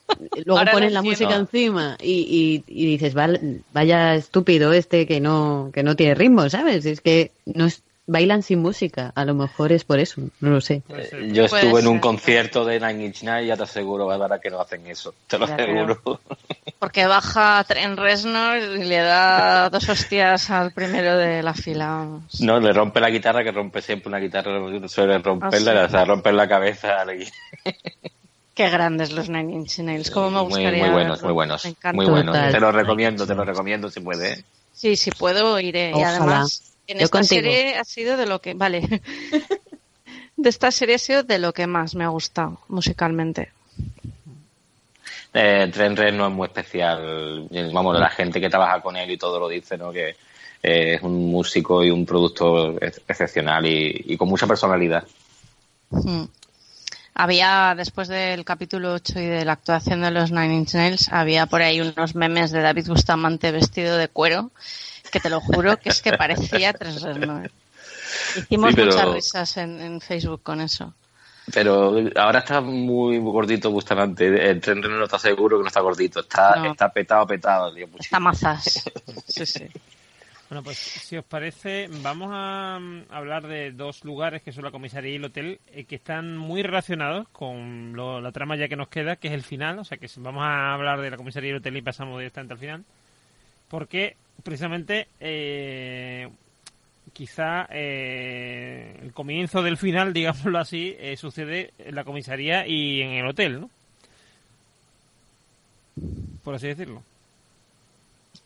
[0.45, 5.21] luego Ahora ponen la música encima y, y, y dices, "Val- vaya estúpido este que
[5.21, 6.85] no, que no tiene ritmo, ¿sabes?
[6.87, 9.13] Es que no es, bailan sin música.
[9.15, 10.83] A lo mejor es por eso, no lo sé.
[10.89, 12.01] Eh, Yo Puede estuve en un ser.
[12.01, 15.15] concierto de Nine Inch Nails y ya te aseguro, Bárbara, que no hacen eso.
[15.29, 16.01] Te lo Ya aseguro.
[16.79, 21.87] Porque baja Tren Reznor y le da dos hostias al primero de la fila.
[21.87, 22.41] vamos.
[22.41, 24.51] No, le rompe la guitarra, que rompe siempre una guitarra,
[24.89, 25.85] suele romperla, Ah, sí.
[25.87, 27.01] o sea, romper la cabeza.
[27.01, 27.31] a gui-
[28.55, 30.11] Qué grandes los Nine Inch Nails.
[30.11, 31.65] Cómo me gustaría muy buenos, muy buenos.
[31.65, 31.97] Me encanta.
[31.97, 32.35] Muy buenos.
[32.35, 32.53] Total.
[32.53, 34.33] Te lo recomiendo, te lo recomiendo si puede.
[34.33, 34.45] ¿eh?
[34.73, 35.91] Sí, si puedo iré.
[35.91, 36.09] Y Ojalá.
[36.17, 37.43] además, en Yo esta contigo.
[37.43, 38.55] serie ha sido de lo que...
[38.55, 39.01] Vale.
[40.37, 43.51] De esta serie ha sido de lo que más me ha gustado musicalmente.
[45.33, 47.47] Eh, Tren Red no es muy especial.
[47.73, 49.93] Vamos, la gente que trabaja con él y todo lo dice, ¿no?
[49.93, 50.09] Que
[50.63, 55.05] eh, es un músico y un productor ex- excepcional y, y con mucha personalidad.
[55.91, 56.25] Mm.
[57.15, 61.47] Había, después del capítulo 8 y de la actuación de los Nine Inch Nails, había
[61.47, 64.51] por ahí unos memes de David Bustamante vestido de cuero,
[65.11, 69.81] que te lo juro que es que parecía 3 Hicimos Sí, pero- muchas risas en,
[69.81, 70.95] en Facebook con eso.
[71.53, 74.27] Pero ahora está muy gordito Bustamante.
[74.51, 76.21] El tren no está seguro que no está gordito.
[76.21, 76.71] Está, No.
[76.73, 77.75] está petado, petado.
[77.75, 77.89] tío.
[77.99, 78.85] Está mazas.
[79.27, 79.67] Sí, sí.
[80.49, 84.71] Bueno, pues si os parece, vamos a mm, hablar de dos lugares que son la
[84.73, 88.77] comisaría y el hotel, eh, que están muy relacionados con lo- la trama ya que
[88.77, 89.79] nos queda, que es el final.
[89.79, 92.19] O sea que si- vamos a hablar de la comisaría y el hotel y pasamos
[92.19, 92.85] directamente al final.
[93.69, 96.29] Porque precisamente eh,
[97.13, 103.11] quizá eh, el comienzo del final, digámoslo así, eh, sucede en la comisaría y en
[103.13, 103.71] el hotel, ¿no?
[106.45, 107.03] Por así decirlo.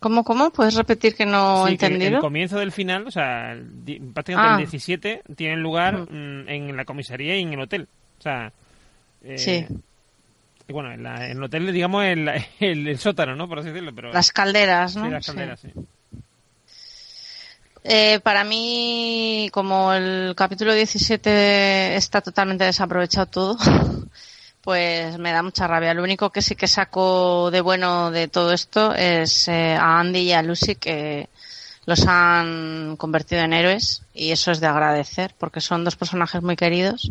[0.01, 0.51] ¿Cómo, cómo?
[0.51, 2.17] ¿Puedes repetir que no he Sí, que el- entendido?
[2.19, 3.65] El comienzo del final, o sea, el
[4.13, 4.55] prácticamente Ah.
[4.55, 7.87] el 17 tiene lugar mm, en la comisaría y en el hotel.
[8.19, 8.53] O sea,
[9.23, 9.67] eh, Sí.
[10.69, 12.29] Bueno, en, la- en el hotel, digamos, el,
[12.61, 13.49] el, el sótano, ¿no?
[13.49, 13.95] Por así decirlo.
[13.95, 15.11] Pero, Las calderas, sí, ¿no?
[15.11, 15.33] las Sí.
[15.33, 15.69] calderas, sí.
[17.87, 23.59] Eh, para mí, como el capítulo 17 está totalmente desaprovechado todo,
[24.63, 25.93] pues me da mucha rabia.
[25.93, 30.21] Lo único que sí que saco de bueno de todo esto es eh, a Andy
[30.21, 31.29] y a Lucy que
[31.85, 36.57] los han convertido en héroes y eso es de agradecer porque son dos personajes muy
[36.57, 37.11] queridos.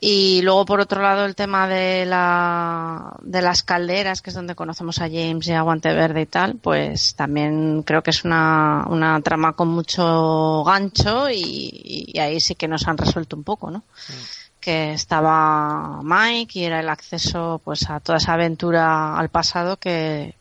[0.00, 4.54] Y luego, por otro lado, el tema de, la, de las calderas, que es donde
[4.54, 8.84] conocemos a James y a Guante Verde y tal, pues también creo que es una,
[8.88, 13.70] una trama con mucho gancho y, y ahí sí que nos han resuelto un poco,
[13.72, 13.82] ¿no?
[14.60, 20.34] Que estaba Mike y era el acceso pues a toda esa aventura al pasado que,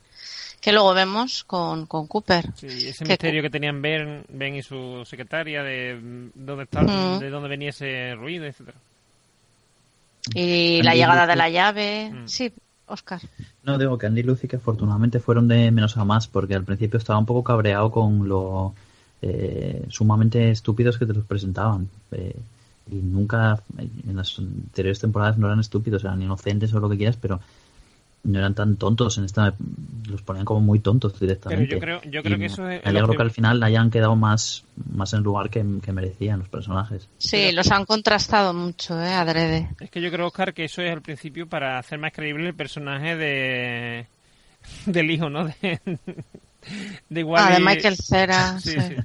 [0.61, 2.45] que luego vemos con, con Cooper.
[2.55, 6.81] Sí, ese Que- misterio que tenían Ben, ben y su secretaria de mm, dónde está,
[6.83, 7.19] Mm.
[7.19, 8.77] de dónde venía ese ruido, etcétera.
[10.33, 11.29] Y la llegada Lucy.
[11.29, 12.11] de la llave.
[12.11, 12.27] Mm.
[12.27, 12.53] Sí,
[12.87, 13.21] Oscar.
[13.63, 16.63] No, digo que Andy y Lucy que afortunadamente fueron de menos a más, porque al
[16.63, 18.73] principio estaba un poco cabreado con lo
[19.21, 21.89] eh, sumamente estúpidos que te los presentaban.
[22.11, 22.35] Eh,
[22.89, 27.17] y nunca, en las anteriores temporadas no eran estúpidos, eran inocentes o lo que quieras,
[27.19, 27.41] pero
[28.23, 29.17] no eran tan tontos.
[29.17, 29.53] En esta
[30.09, 31.73] los ponían como muy tontos Pero directamente.
[31.75, 32.83] yo creo, yo creo Y que eso es.
[32.83, 34.63] Me alegro que al final hayan quedado más,
[34.93, 37.07] más en el lugar que, que merecían los personajes.
[37.17, 39.13] Sí, los han contrastado mucho, ¿eh?
[39.13, 39.69] Adrede.
[39.79, 42.55] Es que yo creo, Oscar, que eso es al principio para hacer más creíble el
[42.55, 44.07] personaje de
[44.85, 45.45] del hijo, ¿no?
[45.61, 45.79] De,
[47.09, 47.53] de Ah, Wally.
[47.53, 48.59] de Michael Cera.
[48.59, 48.79] Sí, sí.
[48.81, 48.95] sí.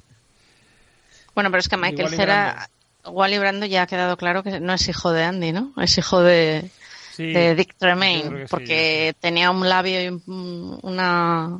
[1.35, 2.69] Bueno, pero es que Michael Wally Cera,
[3.05, 5.73] Wally Brando ya ha quedado claro que no es hijo de Andy, ¿no?
[5.81, 6.71] Es hijo de,
[7.13, 11.59] Sí, de Dick Tremaine, que sí, porque tenía un labio y un- una...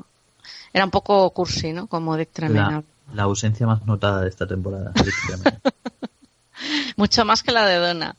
[0.73, 1.87] Era un poco cursi, ¿no?
[1.87, 2.71] Como Dick Tremaine.
[2.71, 2.83] La,
[3.15, 4.93] la ausencia más notada de esta temporada.
[4.95, 5.59] Rick Tremaine.
[6.97, 8.17] Mucho más que la de Donna.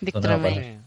[0.00, 0.78] Dick Donna Tremaine.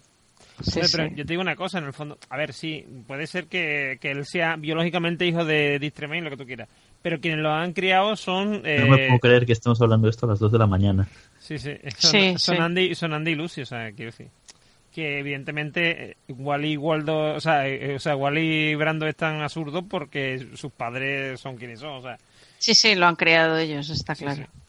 [0.63, 0.79] Sí.
[0.91, 1.15] Pero sí.
[1.15, 4.11] yo te digo una cosa, en el fondo, a ver, sí, puede ser que, que
[4.11, 6.69] él sea biológicamente hijo de Dick Tremaine, lo que tú quieras,
[7.01, 8.61] pero quienes lo han criado son...
[8.63, 10.67] eh, No me puedo creer que estemos hablando de esto a las 2 de la
[10.67, 11.07] mañana.
[11.39, 12.61] Sí, sí, son, Sí, son sí.
[12.61, 14.27] Andy, son Andy y Lucy, o sea, quiero decir.
[14.93, 19.41] Que evidentemente eh, Wally y Waldo, o sea, eh, o sea, Wally y Brando están
[19.41, 22.17] absurdos porque sus padres son quienes son, o sea.
[22.57, 24.43] Sí, sí, lo han creado ellos, está Sí, claro.
[24.43, 24.60] sí.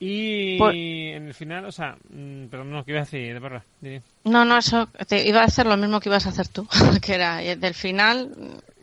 [0.00, 3.34] Y en el final, o sea, mm, perdón, no, ¿qué ibas a decir?
[3.34, 6.28] De verdad, di- No, no, eso te iba a hacer lo mismo que ibas a
[6.28, 6.68] hacer tú,
[7.02, 8.30] que era eh, del final.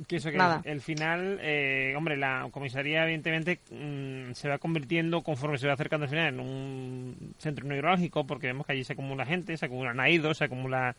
[0.08, 0.62] que eso que Nada.
[0.66, 6.04] el final, eh, hombre, la comisaría evidentemente mm, se va convirtiendo conforme se va acercando
[6.04, 9.94] al final en un centro neurálgico porque vemos que allí se acumula gente, se acumula
[9.94, 10.96] Naido, se acumula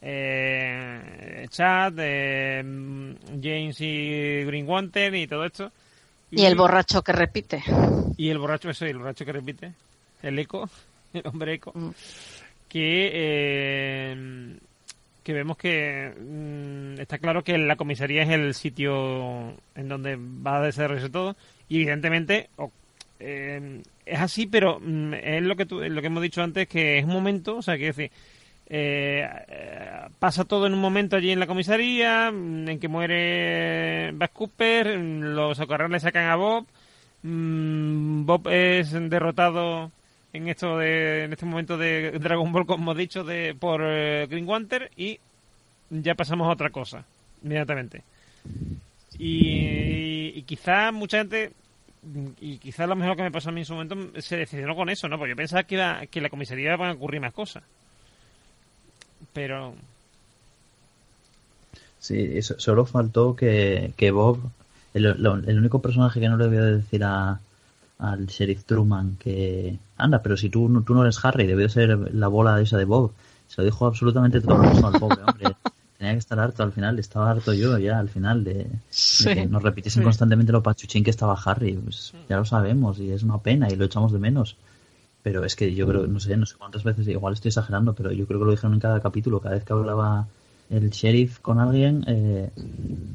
[0.00, 3.12] eh, Chad, eh, mm,
[3.42, 5.72] James y Greenwater y todo esto.
[6.30, 7.62] Y el borracho que repite.
[8.16, 9.72] Y el borracho, eso, el borracho que repite,
[10.22, 10.68] el eco,
[11.14, 11.88] el hombre eco, Mm.
[12.68, 14.56] que, eh,
[15.24, 20.58] que vemos que mm, está claro que la comisaría es el sitio en donde va
[20.58, 21.36] a desarrollarse todo
[21.68, 22.48] y evidentemente
[23.20, 26.98] eh, es así, pero mm, es lo que, tú- lo que hemos dicho antes, que
[26.98, 28.10] es un momento, o sea, que decir,
[28.70, 34.12] eh, eh, pasa todo en un momento allí en la comisaría, mm, en que muere
[34.12, 36.66] Bas Cooper, mm, los socorros le sacan a Bob,
[37.22, 39.90] mm, Bob es derrotado
[40.34, 44.26] en esto de, en este momento de Dragon Ball, como hemos dicho, de, por eh,
[44.26, 45.18] Green Wanter y
[45.88, 47.04] ya pasamos a otra cosa,
[47.42, 48.02] inmediatamente.
[49.18, 51.52] Y, y quizá mucha gente,
[52.40, 54.90] y quizá lo mejor que me pasó a mí en su momento, se decidió con
[54.90, 55.16] eso, ¿no?
[55.16, 57.64] Porque yo pensaba que, iba, que la comisaría iban a ocurrir más cosas.
[59.38, 59.72] Pero,
[62.00, 64.38] Sí, eso- solo faltó que, que Bob,
[64.94, 67.38] el, el único personaje que no le voy a decir a,
[67.98, 72.14] al sheriff Truman que, anda, pero si tú, no- tú no eres Harry, debió ser
[72.14, 73.12] la bola esa de Bob.
[73.48, 75.54] Se lo dijo absolutamente todo el mundo al pobre hombre.
[75.98, 78.66] Tenía que estar harto al final, estaba harto yo ya al final de,
[79.34, 81.72] que nos repitiesen constantemente lo pachuchín que estaba Harry.
[81.74, 84.56] Pues ya lo sabemos y es una pena y lo echamos de menos.
[85.28, 88.10] Pero es que yo creo, no sé, no sé cuántas veces, igual estoy exagerando, pero
[88.12, 90.26] yo creo que lo dijeron en cada capítulo, cada vez que hablaba
[90.70, 92.48] el sheriff con alguien, eh,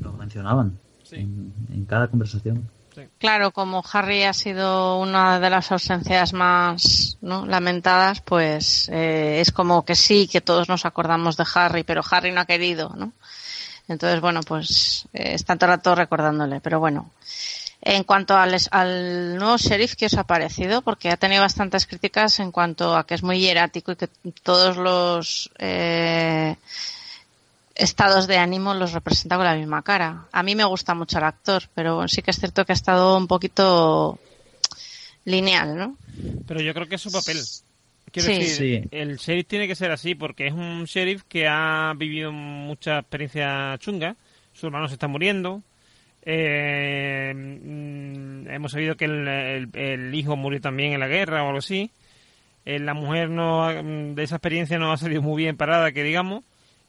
[0.04, 1.16] lo mencionaban Sí.
[1.16, 2.70] en, en cada conversación.
[3.18, 7.48] Claro, como Harry ha sido una de las ausencias más ¿no?
[7.48, 12.32] lamentadas, pues eh, es como que sí, que todos nos acordamos de Harry, pero Harry
[12.32, 13.12] no ha querido, ¿no?
[13.88, 17.10] Entonces, bueno, pues eh, está todo el rato recordándole, pero bueno.
[17.86, 20.82] En cuanto al, es- al nuevo sheriff, ¿qué os ha parecido?
[20.82, 24.08] Porque ha tenido bastantes críticas en cuanto a que es muy hierático y que
[24.42, 26.56] todos los eh,
[27.76, 30.26] estados de ánimo los representa con la misma cara.
[30.32, 33.18] A mí me gusta mucho el actor, pero sí que es cierto que ha estado
[33.18, 34.18] un poquito
[35.26, 35.98] lineal, ¿no?
[36.48, 37.38] Pero yo creo que es su papel.
[38.12, 38.40] Quiero Sí.
[38.40, 38.88] decir, Sí.
[38.92, 43.76] el sheriff tiene que ser así porque es un sheriff que ha vivido mucha experiencia
[43.80, 44.16] chunga.
[44.54, 45.62] Su hermano se está muriendo.
[46.26, 51.92] Eh, mm, hemos sabido que el, hijo murió también en la guerra o algo así.
[52.66, 55.92] Eh, la mujer no ha- mm, de esa experiencia no ha salido muy bien parada,
[55.92, 56.44] que digamos.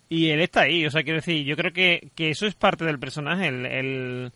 [0.09, 2.99] Y él está ahí, o sea, quiero decir, yo creo que, eso es parte del
[2.99, 4.31] personaje, el,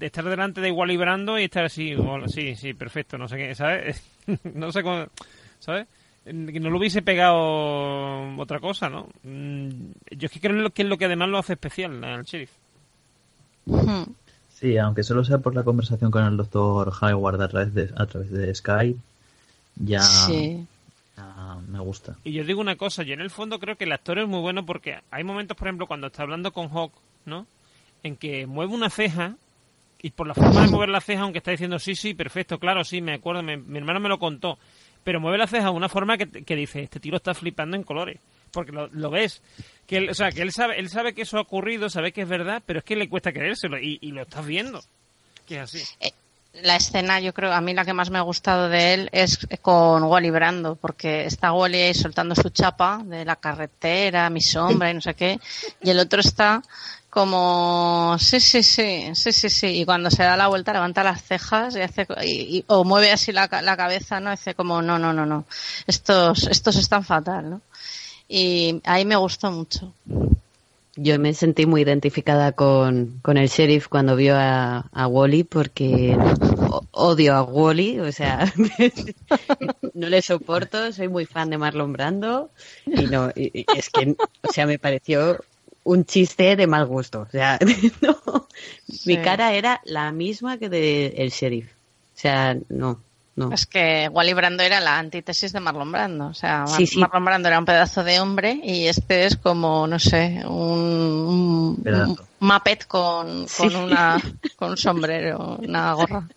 [0.00, 3.54] estar delante de Wally Brando y estar así, hola, sí, sí, perfecto, no sé qué,
[3.54, 4.02] ¿sabes?
[4.54, 5.06] no sé cómo,
[5.60, 5.86] ¿sabes?
[6.24, 9.08] Que no lo hubiese pegado otra cosa, ¿no?
[9.22, 12.50] Mm, Yo es que creo que es lo que además lo hace especial al sheriff.
[13.66, 14.04] Hmm.
[14.54, 18.06] Sí, aunque solo sea por la conversación con el doctor Hayward a través de, a
[18.06, 18.98] través de Skype,
[19.76, 20.64] ya, Sí.
[21.16, 22.16] ya me gusta.
[22.24, 24.40] Y yo digo una cosa, yo en el fondo creo que el actor es muy
[24.40, 26.92] bueno porque hay momentos, por ejemplo, cuando está hablando con Hawk,
[27.26, 27.46] ¿no?
[28.02, 29.34] En que mueve una ceja
[30.00, 32.84] y por la forma de mover la ceja, aunque está diciendo sí, sí, perfecto, claro,
[32.84, 34.58] sí, me acuerdo, me- mi hermano me lo contó,
[35.04, 37.84] pero mueve la ceja de una forma que, que dice, este tiro está flipando en
[37.84, 38.18] colores,
[38.52, 39.40] porque lo, ves.
[39.86, 42.22] Que él, o sea, que él sabe, él sabe que eso ha ocurrido, sabe que
[42.22, 44.82] es verdad, pero es que le cuesta creérselo y, lo estás viendo.
[45.46, 45.82] Que es así.
[46.62, 49.38] La escena, yo creo, a mí la que más me ha gustado de él es
[49.62, 54.90] con Wally Brando, porque está Wally ahí soltando su chapa de la carretera, mi sombra
[54.90, 55.40] y no sé qué,
[55.80, 56.62] y el otro está
[57.08, 61.22] como, sí, sí, sí, sí, sí, sí, y cuando se da la vuelta levanta las
[61.22, 64.30] cejas y hace, y- y- o mueve así la, la cabeza, ¿no?
[64.30, 65.44] Hace como, no, no, no, no,
[65.86, 67.60] estos, estos están fatal, ¿no?
[68.34, 69.92] Y ahí me gustó mucho.
[70.96, 76.16] Yo me sentí muy identificada con, con el sheriff cuando vio a, a Wally porque
[76.92, 78.50] odio a Wally, o sea,
[79.94, 82.50] no le soporto, soy muy fan de Marlon Brando
[82.86, 85.38] y no, y- y es que, o sea, me pareció
[85.84, 87.58] un chiste de mal gusto, o sea,
[88.00, 88.46] no,
[89.06, 92.98] mi cara era la misma que de el sheriff, o sea, no,
[93.36, 93.52] no.
[93.52, 96.26] Es que Wally Brando era la antítesis de Marlon Brando.
[96.26, 96.98] O sea, Mar- Sí, sí.
[96.98, 102.16] Marlon Brando era un pedazo de hombre y este es como, no sé, un, un,
[102.40, 103.74] Muppet con, con, Sí.
[103.74, 104.20] una,
[104.56, 106.28] con un sombrero, una gorra.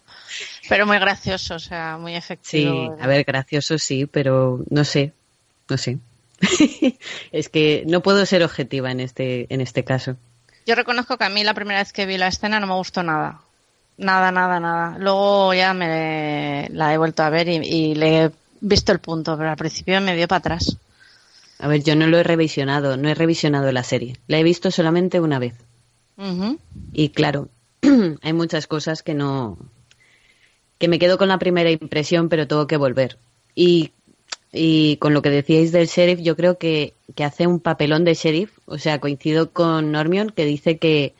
[0.69, 2.97] Pero muy gracioso, o sea, muy Sí, efectivo.
[2.99, 5.13] a ver, gracioso sí, pero no sé,
[5.69, 5.97] no sé.
[7.31, 10.15] es que no puedo ser objetiva en este, en este caso.
[10.65, 13.03] Yo reconozco que a mí la primera vez que vi la escena no me gustó
[13.03, 13.39] nada.
[13.97, 14.97] Nada, nada, nada.
[14.99, 18.31] Luego ya me la he vuelto a ver y, y le he
[18.61, 20.77] visto el punto, pero al principio me dio para atrás.
[21.59, 24.17] A ver, yo no lo he revisionado, no he revisionado la serie.
[24.27, 25.55] La he visto solamente una vez.
[26.93, 27.49] Y claro,
[28.21, 29.57] hay muchas cosas que no.
[30.77, 33.17] que me quedo con la primera impresión, pero tengo que volver.
[33.53, 33.91] Y,
[34.51, 38.13] y con lo que decíais del sheriff, yo creo que, que hace un papelón de
[38.13, 38.51] sheriff.
[38.65, 41.13] O sea, coincido con Normion que dice que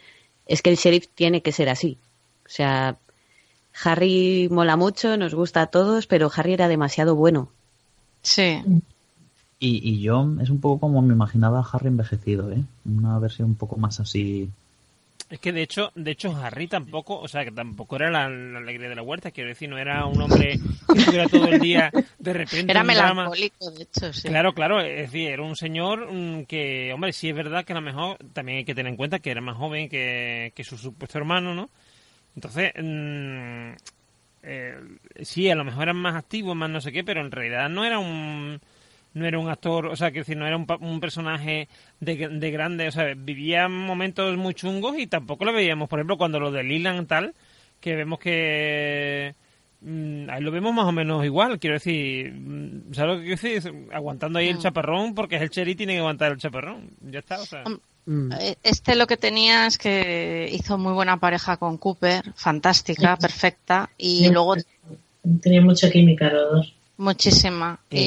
[0.47, 1.97] es que el sheriff tiene que ser así.
[2.45, 2.97] O sea,
[3.83, 7.49] Harry mola mucho, nos gusta a todos, pero Harry era demasiado bueno.
[8.21, 8.61] Sí.
[9.59, 12.63] Y, y yo es un poco como me imaginaba a Harry envejecido, ¿eh?
[12.85, 14.49] Una versión un poco más así.
[15.29, 18.59] Es que de hecho, de hecho Harry tampoco, o sea, que tampoco era la, la
[18.59, 20.59] alegría de la huerta, quiero decir, no era un hombre
[20.93, 24.27] que estuviera todo el día de repente Era melancólico, de hecho, sí.
[24.27, 27.77] Claro, claro, es decir, era un señor mm, que, hombre, sí es verdad que a
[27.77, 30.77] lo mejor también hay que tener en cuenta que era más joven que, que su
[30.77, 31.69] supuesto hermano, ¿no?
[32.35, 33.71] Entonces, mm,
[34.43, 34.77] eh,
[35.23, 37.85] sí, a lo mejor eran más activos, más no sé qué, pero en realidad no
[37.85, 38.59] era un
[39.15, 41.69] no era un actor, o sea, quiero decir, no era un, un personaje
[42.01, 46.17] de, de grande, o sea, vivía momentos muy chungos y tampoco lo veíamos, por ejemplo,
[46.17, 47.33] cuando lo de Leland tal,
[47.79, 49.33] que vemos que
[49.79, 53.41] mm, ahí lo vemos más o menos igual, quiero decir, mm, ¿sabes lo que quiero
[53.61, 53.87] decir?
[53.93, 57.39] Aguantando ahí el chaparrón, porque es el Cherry tiene que aguantar el chaparrón, ya está,
[57.39, 57.63] o sea.
[58.05, 58.31] Mm.
[58.39, 63.89] Eh, Este lo que tenía es que hizo muy buena pareja con Cooper, fantástica, perfecta,
[63.97, 64.29] y Sí.
[64.29, 64.55] luego
[65.41, 66.73] tenía mucha química los dos.
[66.97, 67.79] Muchísima.
[67.89, 67.99] Y,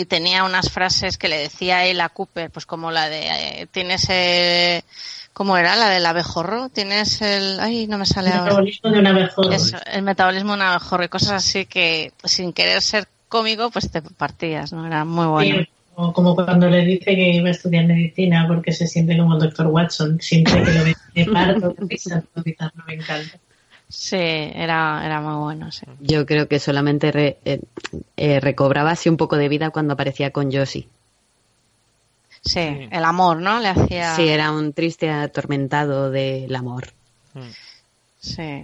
[0.00, 3.66] y tenía unas frases que le decía él a Cooper, pues como la de, eh,
[3.70, 4.82] tienes, eh,
[5.32, 5.76] ¿cómo era?
[5.76, 8.44] La del abejorro, tienes el, ay, no me sale El ahora.
[8.46, 9.52] metabolismo de un abejorro.
[9.52, 13.70] Eso, el metabolismo de un abejorro y cosas así que, pues, sin querer ser cómico,
[13.70, 14.84] pues te partías, ¿no?
[14.86, 15.58] Era muy bueno.
[15.58, 19.34] Sí, o como cuando le dice que iba a estudiar medicina porque se siente como
[19.34, 22.24] el doctor Watson, siempre que lo ve de parto, bizarro,
[22.86, 23.38] me encanta.
[23.88, 25.86] Sí, era, era muy bueno, sí.
[26.00, 27.60] Yo creo que solamente re- eh,
[28.16, 30.88] eh, recobraba así un poco de vida cuando aparecía con Josie.
[32.42, 33.60] Sí, el amor, ¿no?
[33.60, 34.16] Le hacía...
[34.16, 36.88] Sí, era un triste atormentado del amor.
[37.32, 37.40] Sí,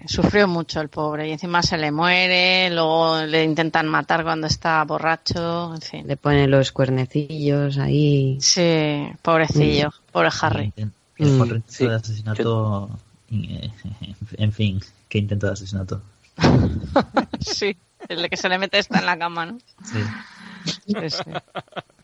[0.06, 4.82] sufrió mucho el pobre y encima se le muere, luego le intentan matar cuando está
[4.84, 6.06] borracho, en fin.
[6.06, 8.38] Le pone los cuernecillos ahí.
[8.40, 10.72] Sí, pobrecillo, pobre Harry.
[10.76, 11.62] El Mm.
[11.78, 12.88] de asesinato.
[13.30, 16.00] En fin, ¿qué intento de asesinato?
[17.40, 17.76] Sí,
[18.08, 19.58] el de que se le mete esta en la cama, ¿no?
[19.84, 19.98] Sí.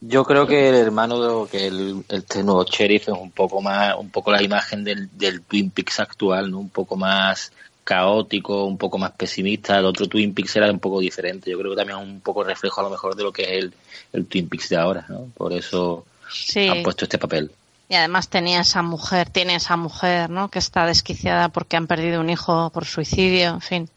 [0.01, 3.95] Yo creo que el hermano de que el, este nuevo sheriff es un poco más,
[3.99, 6.59] un poco la imagen del, del Twin Peaks actual, ¿no?
[6.59, 7.53] Un poco más
[7.83, 9.79] caótico, un poco más pesimista.
[9.79, 11.51] El otro Twin Peaks era un poco diferente.
[11.51, 13.51] Yo creo que también es un poco reflejo a lo mejor de lo que es
[13.65, 13.75] el,
[14.13, 15.29] el Twin Peaks de ahora, ¿no?
[15.37, 17.53] Por eso Sí, han puesto este papel.
[17.89, 20.49] y además tenía esa mujer, tiene esa mujer, ¿no?
[20.51, 23.91] Que está desquiciada porque han perdido un hijo por suicidio, en fin.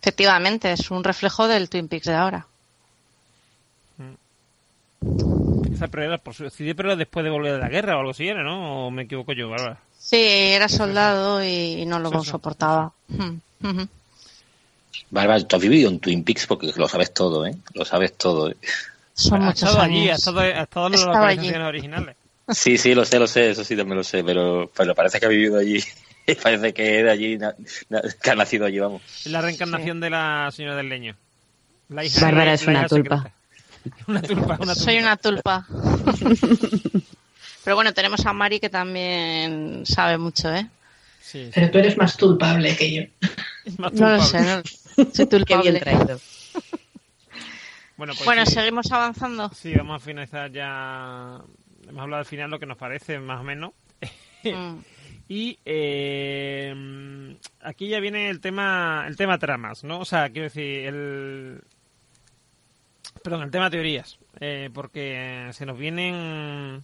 [0.00, 2.46] Efectivamente, es un reflejo del Twin Peaks de ahora.
[5.72, 8.28] Esa pero era por suicidio, pero después de volver de la guerra o algo así
[8.28, 8.86] era, ¿no?
[8.86, 9.78] ¿O me equivoco yo, Bárbara?
[9.98, 12.30] Sí, era soldado y no lo Sí, sí.
[12.30, 12.92] soportaba.
[13.08, 13.36] Hmm.
[15.10, 17.54] Bárbara, tú has vivido en Twin Peaks porque lo sabes todo, ¿eh?
[17.74, 18.50] Lo sabes todo.
[18.50, 18.56] ¿eh?
[19.14, 20.18] Son ha muchos estado allí, ha años.
[20.18, 21.12] estado, ha estado en las allí.
[21.12, 22.16] localizaciones originales.
[22.50, 25.26] Sí, sí, lo sé, lo sé, eso sí también lo sé, pero, pero parece que
[25.26, 25.82] ha vivido allí.
[26.42, 27.54] parece que es de allí, na-
[27.88, 29.02] na- que ha nacido allí, vamos.
[29.24, 31.14] Es la reencarnación de la señora del leño.
[31.88, 33.16] La hija, Bárbara la- es la una hija tulpa.
[33.16, 33.36] secreta.
[34.06, 34.74] Una tulpa, una tulpa.
[34.74, 35.66] Soy una tulpa.
[37.64, 40.66] Pero bueno, tenemos a Mari que también sabe mucho, ¿eh?
[41.20, 41.50] Sí, sí.
[41.54, 43.02] Pero tú eres más culpable que yo.
[43.78, 44.24] Más No lo tulpa.
[44.24, 44.62] sé, no.
[44.96, 45.70] Soy Qué tulpable.
[45.70, 46.20] bien traído.
[47.96, 48.52] Bueno, pues Bueno, sí.
[48.54, 49.50] seguimos avanzando.
[49.54, 51.38] Sí, vamos a finalizar ya.
[51.88, 53.72] Hemos hablado al final lo que nos parece, más o menos.
[54.42, 54.78] Mm.
[55.28, 60.00] Y eh, aquí ya viene el tema, el tema tramas, ¿no?
[60.00, 61.60] O sea, quiero decir, el.
[63.22, 64.18] Perdón, el tema teorías.
[64.40, 66.82] eh, porque se nos vienen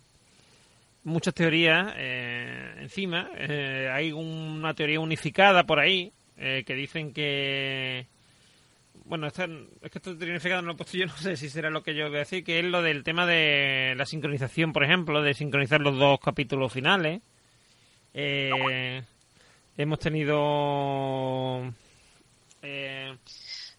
[1.07, 3.31] muchas teorías eh, encima.
[3.37, 8.07] Eh, hay una teoría unificada por ahí eh, que dicen que.
[9.05, 11.49] Bueno, esta, es que esta teoría unificada no lo he puesto yo, no sé si
[11.49, 14.73] será lo que yo voy a decir, que es lo del tema de la sincronización,
[14.73, 17.23] por ejemplo, de sincronizar los dos capítulos finales.
[18.13, 19.03] Eh,
[19.79, 21.73] hemos tenido.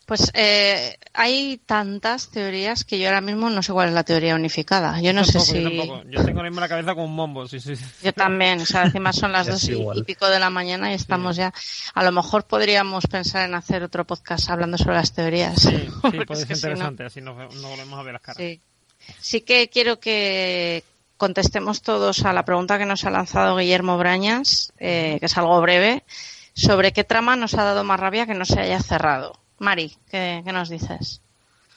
[0.08, 4.36] Pues eh, hay tantas teorías que yo ahora mismo no sé cuál es la teoría
[4.36, 5.02] unificada.
[5.02, 5.62] Yo no tampoco, sé si...
[5.62, 6.04] yo, tampoco.
[6.10, 7.76] Yo tengo ahora mismo la cabeza como un bombo, sí, sí.
[7.76, 7.84] sí.
[8.04, 11.36] Yo también, o sea, encima son las dos y, pico de la mañana y estamos
[11.36, 11.54] ya.
[11.94, 15.62] A lo mejor podríamos pensar en hacer otro podcast hablando sobre las teorías.
[15.62, 18.22] Sí, sí, puede ser que si no- interesante, así nos, nos volvemos a ver las
[18.22, 18.38] caras.
[18.38, 18.62] Sí.
[19.20, 20.86] Sí que quiero que
[21.18, 25.60] contestemos todos a la pregunta que nos ha lanzado Guillermo Brañas, eh, que es algo
[25.60, 26.06] breve,
[26.54, 29.34] sobre qué trama nos ha dado más rabia que no se haya cerrado.
[29.60, 31.22] Mari, ¿qué, qué nos dices?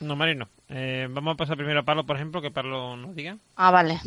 [0.00, 0.48] No, Mari, no.
[0.68, 3.36] Eh, vamos a pasar primero a Pablo, por ejemplo, que Pablo nos diga.
[3.56, 4.00] Ah, vale.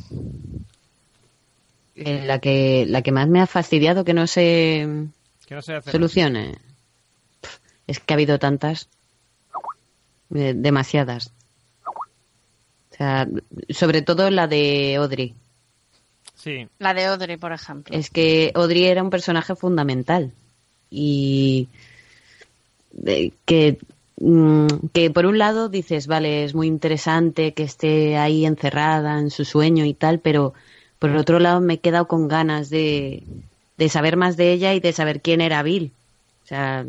[1.95, 5.07] Eh, La que, la que más me ha fastidiado que no se
[5.45, 5.91] Que no se hace.
[5.91, 6.57] solucione.
[7.85, 8.89] Es que ha habido tantas.
[10.33, 11.31] Eh, demasiadas.
[11.85, 13.27] O sea,
[13.69, 15.35] sobre todo la de Audrey.
[16.35, 17.95] Sí, La de Audrey, por ejemplo.
[17.95, 20.31] Es que Audrey era un personaje fundamental.
[20.89, 21.69] Y
[23.45, 23.77] que,
[24.19, 29.29] mm, que por un lado dices, vale, es muy interesante que esté ahí encerrada en
[29.31, 30.53] su sueño y tal, pero
[30.99, 33.23] por el otro lado me he quedado con ganas de,
[33.77, 35.91] de saber más de ella y de saber quién era Bill.
[36.43, 36.85] O sea,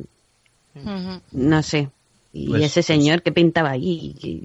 [1.32, 1.88] no sé.
[2.32, 4.42] Y Pues- ese señor que pintaba ahí,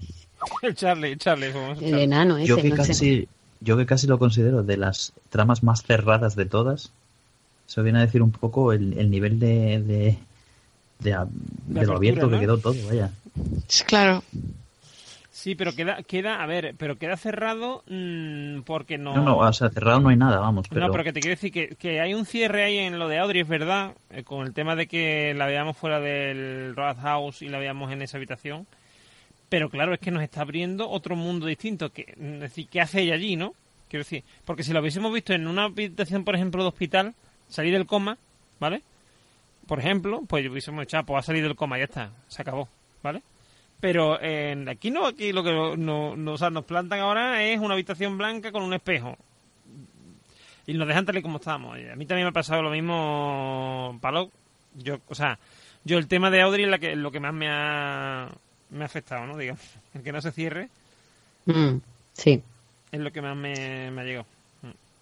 [0.62, 1.52] el Charlie, Charlie.
[1.52, 2.04] vamos el Charlie.
[2.04, 2.88] enano ese, Yo que no sé.
[2.88, 3.28] casi,
[3.62, 6.92] yo que casi lo considero de las tramas más cerradas de todas.
[7.68, 10.18] Eso viene a decir un poco el, el nivel de, de,
[11.00, 12.32] de, a- de lo abierto ¿no?
[12.38, 13.12] que quedó todo, vaya.
[13.88, 14.24] Claro.
[15.32, 19.16] Sí, pero queda, queda, a ver, pero queda cerrado mm, porque no.
[19.16, 21.36] No, no, o sea, cerrado no hay nada, vamos, pero, No, pero que te quiero
[21.36, 24.46] decir que, que hay un cierre ahí en lo de Audrey, es verdad, eh, con
[24.46, 28.68] el tema de que la veamos fuera del House y la veamos en esa habitación.
[29.48, 31.90] Pero claro, es que nos está abriendo otro mundo distinto.
[31.90, 33.54] Que, es decir, ¿qué hace ella allí, no?
[33.90, 37.14] Quiero decir, porque si lo hubiésemos visto en una habitación, por ejemplo, de hospital,
[37.48, 38.18] salir del coma,
[38.60, 38.82] ¿vale?
[39.70, 42.68] Por ejemplo, pues hubiésemos echado, pues va a salir del coma, ya está, se acabó,
[43.04, 43.22] ¿vale?
[43.80, 45.76] Pero en aquí no, aquí lo que no,
[46.18, 49.16] no- o sea, nos plantan ahora es una habitación blanca con un espejo.
[50.66, 51.78] Y nos dejan tal y como estábamos.
[51.78, 54.30] A mí también me ha pasado lo mismo, Palo.
[54.76, 55.38] Yo, o sea,
[55.84, 58.28] yo el tema de Audrey es la que, lo que más me ha,
[58.72, 59.38] me ha afectado, ¿no?
[59.38, 59.62] Digamos,
[59.94, 60.68] el que no se cierre
[61.46, 61.78] Mm,
[62.14, 62.42] sí.
[62.92, 64.26] es lo que más me, me ha llegado.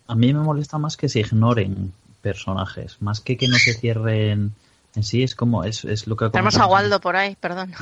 [0.08, 1.92] A mí me molesta más que se ignoren
[2.28, 4.52] personajes, más que que no se cierren
[4.96, 7.72] en sí, es como, es, es lo que Tenemos a Waldo por ahí, perdón.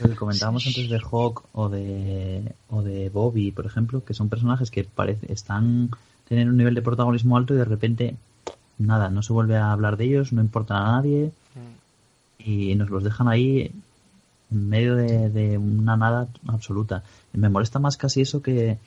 [0.00, 4.28] Lo que comentábamos antes de Hawk o de, o de Bobby, por ejemplo, que son
[4.28, 5.90] personajes que parece, están
[6.26, 8.16] tienen un nivel de protagonismo alto y de repente
[8.78, 11.30] nada, no se vuelve a hablar de ellos, no importa a nadie
[12.38, 13.70] y nos los dejan ahí
[14.50, 17.04] en medio de, de una nada absoluta.
[17.32, 18.78] Me molesta más casi eso que,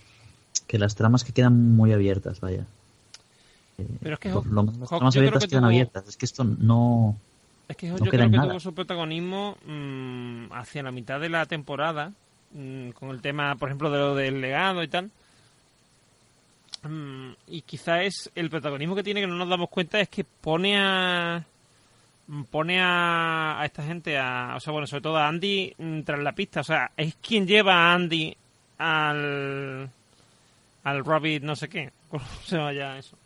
[0.62, 2.66] que las tramas que quedan muy abiertas, vaya.
[3.78, 6.08] Eh, Pero es que Hawk- lo las Hawk tramas abiertas que quedan tuvo- abiertas.
[6.08, 7.16] Es que esto no...
[7.68, 8.50] Es que No yo queda creo que nada.
[8.50, 12.12] tuvo su protagonismo mm, hacia la mitad de la temporada,
[12.54, 15.12] mm, con el tema, por ejemplo, de lo del legado y tal.
[16.84, 20.24] Mm, y quizá es el protagonismo que tiene que no nos damos cuenta es que
[20.24, 21.44] pone a
[22.52, 26.20] pone a, a esta gente a, o sea bueno sobre todo a Andy mm, tras
[26.22, 28.36] la pista o sea es quien lleva a Andy
[28.78, 29.90] al
[30.90, 33.18] al Rabbit no sé qué cómo se llama ya eso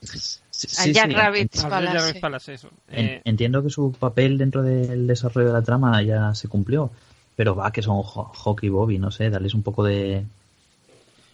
[0.51, 2.19] Sí, Jack sí, Rabbit al Palace.
[2.19, 6.35] Palace, eso En- Eh, Entiendo que su papel dentro del desarrollo de la trama ya
[6.35, 6.91] se cumplió,
[7.35, 10.23] pero va que son Ho- Hawk y Bobby, no sé, darles un poco de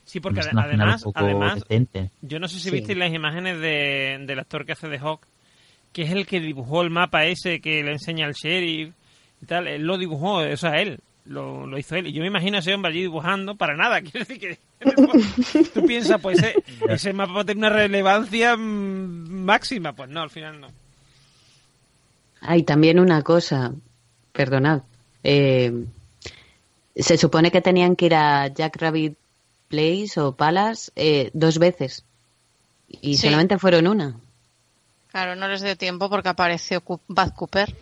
[0.06, 2.10] sí porque final además un poco además decente.
[2.22, 2.72] Yo no sé si Sí.
[2.72, 5.22] visteis las imágenes de, del actor que hace de Hawk,
[5.92, 8.94] que es el que dibujó el mapa ese que le enseña al sheriff
[9.42, 9.68] y tal.
[9.68, 11.00] Él lo dibujó, o sea, él.
[11.28, 12.08] Lo, lo hizo él.
[12.08, 14.02] Y yo me imagino a ese hombre allí dibujando para nada.
[14.02, 14.58] Quiero decir que
[15.74, 19.94] tú piensas, pues ese, ese mapa va a tener una relevancia mm, máxima.
[19.94, 20.68] Pues no, al final no.
[22.42, 23.74] Hay también una cosa,
[24.32, 24.82] perdonad.
[25.24, 25.86] eh,
[26.96, 29.16] se supone que tenían que ir a Jack Rabbit
[29.68, 32.04] Place o Palace eh, dos veces.
[32.90, 33.28] Y Sí.
[33.28, 34.16] solamente fueron una.
[35.12, 37.76] Claro, no les dio tiempo porque apareció Bad Cooper.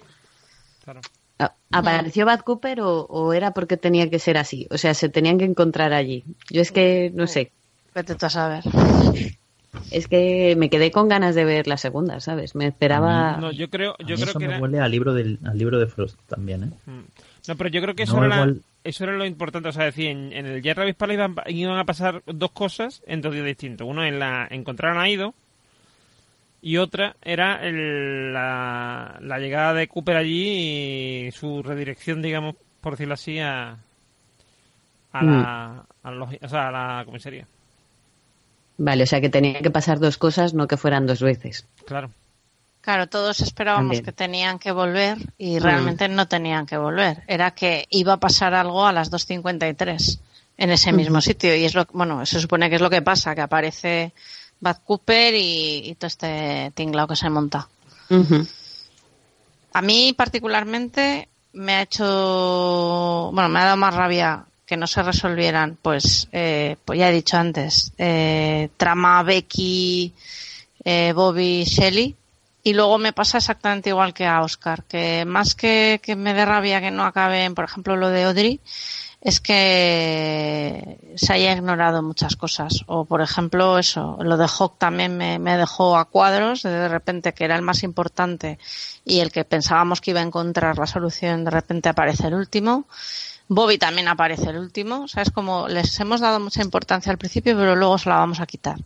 [0.84, 1.02] Claro.
[1.40, 4.68] Ah, ¿Apareció Bad Cooper o, o era porque tenía que ser así?
[4.72, 6.24] O sea, se tenían que encontrar allí.
[6.50, 7.52] Yo es que, no sé,
[7.94, 8.64] Vete tú a saber.
[9.92, 12.56] es que me quedé con ganas de ver la segunda, ¿sabes?
[12.56, 13.38] Me esperaba...
[13.38, 14.62] No, yo creo, A yo mí creo eso que me era...
[14.62, 16.70] huele al libro, del, al libro de Frost también, ¿eh?
[16.86, 17.04] Mm.
[17.48, 19.70] No, pero yo creo que eso, No, era, igual- eso era lo importante.
[19.70, 23.02] O sea, decir, en, en el Jack Rabbit Palace iban, iban a pasar dos cosas
[23.08, 23.88] en dos días distintos.
[23.88, 25.34] Uno en la encontrar a Aido
[26.68, 32.94] y otra era el- la, la llegada de Cooper allí y su redirección, digamos, por
[32.94, 33.78] decirlo así, a,
[35.14, 37.46] a, la, a, los- o sea, a la comisaría.
[38.78, 41.66] Vale, o sea que tenían que pasar dos cosas, no que fueran dos veces.
[41.86, 42.10] Claro.
[42.82, 44.06] Claro, todos esperábamos También.
[44.06, 45.64] que tenían que volver y Mm.
[45.64, 47.24] realmente no tenían que volver.
[47.28, 50.20] Era que iba a pasar algo a las 2.53
[50.58, 51.56] en ese mismo sitio.
[51.56, 54.12] Y es lo bueno, se supone que es lo que pasa, que aparece
[54.66, 57.68] Bad Cooper y, y todo este tinglao que se monta.
[59.74, 65.04] A mí particularmente me ha hecho, bueno, me ha dado más rabia que no se
[65.04, 70.12] resolvieran, pues, eh, pues ya he dicho antes, eh, trama Becky,
[70.84, 72.16] eh, Bobby, Shelley.
[72.64, 76.44] Y luego me pasa exactamente igual que a Oscar, que más que, que me dé
[76.44, 78.60] rabia que no acaben, por ejemplo, lo de Audrey,
[79.26, 82.84] es que se haya ignorado muchas cosas.
[82.86, 87.34] O, por ejemplo, eso, lo de Hawk también me, dejó a cuadros, de, de repente
[87.34, 88.60] que era el más importante
[89.04, 92.86] y el que pensábamos que iba a encontrar la solución, de repente aparece el último.
[93.48, 95.02] Bobby también aparece el último.
[95.02, 98.18] O sea, es como les hemos dado mucha importancia al principio, pero luego se la
[98.18, 98.78] vamos a quitar.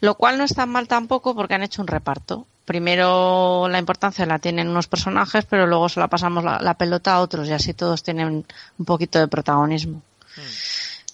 [0.00, 2.46] Lo cual no es tan mal tampoco porque han hecho un reparto.
[2.66, 7.14] Primero la importancia la tienen unos personajes, pero luego se la pasamos la, la pelota
[7.14, 8.44] a otros y así todos tienen
[8.78, 10.02] un poquito de protagonismo.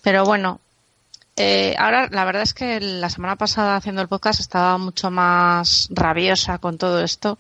[0.03, 0.59] Pero bueno,
[1.37, 5.89] eh, ahora la verdad es que la semana pasada haciendo el podcast estaba mucho más
[5.91, 7.39] rabiosa con todo esto.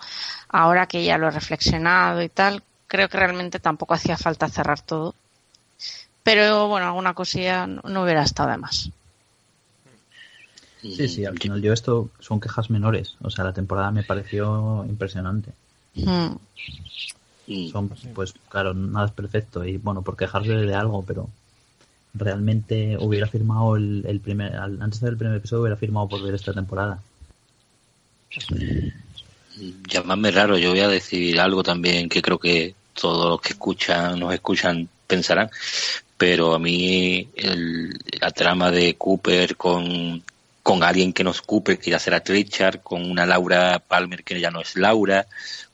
[0.49, 4.81] Ahora que ya lo he reflexionado y tal, creo que realmente tampoco hacía falta cerrar
[4.81, 5.15] todo.
[6.23, 8.91] Pero bueno, alguna cosilla no, no hubiera estado de más.
[10.83, 13.15] Sí, sí, al final yo esto son quejas menores.
[13.23, 15.53] O sea, la temporada me pareció impresionante.
[15.95, 17.69] Mm.
[17.71, 21.29] Son, pues claro, nada es perfecto y bueno, por quejarse de algo, pero
[22.15, 26.35] realmente hubiera firmado el, el primer, al- antes del primer episodio hubiera firmado por ver
[26.35, 27.01] esta temporada.
[29.89, 34.19] Llamadme raro, yo voy a decir algo también que creo que todos los que escuchan,
[34.19, 35.51] nos escuchan, pensarán,
[36.17, 37.91] pero a mí el-
[38.21, 40.23] la trama de Cooper con,
[40.63, 44.41] con alguien que no es Cooper, que ya será Richard, con una Laura Palmer que
[44.41, 45.27] ya no es Laura,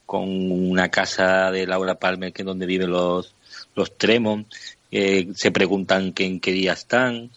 [0.06, 3.34] con una casa de Laura Palmer que es donde viven los,
[3.74, 4.46] los Tremont,
[4.90, 7.30] eh, se preguntan que en qué día están,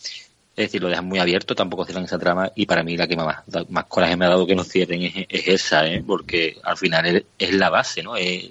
[0.56, 3.18] es decir, lo dejan muy abierto, tampoco cierran esa trama y para mí la que
[3.18, 6.02] más, más coraje me ha dado que no cierren es, esa, ¿eh?
[6.06, 8.16] porque al final es, la base, ¿no?
[8.16, 8.50] Es,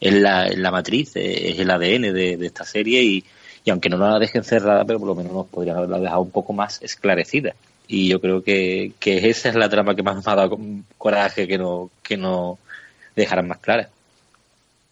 [0.00, 3.24] la, la, matriz, es el ADN de, esta serie y,
[3.64, 6.30] y aunque no la dejen cerrada, pero por lo menos nos podrían haberla dejado un
[6.30, 7.54] poco más esclarecida.
[7.92, 10.56] Y yo creo que, que esa es la trama que más me ha dado
[10.96, 12.56] coraje que no, que no
[13.16, 13.88] dejaran más clara.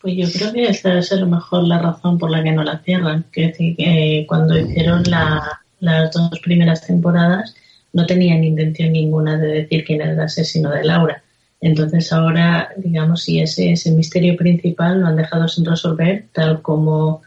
[0.00, 2.64] Pues yo creo que esa es a lo mejor la razón por la que no
[2.64, 3.24] la cierran.
[3.30, 7.54] Que cuando hicieron la, las dos primeras temporadas
[7.92, 11.22] no tenían intención ninguna de decir quién era el asesino de Laura.
[11.60, 16.62] Entonces ahora, digamos, si ese es el misterio principal, lo han dejado sin resolver, tal
[16.62, 17.22] como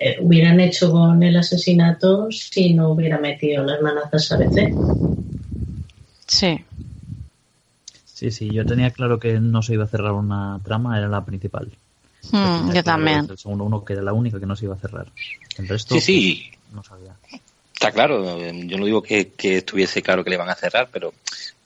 [0.00, 4.76] eh, hubieran hecho con el asesinato si no hubiera metido las manazas ABC.
[6.26, 6.64] Sí.
[8.04, 11.24] Sí, sí, yo tenía claro que no se iba a cerrar una trama, era la
[11.24, 11.70] principal.
[12.30, 13.26] Hmm, yo también.
[13.30, 15.06] El segundo uno que era la única que no se iba a cerrar.
[15.56, 16.50] El resto sí, sí.
[16.72, 17.14] no sabía.
[17.72, 21.14] Está claro, yo no digo que, estuviese claro que le van a cerrar, pero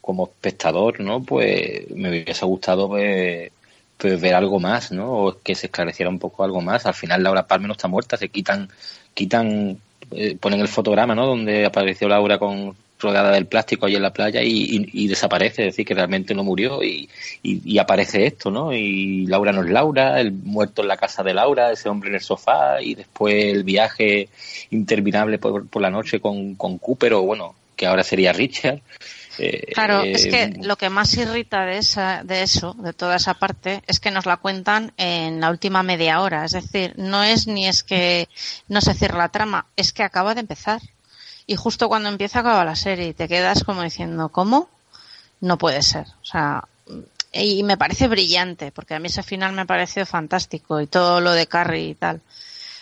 [0.01, 1.23] como espectador, ¿no?
[1.23, 3.51] Pues me hubiese gustado pues,
[4.03, 5.13] pues, ver algo más, ¿no?
[5.13, 6.87] O que se esclareciera un poco algo más.
[6.87, 8.69] Al final Laura Palme no está muerta, se quitan,
[9.15, 9.79] quitan,
[10.11, 11.25] eh, ponen el fotograma, ¿no?
[11.25, 15.87] Donde apareció Laura con rodeada del plástico ahí en la playa y, desaparece, es decir,
[15.87, 17.09] que realmente no murió y,
[17.45, 18.73] y, aparece esto, ¿no?
[18.73, 22.17] Y Laura no es Laura, el muerto en la casa de Laura, ese hombre en
[22.17, 24.29] el sofá y después el viaje
[24.71, 28.81] interminable por, por la noche con, con Cooper o bueno, que ahora sería Richard.
[29.39, 33.17] Eh, claro, es que eh, lo que más irrita de, esa, de eso, de toda
[33.17, 36.45] esa parte, es que nos la cuentan en la última media hora.
[36.45, 38.29] Es decir, no es ni es que
[38.69, 40.81] no se cierra la trama, es que acaba de empezar
[41.47, 44.69] y justo cuando empieza acaba la serie y te quedas como diciendo, ¿cómo?
[45.41, 46.07] No puede ser.
[46.23, 46.65] O sea,
[47.33, 51.21] y me parece brillante, porque a mí ese final me ha parecido fantástico y todo
[51.21, 52.21] lo de Carrie y tal.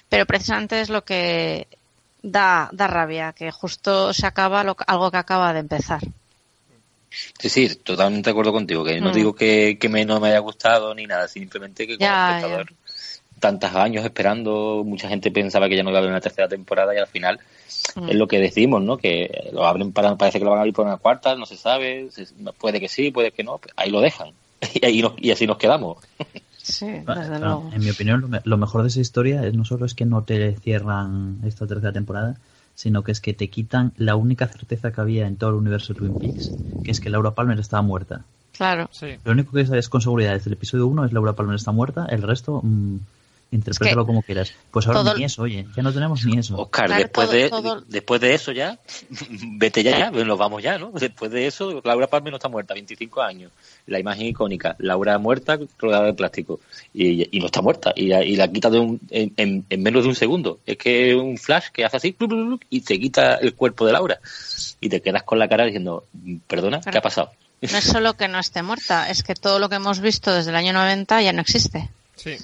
[0.09, 1.69] Pero precisamente es lo que
[2.23, 6.03] da, da rabia, que justo se acaba algo que acaba de empezar.
[7.39, 9.15] Sí, sí, totalmente de acuerdo contigo, que no mm.
[9.15, 12.73] digo que, que me, no me haya gustado ni nada, simplemente que como espectador
[13.41, 16.95] tantos años esperando, mucha gente pensaba que ya no iba a haber una tercera temporada
[16.95, 17.41] y al final
[17.97, 18.11] mm.
[18.11, 18.99] es lo que decimos, ¿no?
[18.99, 21.57] Que lo abren para, parece que lo van a abrir por una cuarta, no se
[21.57, 22.09] sabe,
[22.59, 24.33] puede que sí, puede que no, ahí lo dejan
[24.75, 25.99] y, ahí y así nos quedamos.
[26.63, 27.71] Sí, desde luego.
[27.73, 30.55] En mi opinión, lo, mejor de esa historia es no solo es que no te
[30.57, 32.37] cierran esta tercera temporada,
[32.81, 35.93] sino que es que te quitan la única certeza que había en todo el universo
[35.93, 38.25] de Twin Peaks, que es que Laura Palmer estaba muerta.
[38.57, 38.89] Claro.
[38.91, 39.19] Sí.
[39.23, 42.07] Lo único que sabes con seguridad desde el episodio 1 es Laura Palmer está muerta,
[42.07, 42.97] el resto mm,
[43.53, 44.55] Interprétalo como quieras.
[44.71, 46.57] Pues ahora ni eso, oye, ya no tenemos ni eso.
[46.57, 47.51] Oscar, después, de,
[47.89, 48.79] después de eso ya,
[49.57, 50.93] vete ya, ya, nos vamos ya, ¿no?
[51.01, 53.51] Después de eso, Laura Palme no está muerta, 25 años.
[53.87, 56.61] La imagen icónica, Laura muerta, rodeada de plástico.
[56.95, 60.11] Y, y no está muerta, y, y la quita de un, en, en, menos de
[60.11, 60.61] un segundo.
[60.65, 62.17] Es que un flash que hace así,
[62.71, 64.21] y te quita el cuerpo de Laura.
[64.81, 66.05] Y te quedas con la cara diciendo,
[66.47, 67.33] perdona, ¿qué ha pasado?
[67.61, 70.51] No es solo que no esté muerta, es que todo lo que hemos visto desde
[70.51, 71.91] el año 90 ya no existe.
[72.17, 72.37] Sí.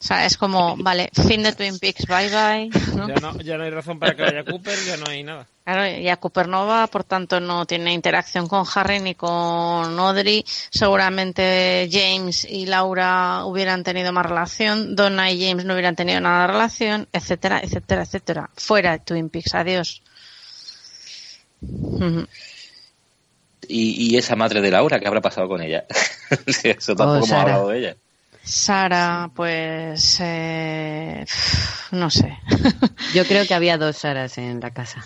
[0.00, 2.70] O sea, es como, vale, fin de Twin Peaks, bye bye.
[3.08, 5.46] Ya, no, ya no hay razón para que vaya Cooper, ya no hay nada.
[5.64, 9.30] Claro, ya Cooper no va, por tanto no tiene interacción con Harry ni con
[9.98, 10.44] Audrey.
[10.46, 16.42] Seguramente James y Laura hubieran tenido más relación, Donna y James no hubieran tenido nada
[16.42, 18.50] de relación, etcétera, etcétera, etcétera.
[18.56, 20.02] Fuera de Twin Peaks, adiós.
[23.68, 25.86] y, y, esa madre de Laura, ¿qué habrá pasado con ella?
[26.62, 27.96] Eso tampoco oh, hemos hablado de ella.
[28.44, 31.24] Sara, pues eh,
[31.92, 32.38] no sé.
[33.14, 35.04] Yo creo que había dos Saras en la casa.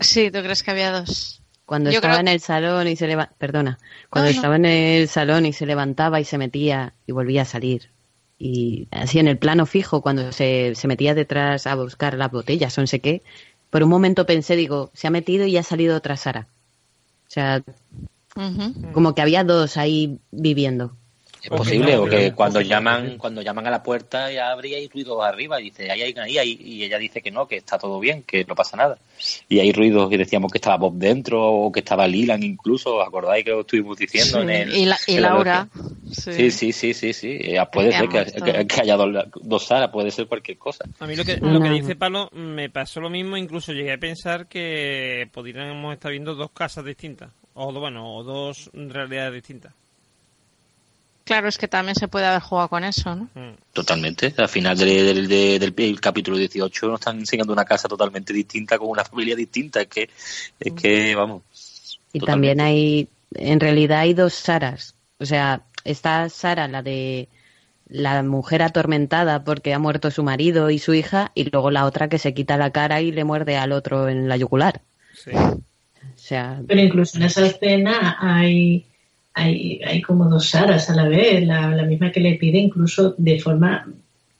[0.00, 1.42] Sí, ¿tú crees que había dos?
[1.66, 3.78] Cuando estaba en el salón y se levantaba, perdona,
[4.08, 7.90] cuando estaba en el salón y se levantaba y se metía y volvía a salir.
[8.38, 12.78] Y así en el plano fijo, cuando se, se metía detrás a buscar las botellas
[12.78, 13.22] o no sé qué,
[13.68, 16.46] por un momento pensé, digo, se ha metido y ha salido otra Sara.
[17.26, 17.62] O sea,
[18.92, 20.96] como que había dos ahí viviendo.
[21.48, 24.74] Es pues posible, o que cuando llaman, cuando llaman a la puerta y abre y
[24.74, 27.78] hay ruidos arriba, y dice, ahí hay ahí, y ella dice que no, que está
[27.78, 28.98] todo bien, que no pasa nada.
[29.48, 33.06] Y hay ruidos y decíamos que estaba Bob dentro, o que estaba Lilan incluso, ¿os
[33.08, 34.74] acordáis que lo estuvimos diciendo en el.
[34.74, 35.66] Y, Laura.
[36.12, 36.50] Sí.
[36.50, 37.38] sí, sí, sí, sí,
[37.72, 39.08] Puede ser que, haya dos,
[39.40, 40.84] dos Sara, puede ser cualquier cosa.
[41.00, 43.98] A mí lo que, lo que dice Palo me pasó lo mismo, incluso llegué a
[43.98, 49.72] pensar que podríamos estar viendo dos casas distintas, o bueno, o dos realidades distintas.
[51.28, 53.24] Claro, es que también se puede haber jugado con eso, ¿no?
[53.34, 53.54] Mm.
[53.74, 54.32] Totalmente.
[54.38, 59.36] Al final del, capítulo 18 nos están enseñando una casa totalmente distinta, con una familia
[59.36, 59.82] distinta.
[59.82, 60.08] Es que,
[60.58, 61.42] es que vamos.
[62.14, 64.94] Y también hay, en realidad hay dos Saras.
[65.18, 67.28] O sea, está Sara, la de
[67.90, 72.08] la mujer atormentada porque ha muerto su marido y su hija, y luego la otra
[72.08, 74.80] que se quita la cara y le muerde al otro en la yugular.
[75.12, 75.32] Sí.
[75.32, 75.60] O
[76.16, 78.86] sea, Pero incluso en esa escena hay,
[79.38, 83.14] hay, hay como dos Saras a la vez, la, la misma que le pide incluso
[83.16, 83.86] de forma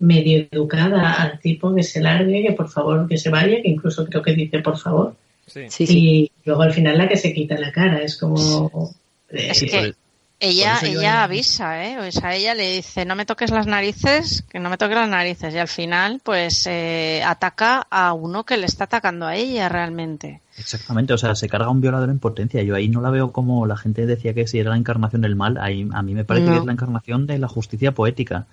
[0.01, 4.05] medio educada al tipo que se largue, que por favor que se vaya, que incluso
[4.07, 5.15] creo que dice por favor.
[5.47, 5.63] Sí.
[5.69, 5.99] sí, sí.
[5.99, 8.93] Y luego al final la que se quita la cara, es como...
[9.31, 9.95] Es eh, que
[10.41, 11.99] ella, yo ella ahí- avisa, ¿eh?
[11.99, 15.09] O sea, ella le dice, no me toques las narices, que no me toques las
[15.09, 15.53] narices.
[15.55, 20.41] Y al final, pues, eh, ataca a uno que le está atacando a ella realmente.
[20.57, 22.63] Exactamente, o sea, se carga un violador en potencia.
[22.63, 25.37] Yo ahí no la veo como la gente decía que si era la encarnación del
[25.37, 26.53] mal, ahí, a mí me parece No.
[26.53, 28.47] que es la encarnación de la justicia poética.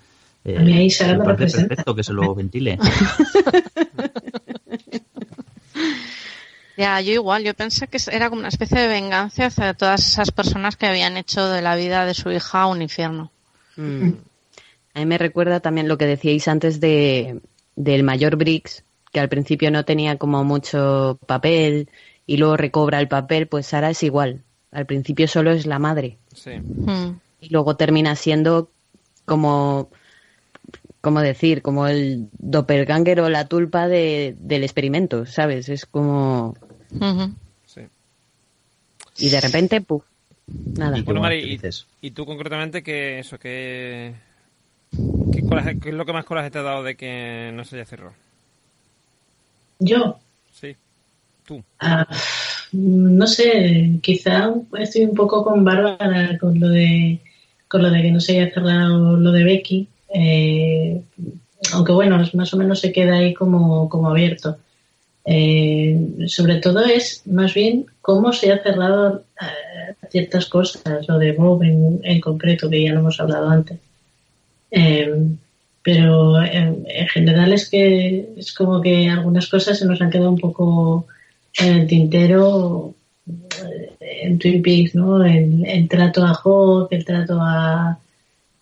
[0.44, 2.78] Eh, A mí ahí Sara me me parece perfecto que se lo ventile.
[6.76, 10.30] Ya, yo igual, yo pensé que era como una especie de venganza hacia todas esas
[10.30, 13.30] personas que habían hecho de la vida de su hija un infierno.
[13.76, 14.10] Mm.
[14.94, 17.40] A mí me recuerda también lo que decíais antes de
[17.76, 21.90] del mayor Briggs, que al principio no tenía como mucho papel
[22.26, 24.42] y luego recobra el papel, pues Sara es igual.
[24.72, 26.52] Al principio solo es la madre Sí.
[26.58, 27.18] Mm.
[27.40, 28.70] y luego termina siendo
[29.24, 29.90] como
[31.00, 35.68] como decir, como el doppelganger o la tulpa de, del experimento, ¿sabes?
[35.68, 36.56] Es como
[36.94, 37.34] Ujú.
[37.66, 37.80] sí.
[39.18, 40.04] y de repente, puf,
[40.76, 40.98] nada.
[40.98, 41.86] Y Bueno, buenas Mari, y, actrices.
[42.02, 44.14] y tú concretamente, que eso, que
[45.32, 47.76] ¿Qué, coraje- qué es lo que más coraje te ha dado de que no se
[47.76, 48.14] haya cerrado?
[49.78, 50.18] Yo,
[50.52, 50.74] Sí,
[51.46, 51.62] tú.
[51.80, 52.06] ah,
[52.72, 57.20] no sé, quizá estoy un poco con Bárbara con lo de
[57.68, 61.02] con lo de que no se haya cerrado lo de Becky, eh,
[61.72, 64.56] aunque bueno, es- más o menos se queda ahí como, como abierto.
[65.28, 71.32] Eh, sobre todo es más bien cómo se ha cerrado eh, ciertas cosas, lo de
[71.32, 73.78] Bob en, concreto, que ya lo hemos hablado antes.
[74.70, 75.12] Eh,
[75.82, 80.30] pero en, en general es que es como que algunas cosas se nos han quedado
[80.30, 81.06] un poco
[81.58, 82.94] en el tintero
[84.00, 85.24] en Twin Peaks, ¿no?
[85.24, 87.98] El, el trato a Hawk, el trato a,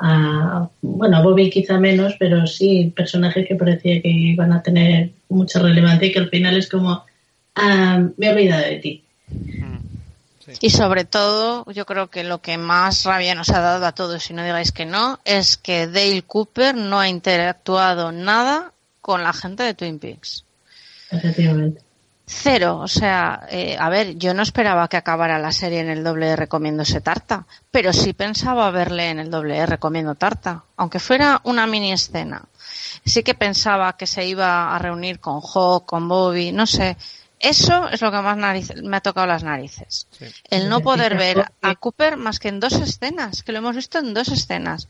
[0.07, 5.11] a- bueno, a Bobby quizá menos, pero sí personajes que parecía que iban a tener
[5.31, 7.05] mucha relevancia y que al final es como,
[7.55, 9.05] ah, me he olvidado de ti.
[10.61, 14.31] Y sobre todo, yo creo que lo que más rabia nos ha dado a todos,
[14.31, 19.33] y no digáis que no, es que Dale Cooper no ha interactuado nada con la
[19.33, 20.45] gente de Twin Peaks.
[21.11, 21.81] Efectivamente.
[22.27, 26.03] Cero, o sea, eh, a ver, yo no esperaba que acabara la serie en el
[26.03, 31.01] doble R comiéndose tarta, pero sí pensaba verle en el doble R comiendo tarta, aunque
[31.01, 32.43] fuera una mini escena.
[33.05, 36.97] Sí que pensaba que se iba a reunir con Hawk, con Bobby, no sé.
[37.39, 40.07] Eso es lo que más nariz- me ha tocado las narices.
[40.19, 40.25] Sí.
[40.49, 43.99] El no poder ver a Cooper más que en dos escenas, que lo hemos visto
[43.99, 44.89] en dos escenas.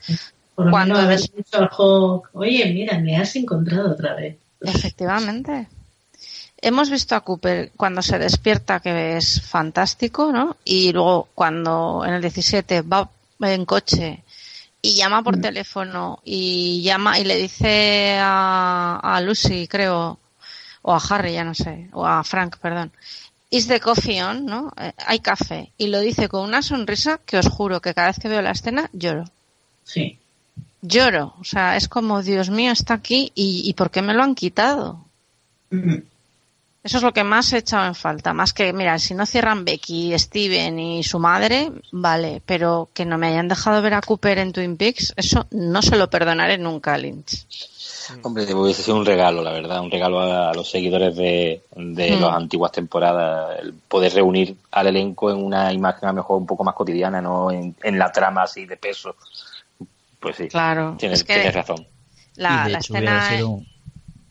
[0.55, 4.37] Por lo Cuando menos haber dicho al Hawk, oye, mira, me has encontrado otra vez.
[4.61, 5.67] Efectivamente.
[6.67, 10.57] Hemos visto a Cooper cuando se despierta, que es fantástico, ¿no?
[10.65, 13.11] Y luego cuando en el 17 va
[13.43, 14.23] en coche
[14.81, 20.19] y llama por teléfono y llama y le dice a, a Lucy, creo,
[20.81, 22.93] o a Harry, ya no sé, o a Frank, perdón,
[23.51, 24.73] is the coffee on, ¿no?
[24.81, 25.71] Eh, hay café.
[25.77, 28.53] Y lo dice con una sonrisa que os juro que cada vez que veo la
[28.53, 29.25] escena lloro.
[29.85, 30.19] Sí.
[30.81, 31.35] Lloro.
[31.39, 34.35] O sea, es como, Dios mío, está aquí y, y ¿por qué me lo han
[34.35, 35.05] quitado?
[35.69, 36.14] Mm.
[36.85, 38.35] Eso es lo que más he echado en falta.
[38.35, 43.17] Más que, mira, si no cierran Becky, Steven y su madre, vale, pero que no
[43.17, 46.93] me hayan dejado ver a Cooper en Twin Peaks, eso no se lo perdonaré nunca
[46.93, 47.47] a Lynch.
[48.23, 52.17] Hombre, hubiese sido un regalo, la verdad, un regalo a, a los seguidores de, de
[52.17, 52.21] Mm.
[52.21, 56.47] las antiguas temporadas, el poder reunir al elenco en una imagen a lo mejor un
[56.47, 59.17] poco más cotidiana, no en, en la trama así de peso.
[60.21, 60.97] Pues sí, Claro.
[60.99, 61.87] tienes, es que tienes razón.
[62.37, 63.57] la, y de la hecho hubiera escena.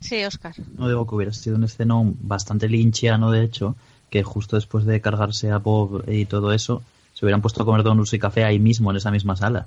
[0.03, 0.53] Sí, Oscar.
[0.77, 3.75] no digo que hubiera sido un escenón bastante linchiano, de hecho,
[4.09, 7.83] que justo después de cargarse a Bob y todo eso, se hubieran puesto a comer
[7.83, 9.65] donuts y café ahí mismo, en esa misma sala.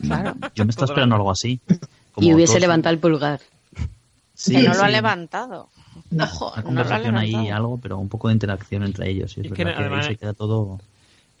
[0.00, 0.34] Claro.
[0.54, 1.58] Yo me estaba esperando algo así.
[2.12, 3.40] Como Y hubiese todos- levantado el pulgar.
[4.34, 5.68] Sí, que no lo ha levantado.
[6.10, 6.24] No.
[6.24, 9.36] Ojo, Una no lo ha conversación ahí, algo, pero un poco de interacción entre ellos.
[9.36, 10.78] Y es Es que verdad que ahí se queda todo...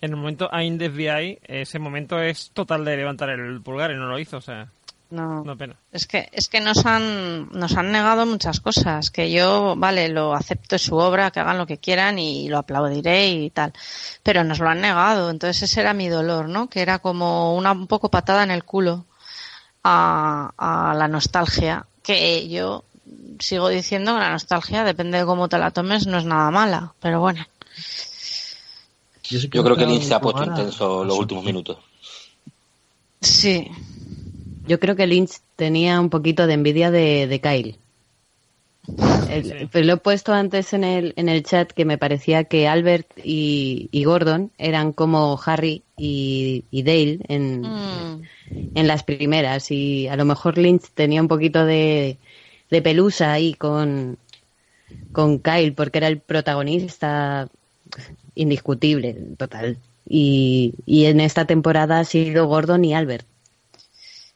[0.00, 3.94] En el momento I'm the FBI, ese momento es total de levantar el pulgar y
[3.96, 4.68] no lo hizo, o sea,
[5.08, 5.44] No.
[5.44, 5.76] no pena.
[5.92, 10.34] Es que, es que nos han, nos han negado muchas cosas, que yo, vale, lo
[10.34, 13.72] acepto, es su obra, que hagan lo que quieran y lo aplaudiré y tal.
[14.22, 16.68] Pero nos lo han negado, entonces ese era mi dolor, ¿no?
[16.68, 19.04] Que era como una un poco patada en el culo
[19.84, 22.82] a, a la nostalgia, que yo
[23.38, 26.92] sigo diciendo que la nostalgia, depende de cómo te la tomes, no es nada mala,
[27.00, 27.46] pero bueno.
[29.22, 31.78] sí Yo creo que Lynch se ha puesto intenso los últimos minutos.
[33.20, 33.70] Sí.
[34.68, 37.76] Yo creo que Lynch tenía un poquito de envidia de, de Kyle.
[39.30, 39.82] El- Sí.
[39.82, 43.88] lo he puesto antes en el, en el chat que me parecía que Albert y,
[43.90, 48.22] y Gordon eran como Harry y, y Dale en, Mm.
[48.74, 52.16] en las primeras y a lo mejor Lynch tenía un poquito de,
[52.70, 54.16] de pelusa ahí con,
[55.12, 57.48] con Kyle porque era el protagonista
[58.36, 59.76] indiscutible, total.
[60.08, 63.26] Y, y en esta temporada ha sido Gordon y Albert.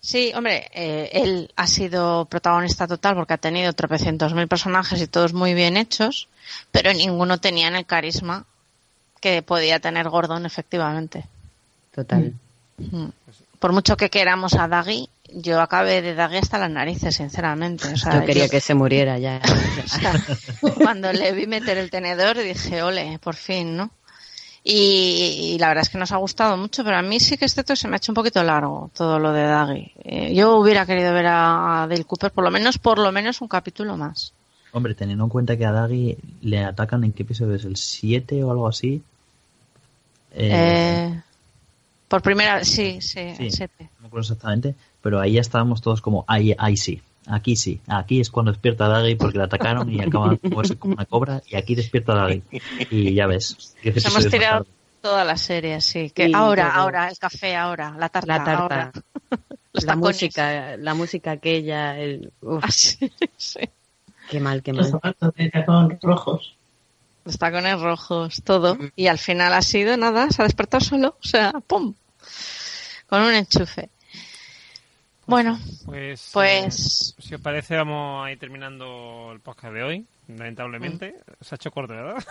[0.02, 5.06] Sí, hombre, eh, él ha sido protagonista total porque ha tenido tropecientos mil personajes y
[5.06, 6.28] todos muy bien hechos,
[6.72, 8.47] pero ninguno tenían el carisma
[9.20, 11.24] que podía tener Gordon, efectivamente.
[11.94, 12.32] Total.
[12.78, 13.09] Mm.
[13.59, 17.86] Por mucho que queramos a Daggy, yo acabé de Daggy hasta las narices, sinceramente.
[17.89, 19.39] O sea, Yo quería yo- que se muriera ya.
[19.85, 20.14] o sea,
[20.78, 23.90] cuando le vi meter el tenedor dije, ole, por fin, ¿no?
[24.73, 27.45] Y, y la verdad es que nos ha gustado mucho, pero a mí sí que
[27.45, 29.93] este se me ha hecho un poquito largo todo lo de Daggy.
[30.05, 33.41] Eh, yo hubiera querido ver a, a Dale Cooper por lo menos, por lo menos
[33.41, 34.33] un capítulo más.
[34.73, 38.45] Hombre, teniendo en cuenta que a Daggy le atacan en qué episodio es el 7
[38.45, 39.03] o algo así.
[40.33, 41.21] Eh, Eh,
[42.09, 43.45] por primera vez, sí, sí, Sí.
[43.45, 43.85] el siete.
[43.97, 47.81] No me acuerdo exactamente, pero ahí ya estábamos todos como, ahí, ahí sí, aquí sí,
[47.87, 51.43] aquí es cuando despierta Daggy porque le atacaron y acaba de moverse como una cobra
[51.47, 52.43] y aquí despierta Daggy.
[52.91, 53.75] Y ya ves.
[53.85, 54.67] Nos hemos tirado
[55.01, 56.11] toda la serie, sí.
[56.11, 58.63] Que Sí, ahora, ahora, el café, ahora, la tarta, La tarta.
[58.63, 58.93] ahora.
[59.73, 59.99] La tacones.
[60.17, 63.61] música, la música aquella, el, uf, Ah, sí, sí.
[64.29, 65.01] qué mal, qué Los mal.
[65.01, 66.57] zapatos de tacón rojos.
[67.25, 68.77] Los tacones rojos, todo.
[68.97, 71.95] Y al final ha sido nada, se ha despertado solo, o sea, ¡pum!
[73.09, 73.91] Con un enchufe.
[75.31, 80.07] Bueno, Pues, Pues- eh, si os parece, vamos a ir terminando el podcast de hoy.
[80.28, 81.44] Lamentablemente, Mm.
[81.44, 82.23] se ha hecho corto, ¿verdad?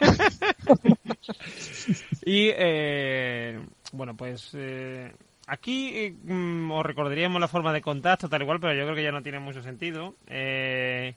[2.24, 3.60] y eh,
[3.92, 5.12] bueno, pues eh,
[5.46, 9.12] aquí mm, os recordaríamos la forma de contacto, tal igual, pero yo creo que ya
[9.12, 10.14] no tiene mucho sentido.
[10.26, 11.14] Eh,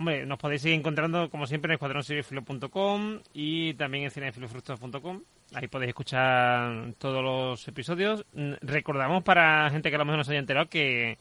[0.00, 5.20] Hombre, nos podéis seguir encontrando, como siempre, en escuadronseriefilo.com y también en cinefilofructos.com.
[5.52, 8.24] Ahí podéis escuchar todos los episodios.
[8.32, 11.18] Mm, Recordamos para gente que a lo mejor no se haya enterado que,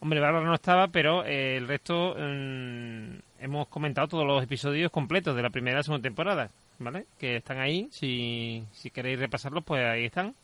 [0.00, 5.34] hombre, Bárbara no estaba, pero eh, el resto mm, hemos comentado todos los episodios completos
[5.34, 6.50] de la primera y segunda temporada,
[6.80, 7.06] ¿vale?
[7.18, 7.88] Que están ahí.
[7.90, 10.34] Si, si queréis repasarlos, pues ahí están.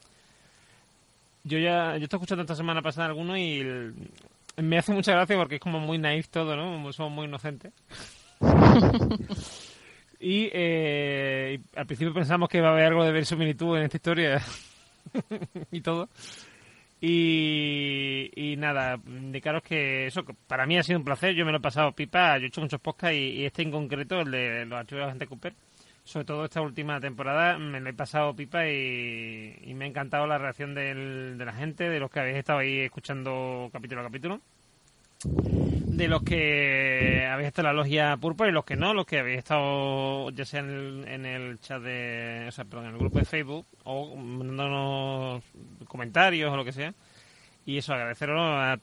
[1.45, 3.95] Yo ya, yo estoy escuchando esta semana pasada algunos y el-
[4.63, 6.93] me hace mucha gracia porque es como muy naif todo, ¿no?
[6.93, 7.73] Somos muy inocentes.
[10.21, 14.43] y, eh, al principio pensamos que va a haber algo de verosimilitud en esta historia
[15.71, 16.09] y todo.
[17.01, 21.35] Y, y nada, indicaros que eso para mí ha sido un placer.
[21.35, 22.37] Yo me lo he pasado pipa.
[22.39, 25.07] Yo he hecho muchos podcasts y, y este en concreto, el de los archivos de
[25.07, 25.55] la gente Cooper,
[26.11, 30.39] sobre todo esta última temporada, me lo he pasado pipa y, me ha encantado la
[30.39, 34.41] reacción del- de la gente, de los que habéis estado ahí escuchando capítulo a capítulo,
[35.25, 39.21] de los que habéis estado en la logia púrpura y los que no, los que
[39.21, 42.99] habéis estado ya sea en el, en el chat de, o sea, perdón, en el
[42.99, 45.45] grupo de Facebook o mandándonos
[45.87, 46.93] comentarios o lo que sea.
[47.67, 48.79] Y eso, agradeceros, a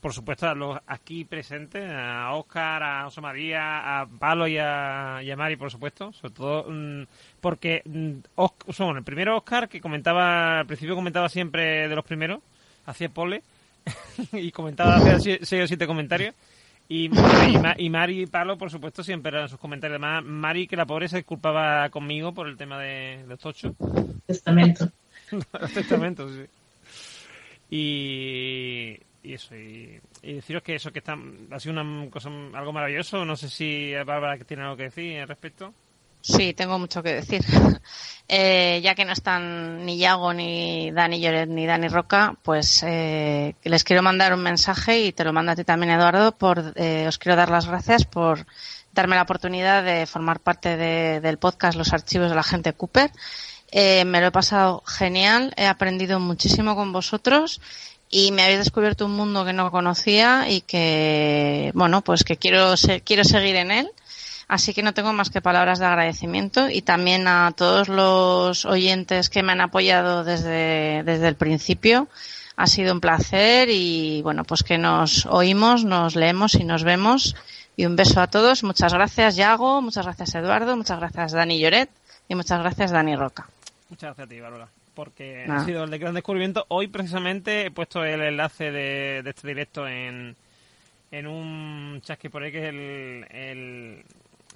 [0.00, 5.20] por supuesto, a los aquí presentes, a Oscar, a José María, a Palo y a,
[5.22, 6.12] y a Mari, por supuesto.
[6.12, 7.02] Sobre todo mm,
[7.40, 12.04] porque mm, Os- son el primero Oscar, que comentaba, al principio comentaba siempre de los
[12.04, 12.40] primeros,
[12.86, 13.42] hacía pole,
[14.32, 16.34] y comentaba, hacía sie- seis o siete comentarios.
[16.88, 20.00] Y, y, y Mari y Palo, por supuesto, siempre eran sus comentarios.
[20.02, 23.74] Además, Mari, que la pobre se disculpaba conmigo por el tema de, de Tocho.
[24.26, 24.90] Testamento.
[25.30, 26.44] Los testamentos, sí.
[27.70, 31.16] Y, y eso, y, deciros que eso que está,
[31.50, 33.24] ha sido una cosa, algo maravilloso.
[33.24, 35.72] No sé si Bárbara tiene algo que decir al respecto.
[36.20, 37.42] Sí, tengo mucho que decir.
[38.26, 43.54] Eh, ya que no están ni Yago, ni Dani Lloret, ni Dani Roca, pues eh,
[43.64, 46.32] les quiero mandar un mensaje y te lo mando a ti también, Eduardo.
[46.32, 48.46] Por, eh, os quiero dar las gracias por
[48.94, 53.10] darme la oportunidad de formar parte de- del podcast Los Archivos de la Gente Cooper.
[53.76, 57.60] Eh, me lo he pasado genial, he aprendido muchísimo con vosotros
[58.08, 62.74] y me habéis descubierto un mundo que no conocía y que, bueno, pues que quiero,
[63.04, 63.90] quiero seguir en él.
[64.46, 69.28] Así que no tengo más que palabras de agradecimiento y también a todos los oyentes
[69.28, 72.06] que me han apoyado desde, desde el principio.
[72.54, 77.34] Ha sido un placer y bueno, pues que nos oímos, nos leemos y nos vemos.
[77.76, 78.62] Y un beso a todos.
[78.62, 79.82] Muchas gracias, Yago.
[79.82, 80.76] Muchas gracias, Eduardo.
[80.76, 81.90] Muchas gracias, Dani Lloret.
[82.28, 83.48] Y muchas gracias, Dani Roca.
[83.94, 86.66] Muchas gracias a ti, Bárbara, porque ha sido el de gran descubrimiento.
[86.66, 90.34] Hoy, precisamente, he puesto el enlace de, de este directo en,
[91.12, 94.02] en un chat que por ahí que es el, el,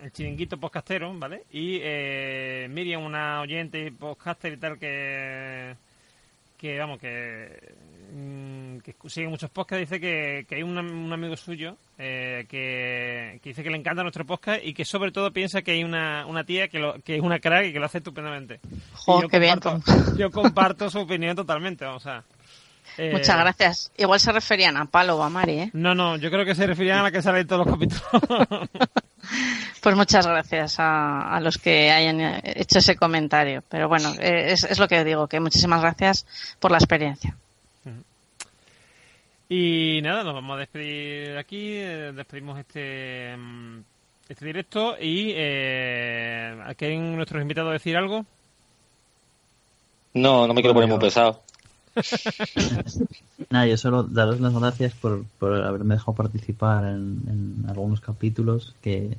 [0.02, 1.44] el chiringuito podcastero, ¿vale?
[1.52, 5.77] Y eh, Miriam, una oyente podcaster y tal que
[6.59, 7.74] que vamos, que,
[8.12, 13.39] mm, que sigue muchos podcasts, dice que, que hay un, un amigo suyo eh, que,
[13.43, 16.26] que dice que le encanta nuestro podcast y que sobre todo piensa que hay una,
[16.26, 18.60] una tía que, lo, que es una crack y que lo hace estupendamente.
[18.94, 19.59] Jo, Y yo qué bien.
[19.60, 22.24] comparto- Yo comparto su opinión totalmente, vamos a...
[22.97, 23.93] eh, Muchas gracias.
[23.97, 25.70] Igual se referían a Palo o a Mari, ¿eh?
[25.72, 28.68] No, no, yo creo que se referían a la que sale en todos los capítulos.
[29.82, 33.62] Pues muchas gracias a, a los que hayan eh, hecho ese comentario.
[33.68, 36.26] Pero bueno, eh, es, es lo que digo, que muchísimas gracias
[36.59, 37.36] por la experiencia.
[39.48, 43.80] Y nada, nos vamos a despedir aquí, eh, despedimos este mm,
[44.28, 48.26] este directo y eh, ¿quieren nuestros invitados decir algo?
[50.12, 51.40] No, no me quiero poner muy pesado.
[53.50, 58.74] Nada, yo solo daros las gracias por, por haberme dejado participar en, en algunos capítulos
[58.82, 59.16] que,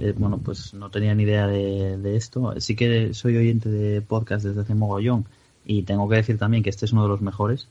[0.00, 2.60] eh, bueno, pues no tenía ni idea de, de esto.
[2.60, 5.24] Sí que soy oyente de podcast desde hace mogollón
[5.64, 7.68] y tengo que decir también que este es uno de los mejores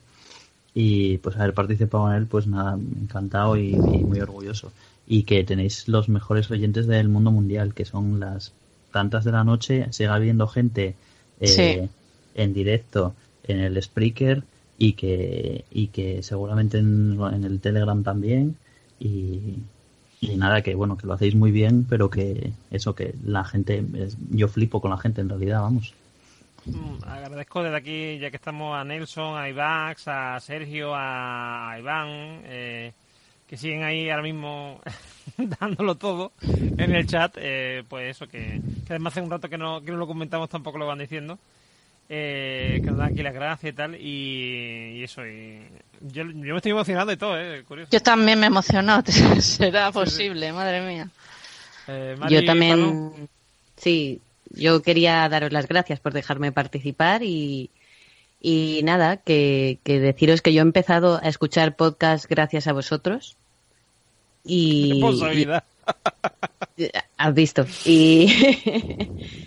[0.74, 4.74] y pues haber participado en él, pues nada, encantado y, y muy orgulloso.
[5.06, 8.58] Y que tenéis los mejores oyentes del mundo mundial, que son las
[8.92, 11.00] tantas de la noche, sigue habiendo gente
[11.38, 11.90] eh, Sí.
[12.34, 18.60] en directo en el Spreaker y que, y que seguramente en, en el Telegram también
[19.00, 19.70] y,
[20.20, 23.86] y nada, que bueno, que lo hacéis muy bien, pero que eso, que la gente,
[23.96, 26.01] es- yo flipo con la gente en realidad, vamos.
[26.66, 32.42] Mm, Agradezco desde aquí, ya que estamos a Nelson, a Ivax, a Sergio, a, Iván,
[32.46, 32.94] eh,
[33.48, 34.80] que siguen ahí ahora mismo
[35.38, 37.34] dándolo todo en el chat.
[37.38, 40.50] eh, pues eso, que, que además hace un rato que no, que no lo comentamos,
[40.50, 41.38] tampoco lo van diciendo.
[42.14, 43.96] Eh, que nos dan aquí las gracias y tal.
[43.96, 45.62] Y, y eso, y
[46.02, 47.90] yo, yo me estoy emocionando y todo, eh, curioso.
[47.90, 49.04] Yo también me he emocionado.
[49.40, 51.08] Será posible, madre mía.
[51.88, 53.30] Eh, Mari, Yo también,
[53.78, 54.20] sí,
[54.56, 57.70] yo quería daros las gracias por dejarme participar y,
[58.42, 63.36] y nada, que, que deciros que yo he empezado a escuchar podcast gracias a vosotros.
[64.44, 64.94] Y,
[65.34, 65.46] y-
[67.18, 67.66] has visto.
[67.86, 68.28] Y,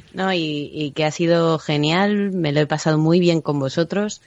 [0.15, 4.21] no, y, y que ha sido genial, me lo he pasado muy bien con vosotros.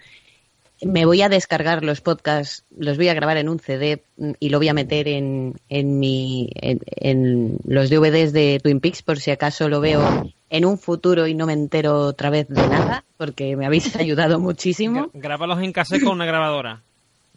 [0.82, 4.04] Me voy a descargar los podcasts, los voy a grabar en un CD
[4.40, 9.02] y lo voy a meter en, en, mi, en, en los DVDs de Twin Peaks
[9.02, 12.56] por si acaso lo veo en un futuro y no me entero otra vez de
[12.68, 15.10] nada, porque me habéis ayudado muchísimo.
[15.14, 16.82] Grábalos en cassette con una grabadora.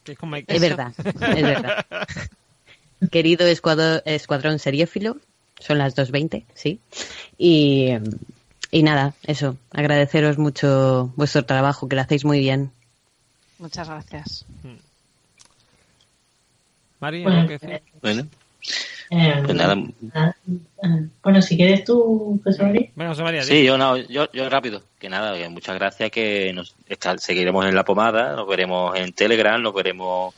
[0.05, 1.85] Que es como hay que- Es verdad, es verdad.
[3.11, 5.17] Querido escuadrón, escuadrón seriéfilo,
[5.59, 6.81] son las 2.20, sí.
[7.39, 7.89] Y,
[8.71, 12.71] y nada, eso, agradeceros mucho vuestro trabajo, que lo hacéis muy bien.
[13.59, 14.45] Muchas gracias.
[17.01, 17.83] Mari, Bueno, ¿algo que decir?
[18.03, 18.27] Bueno,
[19.13, 19.77] Eh, pues nada.
[20.15, 20.33] ah,
[20.85, 22.89] ah, bueno, si quieres tú, José María.
[22.95, 24.83] Venga, José María, Sí, yo no, yo, yo rápido.
[25.01, 29.13] Que nada, que muchas gracias, que nos está- seguiremos en la pomada, nos veremos en
[29.13, 30.35] Telegram, nos veremos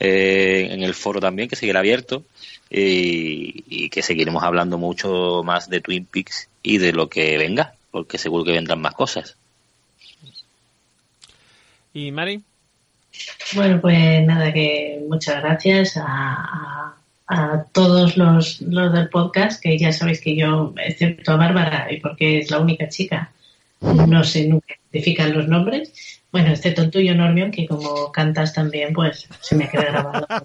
[0.00, 2.22] eh, en el foro también, que seguirá abierto,
[2.70, 7.74] y, y que seguiremos hablando mucho más de Twin Peaks y de lo que venga,
[7.90, 9.36] porque seguro que vendrán más cosas.
[11.92, 12.42] ¿Y Mari?
[13.54, 16.96] Bueno, pues nada, que muchas gracias a, a-
[17.28, 22.00] a todos los, los del podcast, que ya sabéis que yo, excepto a Bárbara, y
[22.00, 23.32] porque es la única chica,
[23.80, 25.92] no sé nunca identifican los nombres.
[26.30, 30.26] Bueno, excepto el tuyo, Normion, que como cantas también, pues se me queda grabado.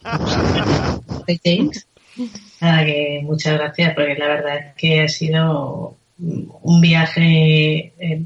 [2.62, 8.24] Nada, que muchas gracias, porque la verdad es que ha sido un viaje, eh,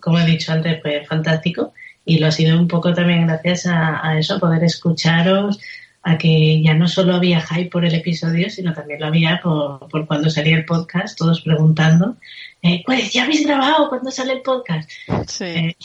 [0.00, 1.72] como he dicho antes, pues fantástico
[2.04, 5.58] y lo ha sido un poco también gracias a, a eso, poder escucharos,
[6.04, 9.88] a que ya no solo había hype por el episodio, sino también lo había por,
[9.88, 12.16] por cuando salía el podcast, todos preguntando,
[12.62, 14.90] eh, pues ya habéis grabado cuando sale el podcast.
[15.26, 15.44] Sí.
[15.44, 15.76] Eh,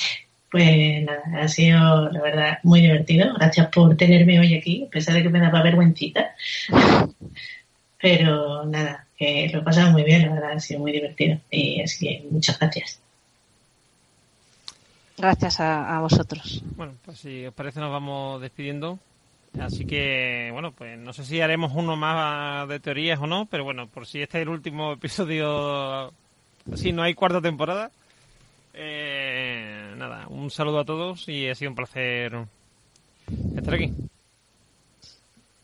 [0.52, 3.34] pues nada, ha sido la verdad muy divertido.
[3.36, 6.32] Gracias por tenerme hoy aquí, a pesar de que me daba vergüencita.
[8.02, 11.38] Pero nada, que lo he pasado muy bien, la verdad, ha sido muy divertido.
[11.50, 13.00] Y así que muchas gracias.
[15.18, 16.62] Gracias a, a vosotros.
[16.76, 19.00] Bueno, pues si os parece nos vamos despidiendo.
[19.58, 23.64] Así que, bueno, pues no sé si haremos uno más de teorías o no, pero
[23.64, 26.14] bueno, por si este es el último episodio,
[26.76, 27.92] si no hay cuarta temporada.
[28.74, 32.46] Eh, nada, un saludo a todos y ha sido un placer
[33.56, 33.92] estar aquí.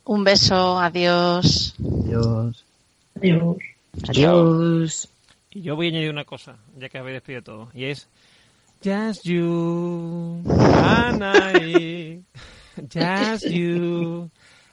[0.04, 1.76] Un beso, adiós.
[1.78, 2.66] Dios.
[3.16, 3.58] Adiós.
[4.10, 5.10] Adiós.
[5.52, 8.10] Y yo voy a añadir una cosa, ya que habéis despedido todo, y es
[8.84, 12.24] Just you and I,
[12.90, 14.30] just you